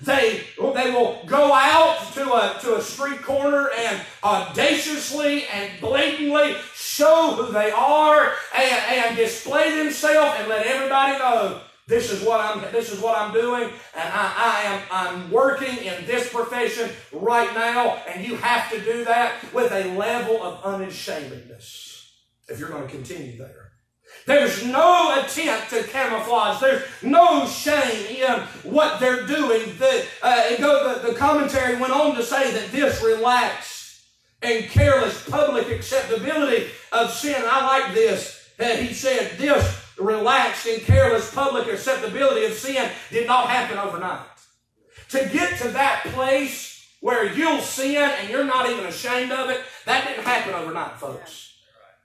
They, 0.00 0.42
they 0.56 0.90
will 0.92 1.18
go 1.26 1.52
out 1.52 2.12
to 2.14 2.32
a, 2.32 2.56
to 2.60 2.76
a 2.76 2.82
street 2.82 3.20
corner 3.22 3.68
and 3.76 4.00
audaciously 4.22 5.44
and 5.52 5.80
blatantly 5.80 6.54
show 6.74 7.34
who 7.34 7.52
they 7.52 7.72
are 7.72 8.32
and, 8.54 8.84
and 8.92 9.16
display 9.16 9.76
themselves 9.76 10.36
and 10.38 10.48
let 10.48 10.66
everybody 10.66 11.18
know 11.18 11.60
this 11.88 12.12
is 12.12 12.22
what 12.22 12.38
I'm 12.40 12.70
this 12.70 12.92
is 12.92 13.00
what 13.00 13.18
I'm 13.18 13.32
doing, 13.32 13.64
and 13.64 14.12
I, 14.12 14.32
I 14.36 14.62
am 14.64 14.82
I'm 14.92 15.30
working 15.30 15.74
in 15.78 16.04
this 16.04 16.30
profession 16.30 16.90
right 17.12 17.52
now, 17.54 18.02
and 18.06 18.24
you 18.24 18.36
have 18.36 18.70
to 18.70 18.80
do 18.80 19.06
that 19.06 19.34
with 19.54 19.72
a 19.72 19.96
level 19.96 20.42
of 20.42 20.62
unashamedness 20.62 22.12
if 22.46 22.60
you're 22.60 22.68
going 22.68 22.86
to 22.86 22.90
continue 22.94 23.38
there. 23.38 23.72
There's 24.26 24.64
no 24.66 25.18
attempt 25.18 25.70
to 25.70 25.82
camouflage. 25.84 26.60
There's 26.60 26.82
no 27.02 27.46
shame 27.46 28.16
in 28.16 28.40
what 28.70 29.00
they're 29.00 29.26
doing. 29.26 29.62
The, 29.78 30.04
uh, 30.22 30.56
the, 30.56 31.08
the 31.08 31.14
commentary 31.14 31.76
went 31.80 31.92
on 31.92 32.14
to 32.16 32.22
say 32.22 32.52
that 32.52 32.70
this 32.70 33.02
relaxed 33.02 34.02
and 34.42 34.66
careless 34.66 35.26
public 35.28 35.70
acceptability 35.70 36.68
of 36.92 37.10
sin. 37.10 37.42
I 37.46 37.64
like 37.64 37.94
this. 37.94 38.50
Uh, 38.60 38.76
he 38.76 38.92
said 38.92 39.38
this 39.38 39.77
relaxed 39.98 40.66
and 40.66 40.82
careless 40.82 41.32
public 41.34 41.68
acceptability 41.68 42.46
of 42.46 42.52
sin 42.54 42.90
did 43.10 43.26
not 43.26 43.48
happen 43.48 43.78
overnight. 43.78 44.20
To 45.10 45.28
get 45.32 45.58
to 45.60 45.68
that 45.68 46.02
place 46.04 46.86
where 47.00 47.32
you'll 47.32 47.60
sin 47.60 48.10
and 48.20 48.28
you're 48.28 48.44
not 48.44 48.68
even 48.68 48.84
ashamed 48.86 49.32
of 49.32 49.50
it, 49.50 49.60
that 49.86 50.06
didn't 50.06 50.24
happen 50.24 50.54
overnight, 50.54 50.96
folks. 50.96 51.56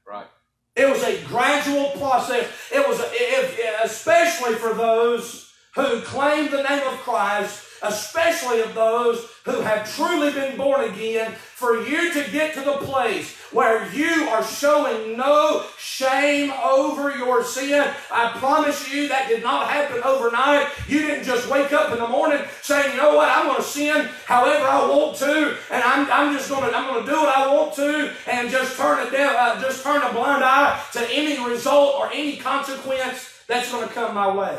Right. 0.07 0.27
It 0.75 0.89
was 0.89 1.03
a 1.03 1.21
gradual 1.25 1.91
process. 1.91 2.49
It 2.71 2.87
was, 2.87 2.99
a, 2.99 3.07
if, 3.11 3.59
especially 3.83 4.55
for 4.55 4.73
those 4.73 5.51
who 5.75 6.01
claim 6.01 6.49
the 6.49 6.63
name 6.63 6.87
of 6.87 6.99
Christ, 6.99 7.65
especially 7.81 8.61
of 8.61 8.73
those 8.73 9.27
who 9.45 9.61
have 9.61 9.93
truly 9.95 10.31
been 10.31 10.55
born 10.55 10.89
again, 10.89 11.33
for 11.33 11.85
you 11.85 12.13
to 12.13 12.31
get 12.31 12.53
to 12.53 12.61
the 12.61 12.77
place 12.77 13.35
where 13.53 13.91
you 13.93 14.27
are 14.29 14.43
showing 14.43 15.17
no 15.17 15.65
shame 15.77 16.51
over 16.51 17.15
your 17.15 17.43
sin. 17.43 17.87
I 18.11 18.29
promise 18.37 18.91
you 18.91 19.07
that 19.07 19.27
did 19.27 19.43
not 19.43 19.69
happen 19.69 20.01
overnight. 20.03 20.67
You 20.87 20.99
didn't 20.99 21.25
just 21.25 21.49
wake 21.49 21.71
up 21.71 21.91
in 21.91 21.99
the 21.99 22.07
morning 22.07 22.39
saying, 22.61 22.91
you 22.91 22.97
know 22.97 23.15
what, 23.15 23.29
I'm 23.29 23.47
going 23.47 23.61
to 23.61 23.63
sin 23.63 24.09
however 24.25 24.65
I 24.65 24.87
want 24.89 25.17
to, 25.17 25.57
and 25.71 25.83
I'm, 25.83 26.11
I'm 26.11 26.35
just 26.35 26.49
going 26.49 26.69
to 26.69 26.75
I'm 26.75 26.93
going 26.93 27.05
to 27.05 27.11
do 27.11 27.17
what 27.17 27.37
I 27.37 27.53
want 27.53 27.73
to, 27.75 28.13
and 28.29 28.49
just 28.49 28.77
turn 28.77 29.05
a 29.05 29.11
deaf, 29.11 29.35
uh, 29.37 29.61
just 29.61 29.83
turn 29.83 30.01
a 30.01 30.11
blind 30.11 30.43
eye 30.43 30.81
to 30.93 31.07
any 31.11 31.43
result 31.47 31.95
or 31.95 32.11
any 32.11 32.37
consequence 32.37 33.29
that's 33.47 33.71
going 33.71 33.87
to 33.87 33.93
come 33.93 34.15
my 34.15 34.33
way. 34.33 34.57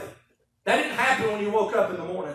That 0.64 0.76
didn't 0.76 0.96
happen 0.96 1.32
when 1.32 1.42
you 1.42 1.50
woke 1.50 1.74
up 1.74 1.90
in 1.90 1.96
the 1.96 2.04
morning. 2.04 2.34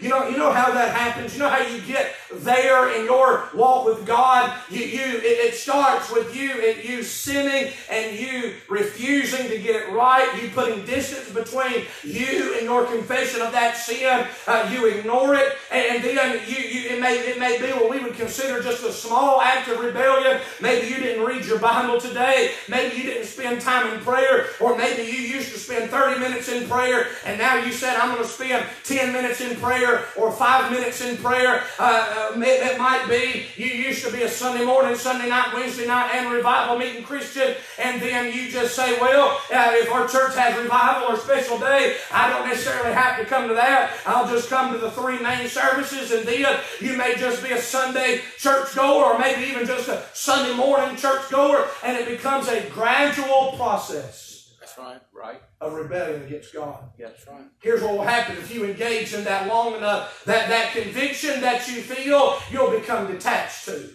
You 0.00 0.08
know, 0.08 0.28
you 0.28 0.36
know 0.36 0.52
how 0.52 0.72
that 0.72 0.94
happens. 0.94 1.34
You 1.34 1.40
know 1.40 1.48
how 1.48 1.64
you 1.64 1.80
get 1.82 2.14
there 2.32 2.98
in 2.98 3.04
your 3.04 3.48
walk 3.54 3.86
with 3.86 4.06
God. 4.06 4.58
You, 4.70 4.80
you, 4.80 5.18
it, 5.18 5.52
it 5.52 5.54
starts 5.54 6.10
with 6.10 6.34
you, 6.34 6.50
it, 6.50 6.84
you 6.84 7.02
sinning 7.02 7.72
and 7.90 8.18
you 8.18 8.54
refusing 8.68 9.48
to 9.48 9.58
get 9.58 9.76
it 9.76 9.92
right. 9.92 10.28
You 10.42 10.50
putting 10.50 10.84
distance 10.84 11.30
between 11.30 11.84
you 12.02 12.54
and 12.56 12.64
your 12.64 12.84
confession 12.86 13.42
of 13.42 13.52
that 13.52 13.76
sin. 13.76 14.26
Uh, 14.46 14.68
you 14.72 14.86
ignore 14.86 15.34
it, 15.34 15.52
and 15.70 16.02
then 16.02 16.40
you, 16.48 16.56
you, 16.56 16.90
it 16.90 17.00
may, 17.00 17.18
it 17.18 17.38
may 17.38 17.60
be 17.60 17.68
what 17.72 17.90
we 17.90 18.00
would 18.00 18.14
consider 18.14 18.62
just 18.62 18.84
a 18.84 18.92
small 18.92 19.40
act 19.40 19.68
of 19.68 19.78
rebellion. 19.78 20.40
Maybe 20.60 20.88
you 20.88 20.96
didn't 20.96 21.24
read 21.24 21.44
your 21.44 21.58
Bible 21.58 22.00
today. 22.00 22.52
Maybe 22.68 22.96
you 22.96 23.02
didn't 23.04 23.26
spend 23.26 23.60
time 23.60 23.92
in 23.92 24.00
prayer, 24.00 24.46
or 24.60 24.76
maybe 24.76 25.02
you 25.02 25.18
used 25.18 25.52
to 25.52 25.58
spend 25.58 25.90
30 25.90 26.20
minutes 26.20 26.48
in 26.48 26.68
prayer, 26.68 27.08
and 27.24 27.38
now 27.38 27.56
you 27.56 27.72
said, 27.72 27.96
"I'm 27.96 28.10
going 28.10 28.22
to 28.22 28.28
spend 28.28 28.66
10 28.84 29.12
minutes 29.12 29.40
in 29.40 29.56
prayer." 29.56 29.81
Or 30.16 30.32
five 30.32 30.70
minutes 30.70 31.00
in 31.00 31.16
prayer. 31.16 31.62
Uh, 31.78 32.32
uh, 32.34 32.40
it, 32.40 32.72
it 32.72 32.78
might 32.78 33.06
be 33.08 33.46
you 33.56 33.66
used 33.66 34.04
to 34.04 34.12
be 34.12 34.22
a 34.22 34.28
Sunday 34.28 34.64
morning, 34.64 34.94
Sunday 34.94 35.28
night, 35.28 35.52
Wednesday 35.54 35.86
night, 35.86 36.10
and 36.14 36.32
revival 36.32 36.78
meeting 36.78 37.02
Christian, 37.02 37.54
and 37.78 38.00
then 38.00 38.32
you 38.32 38.50
just 38.50 38.74
say, 38.74 38.98
well, 39.00 39.40
uh, 39.52 39.72
if 39.74 39.90
our 39.92 40.08
church 40.08 40.34
has 40.36 40.58
revival 40.58 41.08
or 41.08 41.18
special 41.18 41.58
day, 41.58 41.96
I 42.12 42.30
don't 42.30 42.48
necessarily 42.48 42.92
have 42.92 43.18
to 43.18 43.24
come 43.24 43.48
to 43.48 43.54
that. 43.54 43.96
I'll 44.06 44.28
just 44.28 44.48
come 44.48 44.72
to 44.72 44.78
the 44.78 44.90
three 44.90 45.20
main 45.20 45.48
services, 45.48 46.12
and 46.12 46.26
then 46.26 46.58
you 46.80 46.96
may 46.96 47.14
just 47.16 47.42
be 47.42 47.50
a 47.50 47.60
Sunday 47.60 48.20
church 48.38 48.74
goer, 48.74 49.12
or 49.12 49.18
maybe 49.18 49.50
even 49.50 49.66
just 49.66 49.88
a 49.88 50.04
Sunday 50.12 50.56
morning 50.56 50.96
church 50.96 51.30
goer, 51.30 51.68
and 51.84 51.96
it 51.96 52.08
becomes 52.08 52.48
a 52.48 52.68
gradual 52.70 53.52
process. 53.56 54.31
That's 54.76 54.88
right. 54.88 55.00
Right. 55.12 55.42
Of 55.60 55.74
rebellion 55.74 56.22
against 56.22 56.54
God. 56.54 56.90
That's 56.98 57.26
right. 57.26 57.44
Here's 57.62 57.82
what 57.82 57.92
will 57.92 58.04
happen 58.04 58.36
if 58.36 58.54
you 58.54 58.64
engage 58.64 59.12
in 59.14 59.24
that 59.24 59.46
long 59.48 59.74
enough, 59.74 60.24
that, 60.24 60.48
that 60.48 60.72
conviction 60.72 61.40
that 61.40 61.68
you 61.68 61.82
feel, 61.82 62.38
you'll 62.50 62.70
become 62.70 63.10
detached 63.10 63.66
to. 63.66 63.90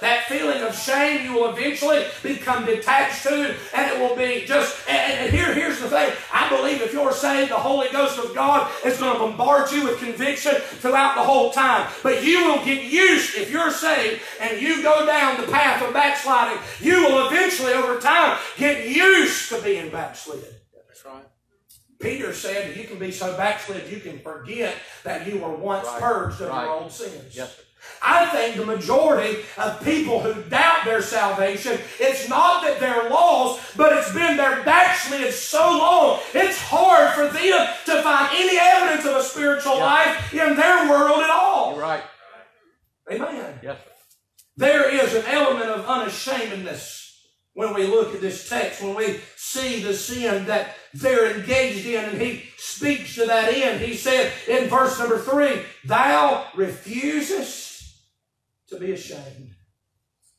That 0.00 0.24
feeling 0.26 0.62
of 0.62 0.76
shame 0.76 1.24
you 1.24 1.34
will 1.34 1.50
eventually 1.50 2.04
become 2.22 2.64
detached 2.64 3.24
to, 3.24 3.54
and 3.74 3.90
it 3.90 3.98
will 3.98 4.14
be 4.14 4.46
just. 4.46 4.88
And, 4.88 5.12
and 5.26 5.34
here, 5.34 5.52
here's 5.52 5.80
the 5.80 5.88
thing: 5.88 6.12
I 6.29 6.29
believe 6.60 6.82
if 6.82 6.92
you're 6.92 7.12
saved, 7.12 7.50
the 7.50 7.56
Holy 7.56 7.88
Ghost 7.90 8.18
of 8.18 8.34
God 8.34 8.70
is 8.84 8.98
going 8.98 9.12
to 9.14 9.18
bombard 9.18 9.70
you 9.72 9.84
with 9.84 9.98
conviction 9.98 10.52
throughout 10.54 11.14
the 11.16 11.22
whole 11.22 11.50
time. 11.50 11.90
But 12.02 12.24
you 12.24 12.44
will 12.46 12.64
get 12.64 12.84
used 12.84 13.36
if 13.36 13.50
you're 13.50 13.70
saved 13.70 14.22
and 14.40 14.60
you 14.60 14.82
go 14.82 15.06
down 15.06 15.40
the 15.40 15.46
path 15.50 15.82
of 15.86 15.92
backsliding. 15.94 16.58
You 16.80 17.04
will 17.04 17.26
eventually, 17.28 17.72
over 17.72 17.98
time, 18.00 18.38
get 18.56 18.88
used 18.88 19.48
to 19.50 19.60
being 19.62 19.90
backslid. 19.90 20.44
That's 20.86 21.04
right. 21.04 21.24
Peter 22.00 22.32
said 22.32 22.76
you 22.76 22.84
can 22.84 22.98
be 22.98 23.12
so 23.12 23.36
backslid 23.36 23.90
you 23.90 24.00
can 24.00 24.18
forget 24.20 24.74
that 25.04 25.26
you 25.26 25.38
were 25.38 25.50
once 25.54 25.86
Right. 25.86 26.00
purged 26.00 26.40
of 26.40 26.48
Right. 26.48 26.64
your 26.64 26.74
old 26.74 26.92
sins. 26.92 27.36
Yes, 27.36 27.56
sir. 27.56 27.62
I 28.02 28.26
think 28.26 28.56
the 28.56 28.64
majority 28.64 29.40
of 29.58 29.82
people 29.84 30.20
who 30.20 30.42
doubt 30.44 30.84
their 30.84 31.02
salvation, 31.02 31.78
it's 31.98 32.28
not 32.28 32.62
that 32.64 32.80
they're 32.80 33.10
lost, 33.10 33.76
but 33.76 33.92
it's 33.92 34.12
been 34.12 34.36
their 34.36 34.62
backslid 34.62 35.32
so 35.34 35.60
long, 35.60 36.20
it's 36.34 36.60
hard 36.60 37.14
for 37.14 37.26
them 37.28 37.68
to 37.86 38.02
find 38.02 38.30
any 38.34 38.58
evidence 38.58 39.04
of 39.06 39.16
a 39.16 39.22
spiritual 39.22 39.76
Yeah. 39.76 39.84
life 39.84 40.32
in 40.34 40.56
their 40.56 40.88
world 40.88 41.22
at 41.22 41.30
all. 41.30 41.72
You're 41.72 41.82
right. 41.82 42.02
Amen. 43.10 43.58
Yes. 43.62 43.78
There 44.56 44.88
is 44.88 45.14
an 45.14 45.24
element 45.26 45.70
of 45.70 45.86
unashamedness 45.86 46.98
when 47.54 47.74
we 47.74 47.86
look 47.86 48.14
at 48.14 48.20
this 48.20 48.48
text, 48.48 48.80
when 48.82 48.94
we 48.94 49.20
see 49.36 49.82
the 49.82 49.92
sin 49.94 50.46
that 50.46 50.76
they're 50.94 51.34
engaged 51.34 51.84
in, 51.86 52.04
and 52.04 52.20
he 52.20 52.44
speaks 52.56 53.14
to 53.16 53.26
that 53.26 53.52
end. 53.52 53.80
He 53.80 53.96
said 53.96 54.32
in 54.48 54.68
verse 54.68 54.98
number 54.98 55.18
three, 55.18 55.62
Thou 55.84 56.46
refusest 56.54 57.69
to 58.70 58.78
be 58.78 58.92
ashamed. 58.92 59.50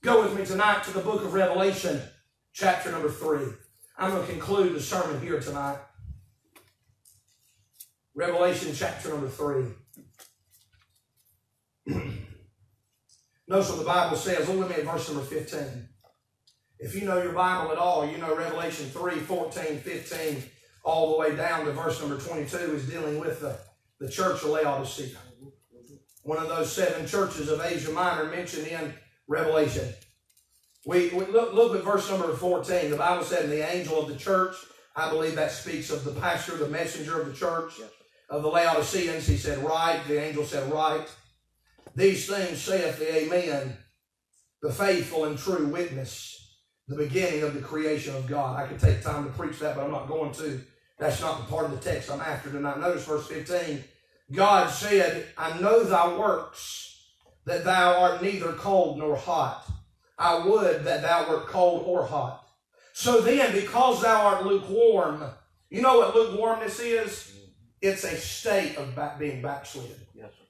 Go 0.02 0.24
with 0.24 0.38
me 0.38 0.46
tonight 0.46 0.84
to 0.86 0.92
the 0.92 1.02
book 1.02 1.24
of 1.24 1.34
Revelation, 1.34 2.02
chapter 2.54 2.92
number 2.92 3.10
three. 3.10 3.46
I'm 3.98 4.12
going 4.12 4.26
to 4.26 4.32
conclude 4.32 4.74
the 4.74 4.82
sermon 4.82 5.22
here 5.22 5.40
tonight. 5.40 5.78
Revelation 8.16 8.72
chapter 8.74 9.10
number 9.10 9.28
three. 9.28 9.66
Notice 13.48 13.70
what 13.70 13.80
the 13.80 13.86
Bible 13.86 14.18
says. 14.18 14.48
Look 14.48 14.60
with 14.60 14.70
me 14.70 14.76
at 14.76 14.86
verse 14.86 15.10
number 15.10 15.26
15. 15.26 15.90
If 16.80 16.96
you 16.96 17.06
know 17.06 17.22
your 17.22 17.34
Bible 17.34 17.72
at 17.74 17.78
all, 17.78 18.10
you 18.10 18.18
know 18.18 18.36
Revelation 18.36 18.88
3, 18.88 19.16
14, 19.16 19.80
15, 19.80 20.44
all 20.84 21.12
the 21.12 21.18
way 21.18 21.36
down 21.36 21.66
to 21.66 21.74
verse 21.74 22.00
number 22.00 22.18
22 22.18 22.58
is 22.58 22.90
dealing 22.90 23.20
with 23.20 23.42
the, 23.42 23.58
the 24.00 24.10
church 24.10 24.42
of 24.42 24.50
Laodicea. 24.50 25.18
One 26.24 26.38
of 26.38 26.50
those 26.50 26.72
seven 26.72 27.08
churches 27.08 27.50
of 27.50 27.62
Asia 27.62 27.92
Minor 27.92 28.26
mentioned 28.26 28.68
in 28.68 28.94
Revelation. 29.28 29.88
We, 30.86 31.10
we 31.10 31.26
look, 31.26 31.54
look 31.54 31.76
at 31.76 31.84
verse 31.84 32.10
number 32.10 32.34
14. 32.34 32.92
The 32.92 32.98
Bible 32.98 33.24
said, 33.24 33.44
And 33.44 33.52
the 33.52 33.68
angel 33.70 34.02
of 34.02 34.08
the 34.08 34.16
church, 34.16 34.56
I 34.96 35.10
believe 35.10 35.36
that 35.36 35.52
speaks 35.52 35.90
of 35.90 36.04
the 36.04 36.12
pastor, 36.12 36.58
the 36.58 36.68
messenger 36.68 37.22
of 37.22 37.28
the 37.28 37.34
church, 37.34 37.74
of 38.30 38.42
the 38.44 38.50
Laodiceans. 38.50 39.28
He 39.28 39.38
said, 39.38 39.60
Right. 39.60 40.00
The 40.08 40.22
angel 40.22 40.44
said, 40.46 40.72
Right. 40.72 41.08
These 41.96 42.28
things 42.28 42.62
saith 42.62 43.00
the 43.00 43.16
Amen, 43.16 43.78
the 44.62 44.72
faithful 44.72 45.26
and 45.26 45.38
true 45.38 45.68
witness, 45.68 46.58
the 46.88 46.96
beginning 46.96 47.44
of 47.44 47.54
the 47.54 47.62
creation 47.62 48.16
of 48.16 48.28
God. 48.28 48.58
I 48.58 48.68
could 48.68 48.80
take 48.80 49.02
time 49.02 49.26
to 49.26 49.32
preach 49.32 49.60
that, 49.60 49.76
but 49.76 49.84
I'm 49.84 49.92
not 49.92 50.08
going 50.08 50.32
to. 50.34 50.62
That's 50.98 51.20
not 51.20 51.40
the 51.40 51.52
part 51.52 51.66
of 51.66 51.72
the 51.72 51.78
text 51.78 52.12
I'm 52.12 52.22
after 52.22 52.52
tonight. 52.52 52.80
Notice 52.80 53.06
verse 53.06 53.28
15. 53.28 53.84
God 54.32 54.70
said, 54.70 55.28
I 55.38 55.60
know 55.60 55.84
thy 55.84 56.18
works, 56.18 57.00
that 57.46 57.64
thou 57.64 58.00
art 58.00 58.22
neither 58.22 58.54
cold 58.54 58.98
nor 58.98 59.16
hot. 59.16 59.70
I 60.18 60.46
would 60.46 60.84
that 60.84 61.02
thou 61.02 61.30
wert 61.30 61.48
cold 61.48 61.84
or 61.86 62.06
hot. 62.06 62.48
So 62.94 63.22
then, 63.22 63.54
because 63.54 64.02
thou 64.02 64.28
art 64.28 64.46
lukewarm, 64.46 65.24
you 65.70 65.82
know 65.82 65.98
what 65.98 66.16
lukewarmness 66.16 66.80
is? 66.80 67.36
It's 67.82 68.04
a 68.04 68.16
state 68.16 68.78
of 68.78 68.96
back, 68.96 69.18
being 69.18 69.42
backslid. 69.42 69.96
Yes, 70.14 70.30
sir. 70.30 70.46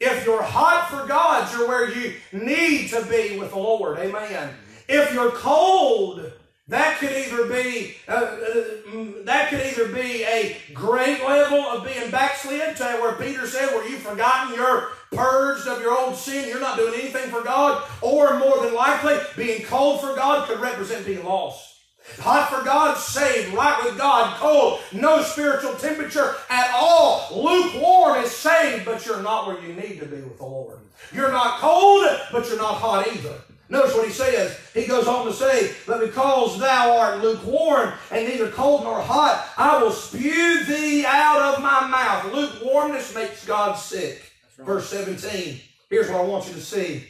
If 0.00 0.26
you're 0.26 0.42
hot 0.42 0.90
for 0.90 1.06
God, 1.06 1.52
you're 1.52 1.68
where 1.68 1.90
you 1.90 2.14
need 2.32 2.88
to 2.88 3.02
be 3.04 3.38
with 3.38 3.50
the 3.50 3.58
Lord. 3.58 3.98
Amen. 3.98 4.50
If 4.88 5.12
you're 5.14 5.30
cold, 5.32 6.32
that 6.68 6.98
could 6.98 7.12
either 7.12 7.46
be 7.46 7.94
uh, 8.06 8.12
uh, 8.12 8.64
mm, 8.90 9.24
that 9.24 9.48
could 9.48 9.60
either 9.60 9.88
be 9.88 10.22
a 10.24 10.56
great 10.74 11.22
level 11.24 11.60
of 11.60 11.84
being 11.84 12.10
backslid 12.10 12.76
to 12.76 12.84
where 13.00 13.12
Peter 13.12 13.46
said, 13.46 13.70
"Where 13.70 13.88
you've 13.88 14.02
forgotten 14.02 14.54
you're 14.54 14.90
purged 15.10 15.66
of 15.66 15.80
your 15.80 15.98
old 15.98 16.16
sin, 16.16 16.48
you're 16.48 16.60
not 16.60 16.76
doing 16.76 16.94
anything 16.94 17.30
for 17.30 17.42
God," 17.42 17.88
or 18.02 18.38
more 18.38 18.62
than 18.62 18.74
likely, 18.74 19.18
being 19.36 19.64
cold 19.64 20.00
for 20.00 20.14
God 20.14 20.46
could 20.46 20.60
represent 20.60 21.06
being 21.06 21.24
lost. 21.24 21.76
Hot 22.20 22.50
for 22.50 22.64
God, 22.64 22.96
saved, 22.96 23.54
right 23.54 23.84
with 23.84 23.98
God, 23.98 24.36
cold, 24.38 24.80
no 24.92 25.22
spiritual 25.22 25.74
temperature 25.74 26.36
at 26.48 26.72
all. 26.74 27.28
Lukewarm 27.34 28.22
is 28.24 28.30
saved, 28.30 28.84
but 28.86 29.04
you're 29.04 29.22
not 29.22 29.46
where 29.46 29.60
you 29.60 29.74
need 29.74 30.00
to 30.00 30.06
be 30.06 30.16
with 30.16 30.38
the 30.38 30.44
Lord. 30.44 30.78
You're 31.12 31.30
not 31.30 31.60
cold, 31.60 32.06
but 32.32 32.48
you're 32.48 32.56
not 32.56 32.76
hot 32.76 33.06
either. 33.08 33.34
Notice 33.70 33.94
what 33.94 34.06
he 34.06 34.12
says. 34.12 34.58
He 34.72 34.86
goes 34.86 35.06
on 35.06 35.26
to 35.26 35.32
say, 35.32 35.74
But 35.86 36.00
because 36.00 36.58
thou 36.58 36.96
art 36.96 37.20
lukewarm 37.20 37.92
and 38.10 38.26
neither 38.26 38.50
cold 38.50 38.84
nor 38.84 39.00
hot, 39.00 39.46
I 39.58 39.82
will 39.82 39.90
spew 39.90 40.64
thee 40.64 41.04
out 41.06 41.54
of 41.54 41.62
my 41.62 41.86
mouth. 41.86 42.32
Lukewarmness 42.32 43.14
makes 43.14 43.44
God 43.44 43.74
sick. 43.74 44.32
Verse 44.56 44.88
17. 44.88 45.60
Here's 45.90 46.08
what 46.08 46.20
I 46.20 46.24
want 46.24 46.48
you 46.48 46.54
to 46.54 46.60
see. 46.60 47.06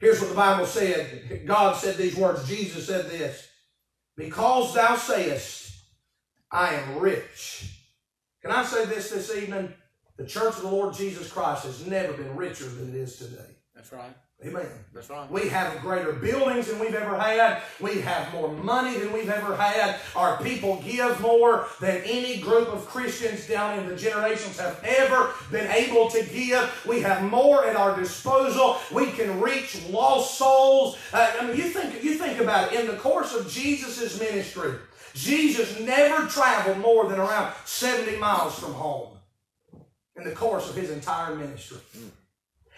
Here's 0.00 0.20
what 0.20 0.30
the 0.30 0.36
Bible 0.36 0.66
said. 0.66 1.46
God 1.46 1.76
said 1.76 1.96
these 1.96 2.16
words. 2.16 2.48
Jesus 2.48 2.86
said 2.86 3.10
this. 3.10 3.48
Because 4.16 4.74
thou 4.74 4.96
sayest, 4.96 5.72
I 6.50 6.74
am 6.74 6.98
rich. 6.98 7.78
Can 8.42 8.50
I 8.50 8.64
say 8.64 8.86
this 8.86 9.10
this 9.10 9.34
evening? 9.34 9.72
The 10.16 10.26
church 10.26 10.56
of 10.56 10.62
the 10.62 10.68
Lord 10.68 10.94
Jesus 10.94 11.30
Christ 11.30 11.64
has 11.64 11.86
never 11.86 12.12
been 12.12 12.36
richer 12.36 12.64
than 12.64 12.90
it 12.90 12.96
is 12.96 13.16
today. 13.16 13.56
That's 13.74 13.92
right. 13.92 14.14
Amen. 14.44 14.66
That's 14.92 15.08
right. 15.08 15.30
We 15.30 15.48
have 15.48 15.80
greater 15.80 16.12
buildings 16.12 16.66
than 16.66 16.80
we've 16.80 16.94
ever 16.94 17.16
had. 17.16 17.62
We 17.80 18.00
have 18.00 18.32
more 18.32 18.52
money 18.52 18.98
than 18.98 19.12
we've 19.12 19.28
ever 19.28 19.56
had. 19.56 20.00
Our 20.16 20.42
people 20.42 20.82
give 20.84 21.20
more 21.20 21.66
than 21.80 22.02
any 22.04 22.38
group 22.38 22.68
of 22.68 22.86
Christians 22.86 23.46
down 23.46 23.78
in 23.78 23.88
the 23.88 23.94
generations 23.94 24.58
have 24.58 24.82
ever 24.84 25.32
been 25.52 25.70
able 25.70 26.10
to 26.10 26.24
give. 26.24 26.84
We 26.88 27.00
have 27.02 27.22
more 27.22 27.64
at 27.64 27.76
our 27.76 27.96
disposal. 27.96 28.78
We 28.92 29.12
can 29.12 29.40
reach 29.40 29.80
lost 29.88 30.36
souls. 30.36 30.98
Uh, 31.12 31.32
I 31.40 31.46
mean, 31.46 31.56
you 31.56 31.64
think 31.64 32.02
you 32.02 32.14
think 32.14 32.40
about 32.40 32.72
it. 32.72 32.80
In 32.80 32.88
the 32.88 32.96
course 32.96 33.34
of 33.34 33.48
Jesus' 33.48 34.18
ministry, 34.18 34.72
Jesus 35.14 35.78
never 35.78 36.26
traveled 36.26 36.78
more 36.78 37.08
than 37.08 37.20
around 37.20 37.54
70 37.64 38.16
miles 38.16 38.58
from 38.58 38.72
home 38.74 39.10
in 40.16 40.24
the 40.24 40.32
course 40.32 40.68
of 40.68 40.74
his 40.74 40.90
entire 40.90 41.36
ministry. 41.36 41.78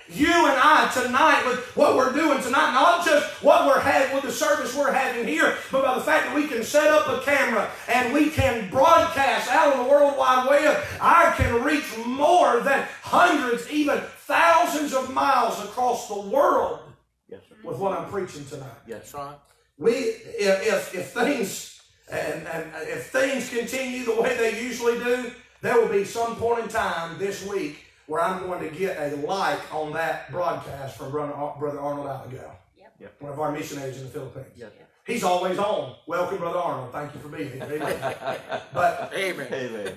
You 0.09 0.27
and 0.27 0.59
I 0.61 0.91
tonight, 0.93 1.45
with 1.47 1.75
what 1.77 1.97
we're 1.97 2.13
doing 2.13 2.43
tonight, 2.43 2.73
not 2.73 3.07
just 3.07 3.43
what 3.43 3.67
we're 3.67 3.81
having 3.81 4.15
with 4.15 4.25
the 4.25 4.33
service 4.33 4.75
we're 4.77 4.93
having 4.93 5.27
here, 5.27 5.57
but 5.73 5.83
by 5.83 5.95
the 5.95 6.03
fact 6.03 6.27
that 6.27 6.37
we 6.37 6.47
can 6.47 6.63
set 6.63 6.89
up 6.89 7.09
a 7.09 7.25
camera 7.25 7.71
and 7.89 8.13
we 8.13 8.29
can 8.29 8.69
broadcast 8.69 9.51
out 9.51 9.75
on 9.77 9.85
the 9.85 9.91
World 9.91 10.19
Wide 10.19 10.47
Web, 10.49 10.85
I 11.01 11.33
can 11.39 11.63
reach 11.63 11.85
more 12.05 12.61
than 12.61 12.87
hundreds, 13.03 13.71
even 13.71 13.99
thousands 14.27 14.93
of 14.93 15.13
miles 15.15 15.59
across 15.65 16.09
the 16.09 16.21
world 16.21 16.81
Yes, 17.29 17.41
sir. 17.49 17.57
with 17.65 17.79
what 17.79 17.99
I'm 17.99 18.11
preaching 18.11 18.45
tonight. 18.45 18.77
Yes, 18.87 19.15
right. 19.15 19.37
We, 19.79 19.93
if, 19.93 20.67
if, 20.67 20.95
if 20.95 21.11
things 21.13 21.81
and, 22.13 22.47
and 22.47 22.71
if 22.83 23.07
things 23.11 23.49
continue 23.49 24.05
the 24.05 24.21
way 24.21 24.37
they 24.37 24.63
usually 24.63 24.99
do, 24.99 25.33
there 25.63 25.81
will 25.81 25.89
be 25.89 26.05
some 26.05 26.37
point 26.37 26.65
in 26.65 26.69
time 26.69 27.19
this 27.19 27.47
week 27.47 27.79
where 28.07 28.23
I'm 28.23 28.43
going 28.47 28.61
to 28.69 28.75
get 28.77 28.97
a 28.99 29.17
like 29.17 29.75
on 29.75 29.93
that 29.93 30.31
broadcast 30.31 30.97
from 30.97 31.11
Brother, 31.11 31.33
Brother 31.59 31.81
Arnold 31.81 32.07
Allegao, 32.07 32.53
Yep. 33.01 33.15
one 33.21 33.33
of 33.33 33.41
our 33.41 33.51
missionaries 33.53 33.97
in 33.99 34.05
the 34.05 34.11
Philippines. 34.11 34.47
Yes. 34.57 34.71
He's 35.07 35.25
always 35.25 35.59
on. 35.59 35.97
Welcome, 36.07 36.39
Brother 36.39 36.59
Arnold. 36.59 36.93
Thank 36.93 37.15
you 37.15 37.21
for 37.21 37.29
being 37.29 37.51
here. 37.51 37.63
Amen. 37.63 38.17
but 38.73 39.13
Amen. 39.15 39.49
Amen. 39.53 39.93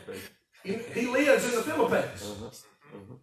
he, 0.64 0.74
he 0.74 1.08
lives 1.08 1.46
in 1.46 1.56
the 1.56 1.62
Philippines. 1.64 2.24
Uh-huh. 2.26 3.16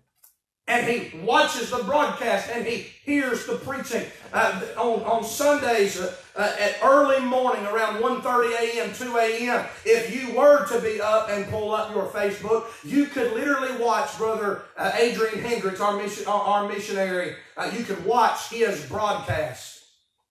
And 0.67 0.87
he 0.87 1.19
watches 1.21 1.71
the 1.71 1.83
broadcast 1.85 2.49
and 2.51 2.67
he 2.67 2.87
hears 3.05 3.47
the 3.47 3.57
preaching 3.57 4.05
uh, 4.33 4.63
on, 4.79 5.03
on 5.03 5.25
sundays 5.25 6.01
uh, 6.01 6.15
uh, 6.37 6.57
at 6.59 6.77
early 6.83 7.21
morning 7.21 7.65
around 7.67 8.03
1.30 8.03 8.61
a.m 8.61 8.93
2 8.95 9.17
a.m 9.17 9.67
if 9.85 10.15
you 10.15 10.35
were 10.35 10.67
to 10.67 10.81
be 10.81 11.01
up 11.01 11.29
and 11.29 11.47
pull 11.49 11.73
up 11.75 11.95
your 11.95 12.07
facebook 12.07 12.65
you 12.83 13.07
could 13.07 13.33
literally 13.35 13.77
watch 13.83 14.17
brother 14.17 14.63
uh, 14.77 14.93
adrian 14.99 15.39
hendricks 15.39 15.81
our, 15.81 15.97
mission, 15.97 16.27
our, 16.27 16.41
our 16.41 16.69
missionary. 16.69 17.37
Uh, 17.57 17.71
you 17.77 17.85
could 17.85 18.03
watch 18.05 18.49
his 18.49 18.85
broadcast 18.87 19.85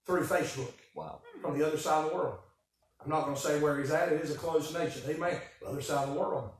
through 0.05 0.25
facebook. 0.25 0.71
Wow. 0.95 1.21
from 1.41 1.57
the 1.57 1.65
other 1.65 1.77
side 1.77 2.03
of 2.03 2.11
the 2.11 2.15
world. 2.15 2.37
I'm 3.03 3.09
not 3.09 3.23
going 3.23 3.35
to 3.35 3.41
say 3.41 3.59
where 3.59 3.79
he's 3.79 3.91
at. 3.91 4.11
It 4.11 4.21
is 4.21 4.31
a 4.31 4.37
closed 4.37 4.73
nation. 4.73 5.01
Amen. 5.07 5.39
The 5.61 5.67
other 5.67 5.81
side 5.81 6.07
of 6.07 6.13
the 6.13 6.19
world. 6.19 6.51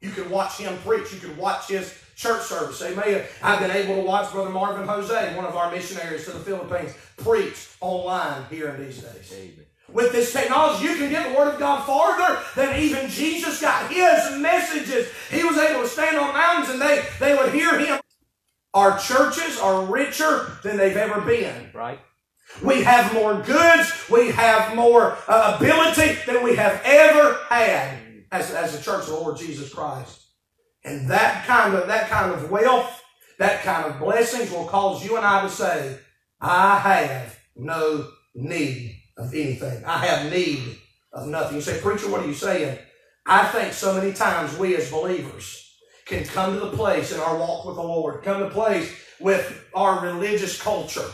You 0.00 0.10
can 0.10 0.30
watch 0.30 0.56
him 0.56 0.76
preach. 0.78 1.12
You 1.12 1.20
can 1.20 1.36
watch 1.36 1.68
his 1.68 1.92
church 2.20 2.42
service. 2.42 2.82
Amen. 2.82 3.24
I've 3.42 3.60
been 3.60 3.70
able 3.70 3.96
to 3.96 4.02
watch 4.02 4.30
Brother 4.30 4.50
Marvin 4.50 4.86
Jose, 4.86 5.36
one 5.36 5.46
of 5.46 5.56
our 5.56 5.70
missionaries 5.70 6.26
to 6.26 6.32
the 6.32 6.40
Philippines, 6.40 6.94
preach 7.16 7.68
online 7.80 8.44
here 8.50 8.68
in 8.68 8.84
these 8.84 8.98
days. 8.98 9.32
Amen. 9.34 9.64
With 9.90 10.12
this 10.12 10.32
technology, 10.32 10.84
you 10.84 10.96
can 10.96 11.10
get 11.10 11.30
the 11.30 11.38
Word 11.38 11.54
of 11.54 11.58
God 11.58 11.84
farther 11.86 12.40
than 12.54 12.78
even 12.78 13.08
Jesus 13.08 13.60
got 13.60 13.90
his 13.90 14.38
messages. 14.38 15.08
He 15.30 15.42
was 15.42 15.56
able 15.56 15.82
to 15.82 15.88
stand 15.88 16.18
on 16.18 16.34
mountains 16.34 16.68
and 16.68 16.80
they, 16.80 17.04
they 17.18 17.34
would 17.34 17.52
hear 17.52 17.78
him. 17.78 17.98
Our 18.74 18.98
churches 18.98 19.58
are 19.58 19.84
richer 19.86 20.58
than 20.62 20.76
they've 20.76 20.96
ever 20.96 21.22
been. 21.22 21.70
Right? 21.72 21.98
We 22.62 22.82
have 22.82 23.14
more 23.14 23.34
goods. 23.40 23.92
We 24.10 24.30
have 24.32 24.76
more 24.76 25.16
uh, 25.26 25.56
ability 25.56 26.18
than 26.26 26.44
we 26.44 26.54
have 26.56 26.80
ever 26.84 27.38
had 27.48 27.98
as, 28.30 28.52
as 28.52 28.76
the 28.76 28.82
church 28.82 29.04
of 29.04 29.08
the 29.08 29.14
Lord 29.14 29.38
Jesus 29.38 29.72
Christ. 29.72 30.19
And 30.84 31.08
that 31.10 31.46
kind 31.46 31.74
of 31.74 31.86
that 31.88 32.08
kind 32.08 32.32
of 32.32 32.50
wealth, 32.50 33.02
that 33.38 33.62
kind 33.62 33.86
of 33.86 33.98
blessings 33.98 34.50
will 34.50 34.66
cause 34.66 35.04
you 35.04 35.16
and 35.16 35.26
I 35.26 35.42
to 35.42 35.50
say, 35.50 35.98
I 36.40 36.78
have 36.78 37.38
no 37.56 38.08
need 38.34 38.96
of 39.16 39.34
anything. 39.34 39.84
I 39.84 39.98
have 40.06 40.32
need 40.32 40.78
of 41.12 41.26
nothing. 41.26 41.56
You 41.56 41.62
say, 41.62 41.80
preacher, 41.80 42.10
what 42.10 42.22
are 42.22 42.26
you 42.26 42.34
saying? 42.34 42.78
I 43.26 43.44
think 43.46 43.72
so 43.72 43.94
many 43.94 44.12
times 44.12 44.56
we 44.56 44.76
as 44.76 44.90
believers 44.90 45.70
can 46.06 46.24
come 46.24 46.54
to 46.54 46.60
the 46.60 46.76
place 46.76 47.12
in 47.12 47.20
our 47.20 47.36
walk 47.36 47.66
with 47.66 47.76
the 47.76 47.82
Lord, 47.82 48.22
come 48.22 48.38
to 48.38 48.44
the 48.44 48.50
place 48.50 48.92
with 49.20 49.66
our 49.74 50.00
religious 50.04 50.60
culture. 50.60 51.08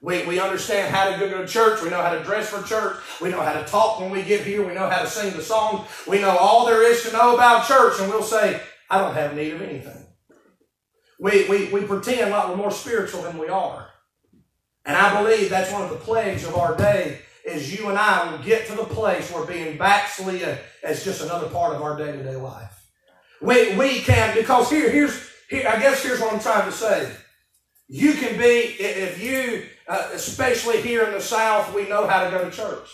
We, 0.00 0.24
we 0.26 0.38
understand 0.38 0.94
how 0.94 1.10
to 1.10 1.18
go 1.18 1.42
to 1.42 1.46
church. 1.46 1.82
We 1.82 1.90
know 1.90 2.00
how 2.00 2.14
to 2.14 2.22
dress 2.22 2.48
for 2.48 2.62
church. 2.62 2.98
We 3.20 3.30
know 3.30 3.42
how 3.42 3.52
to 3.52 3.64
talk 3.64 3.98
when 4.00 4.10
we 4.10 4.22
get 4.22 4.42
here. 4.42 4.66
We 4.66 4.74
know 4.74 4.88
how 4.88 5.02
to 5.02 5.08
sing 5.08 5.36
the 5.36 5.42
song. 5.42 5.86
We 6.06 6.20
know 6.20 6.36
all 6.36 6.66
there 6.66 6.88
is 6.88 7.02
to 7.02 7.12
know 7.12 7.34
about 7.34 7.66
church. 7.66 8.00
And 8.00 8.08
we'll 8.08 8.22
say, 8.22 8.60
I 8.90 8.98
don't 8.98 9.14
have 9.14 9.34
need 9.34 9.54
of 9.54 9.62
anything. 9.62 10.06
We, 11.20 11.48
we, 11.48 11.68
we 11.68 11.82
pretend 11.82 12.30
like 12.30 12.48
we're 12.48 12.56
more 12.56 12.70
spiritual 12.70 13.22
than 13.22 13.38
we 13.38 13.48
are. 13.48 13.88
And 14.86 14.96
I 14.96 15.22
believe 15.22 15.50
that's 15.50 15.72
one 15.72 15.82
of 15.82 15.90
the 15.90 15.96
plagues 15.96 16.46
of 16.46 16.56
our 16.56 16.76
day 16.76 17.18
is 17.44 17.78
you 17.78 17.88
and 17.88 17.98
I 17.98 18.30
will 18.30 18.38
get 18.38 18.66
to 18.68 18.74
the 18.74 18.84
place 18.84 19.30
where 19.32 19.44
being 19.44 19.76
backslid 19.76 20.58
is 20.82 21.04
just 21.04 21.22
another 21.22 21.48
part 21.48 21.74
of 21.74 21.82
our 21.82 21.96
day-to-day 21.96 22.36
life. 22.36 22.86
We, 23.40 23.76
we 23.76 24.00
can, 24.00 24.34
because 24.36 24.70
here, 24.70 24.90
here's, 24.90 25.28
here, 25.48 25.68
I 25.68 25.80
guess 25.80 26.02
here's 26.02 26.20
what 26.20 26.32
I'm 26.32 26.40
trying 26.40 26.70
to 26.70 26.76
say. 26.76 27.10
You 27.88 28.12
can 28.14 28.38
be, 28.38 28.44
if 28.44 29.22
you, 29.22 29.64
uh, 29.88 30.10
especially 30.12 30.82
here 30.82 31.04
in 31.04 31.12
the 31.12 31.20
South, 31.20 31.74
we 31.74 31.88
know 31.88 32.06
how 32.06 32.24
to 32.24 32.30
go 32.30 32.44
to 32.44 32.54
church. 32.54 32.88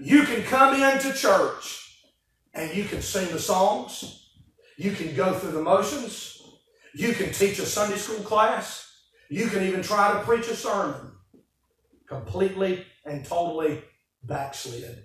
You 0.00 0.24
can 0.24 0.42
come 0.42 0.74
into 0.74 1.12
church 1.12 2.02
and 2.54 2.74
you 2.74 2.84
can 2.84 3.00
sing 3.00 3.30
the 3.32 3.38
songs. 3.38 4.17
You 4.78 4.92
can 4.92 5.12
go 5.16 5.34
through 5.34 5.50
the 5.50 5.62
motions. 5.62 6.40
You 6.94 7.12
can 7.12 7.32
teach 7.32 7.58
a 7.58 7.66
Sunday 7.66 7.96
school 7.96 8.20
class. 8.20 8.88
You 9.28 9.48
can 9.48 9.64
even 9.64 9.82
try 9.82 10.12
to 10.12 10.20
preach 10.20 10.46
a 10.46 10.54
sermon. 10.54 11.10
Completely 12.08 12.86
and 13.04 13.24
totally 13.24 13.82
backslid. 14.22 15.02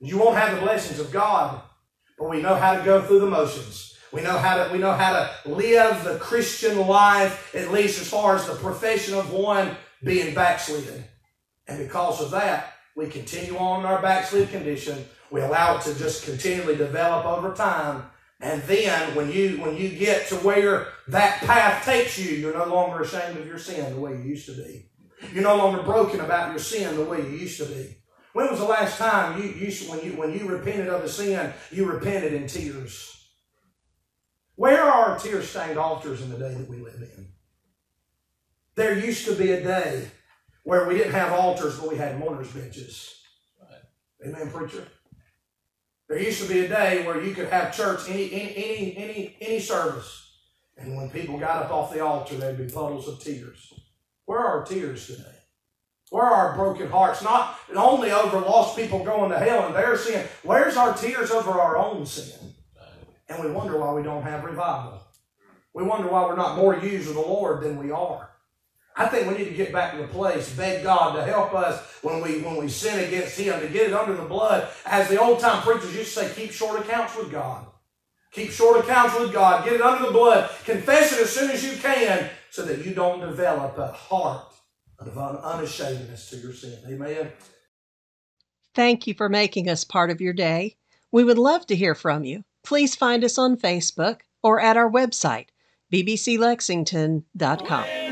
You 0.00 0.16
won't 0.16 0.38
have 0.38 0.56
the 0.56 0.62
blessings 0.62 0.98
of 0.98 1.12
God, 1.12 1.60
but 2.18 2.30
we 2.30 2.40
know 2.40 2.54
how 2.54 2.74
to 2.74 2.82
go 2.82 3.02
through 3.02 3.20
the 3.20 3.26
motions. 3.26 3.98
We 4.12 4.22
know 4.22 4.38
how 4.38 4.64
to 4.64 4.72
we 4.72 4.78
know 4.78 4.92
how 4.92 5.12
to 5.12 5.48
live 5.48 6.02
the 6.02 6.18
Christian 6.18 6.78
life, 6.86 7.54
at 7.54 7.70
least 7.70 8.00
as 8.00 8.08
far 8.08 8.34
as 8.34 8.46
the 8.46 8.54
profession 8.54 9.14
of 9.14 9.30
one 9.30 9.76
being 10.02 10.34
backslidden. 10.34 11.04
And 11.68 11.78
because 11.78 12.22
of 12.22 12.30
that, 12.30 12.72
we 12.96 13.08
continue 13.08 13.58
on 13.58 13.80
in 13.80 13.86
our 13.86 14.00
backslid 14.00 14.48
condition. 14.48 15.04
We 15.30 15.42
allow 15.42 15.76
it 15.76 15.82
to 15.82 15.94
just 15.96 16.24
continually 16.24 16.76
develop 16.76 17.26
over 17.26 17.54
time. 17.54 18.04
And 18.40 18.62
then 18.62 19.14
when 19.14 19.30
you 19.30 19.60
when 19.60 19.76
you 19.76 19.90
get 19.90 20.28
to 20.28 20.36
where 20.36 20.88
that 21.08 21.40
path 21.40 21.84
takes 21.84 22.18
you, 22.18 22.36
you're 22.36 22.56
no 22.56 22.72
longer 22.74 23.02
ashamed 23.02 23.38
of 23.38 23.46
your 23.46 23.58
sin 23.58 23.94
the 23.94 24.00
way 24.00 24.12
you 24.12 24.22
used 24.22 24.46
to 24.46 24.52
be. 24.52 24.86
You're 25.32 25.42
no 25.42 25.56
longer 25.56 25.82
broken 25.82 26.20
about 26.20 26.50
your 26.50 26.58
sin 26.58 26.96
the 26.96 27.04
way 27.04 27.18
you 27.18 27.36
used 27.36 27.58
to 27.58 27.66
be. 27.66 27.96
When 28.32 28.48
was 28.48 28.58
the 28.58 28.64
last 28.64 28.96
time 28.96 29.42
you, 29.42 29.48
you 29.48 29.70
when 29.90 30.04
you 30.04 30.12
when 30.12 30.32
you 30.32 30.48
repented 30.48 30.88
of 30.88 31.04
a 31.04 31.08
sin, 31.08 31.52
you 31.70 31.84
repented 31.84 32.32
in 32.32 32.46
tears? 32.46 33.16
Where 34.54 34.82
are 34.82 35.12
our 35.12 35.18
tear-stained 35.18 35.78
altars 35.78 36.22
in 36.22 36.30
the 36.30 36.38
day 36.38 36.54
that 36.54 36.68
we 36.68 36.78
live 36.78 37.00
in? 37.00 37.28
There 38.74 38.98
used 38.98 39.26
to 39.26 39.34
be 39.34 39.52
a 39.52 39.62
day 39.62 40.10
where 40.64 40.86
we 40.86 40.96
didn't 40.96 41.12
have 41.12 41.32
altars, 41.32 41.78
but 41.78 41.88
we 41.90 41.96
had 41.96 42.18
mourners' 42.18 42.52
benches. 42.52 43.20
Amen, 44.26 44.50
preacher. 44.50 44.86
There 46.10 46.18
used 46.18 46.42
to 46.42 46.48
be 46.48 46.64
a 46.64 46.68
day 46.68 47.06
where 47.06 47.22
you 47.22 47.32
could 47.32 47.48
have 47.50 47.74
church 47.74 48.00
any 48.08 48.32
any 48.32 48.56
any 48.56 48.96
any 48.96 49.36
any 49.40 49.60
service, 49.60 50.32
and 50.76 50.96
when 50.96 51.08
people 51.08 51.38
got 51.38 51.62
up 51.62 51.70
off 51.70 51.92
the 51.92 52.04
altar, 52.04 52.34
there'd 52.34 52.58
be 52.58 52.64
puddles 52.64 53.06
of 53.06 53.20
tears. 53.20 53.72
Where 54.24 54.40
are 54.40 54.58
our 54.58 54.66
tears 54.66 55.06
today? 55.06 55.36
Where 56.10 56.24
are 56.24 56.48
our 56.48 56.56
broken 56.56 56.90
hearts? 56.90 57.22
Not 57.22 57.56
only 57.72 58.10
over 58.10 58.40
lost 58.40 58.76
people 58.76 59.04
going 59.04 59.30
to 59.30 59.38
hell 59.38 59.66
and 59.66 59.74
their 59.76 59.96
sin. 59.96 60.26
Where's 60.42 60.76
our 60.76 60.94
tears 60.94 61.30
over 61.30 61.52
our 61.52 61.78
own 61.78 62.04
sin? 62.04 62.54
And 63.28 63.44
we 63.44 63.52
wonder 63.52 63.78
why 63.78 63.92
we 63.92 64.02
don't 64.02 64.24
have 64.24 64.42
revival. 64.42 65.00
We 65.72 65.84
wonder 65.84 66.08
why 66.08 66.24
we're 66.24 66.34
not 66.34 66.56
more 66.56 66.76
used 66.76 67.08
of 67.08 67.14
the 67.14 67.20
Lord 67.20 67.62
than 67.62 67.78
we 67.78 67.92
are. 67.92 68.29
I 68.96 69.06
think 69.06 69.28
we 69.28 69.38
need 69.38 69.48
to 69.48 69.54
get 69.54 69.72
back 69.72 69.92
to 69.92 69.98
the 69.98 70.08
place, 70.08 70.54
beg 70.54 70.82
God 70.82 71.14
to 71.14 71.24
help 71.24 71.54
us 71.54 71.80
when 72.02 72.20
we 72.20 72.42
when 72.42 72.56
we 72.56 72.68
sin 72.68 73.04
against 73.04 73.38
Him, 73.38 73.60
to 73.60 73.68
get 73.68 73.88
it 73.88 73.94
under 73.94 74.14
the 74.14 74.24
blood. 74.24 74.68
As 74.84 75.08
the 75.08 75.20
old 75.20 75.40
time 75.40 75.62
preachers 75.62 75.94
used 75.94 76.14
to 76.14 76.24
say, 76.24 76.34
keep 76.34 76.52
short 76.52 76.80
accounts 76.80 77.16
with 77.16 77.30
God. 77.30 77.66
Keep 78.32 78.50
short 78.50 78.84
accounts 78.84 79.18
with 79.18 79.32
God. 79.32 79.64
Get 79.64 79.74
it 79.74 79.80
under 79.80 80.06
the 80.06 80.12
blood. 80.12 80.50
Confess 80.64 81.12
it 81.12 81.20
as 81.20 81.30
soon 81.30 81.50
as 81.50 81.64
you 81.64 81.76
can 81.78 82.28
so 82.50 82.64
that 82.64 82.84
you 82.84 82.94
don't 82.94 83.20
develop 83.20 83.78
a 83.78 83.88
heart 83.88 84.46
of 84.98 85.16
unashamedness 85.18 86.30
to 86.30 86.36
your 86.36 86.52
sin. 86.52 86.78
Amen. 86.86 87.32
Thank 88.74 89.06
you 89.06 89.14
for 89.14 89.28
making 89.28 89.68
us 89.68 89.84
part 89.84 90.10
of 90.10 90.20
your 90.20 90.32
day. 90.32 90.76
We 91.10 91.24
would 91.24 91.38
love 91.38 91.66
to 91.66 91.74
hear 91.74 91.96
from 91.96 92.22
you. 92.24 92.44
Please 92.62 92.94
find 92.94 93.24
us 93.24 93.38
on 93.38 93.56
Facebook 93.56 94.20
or 94.42 94.60
at 94.60 94.76
our 94.76 94.90
website, 94.90 95.46
bbclexington.com. 95.92 98.09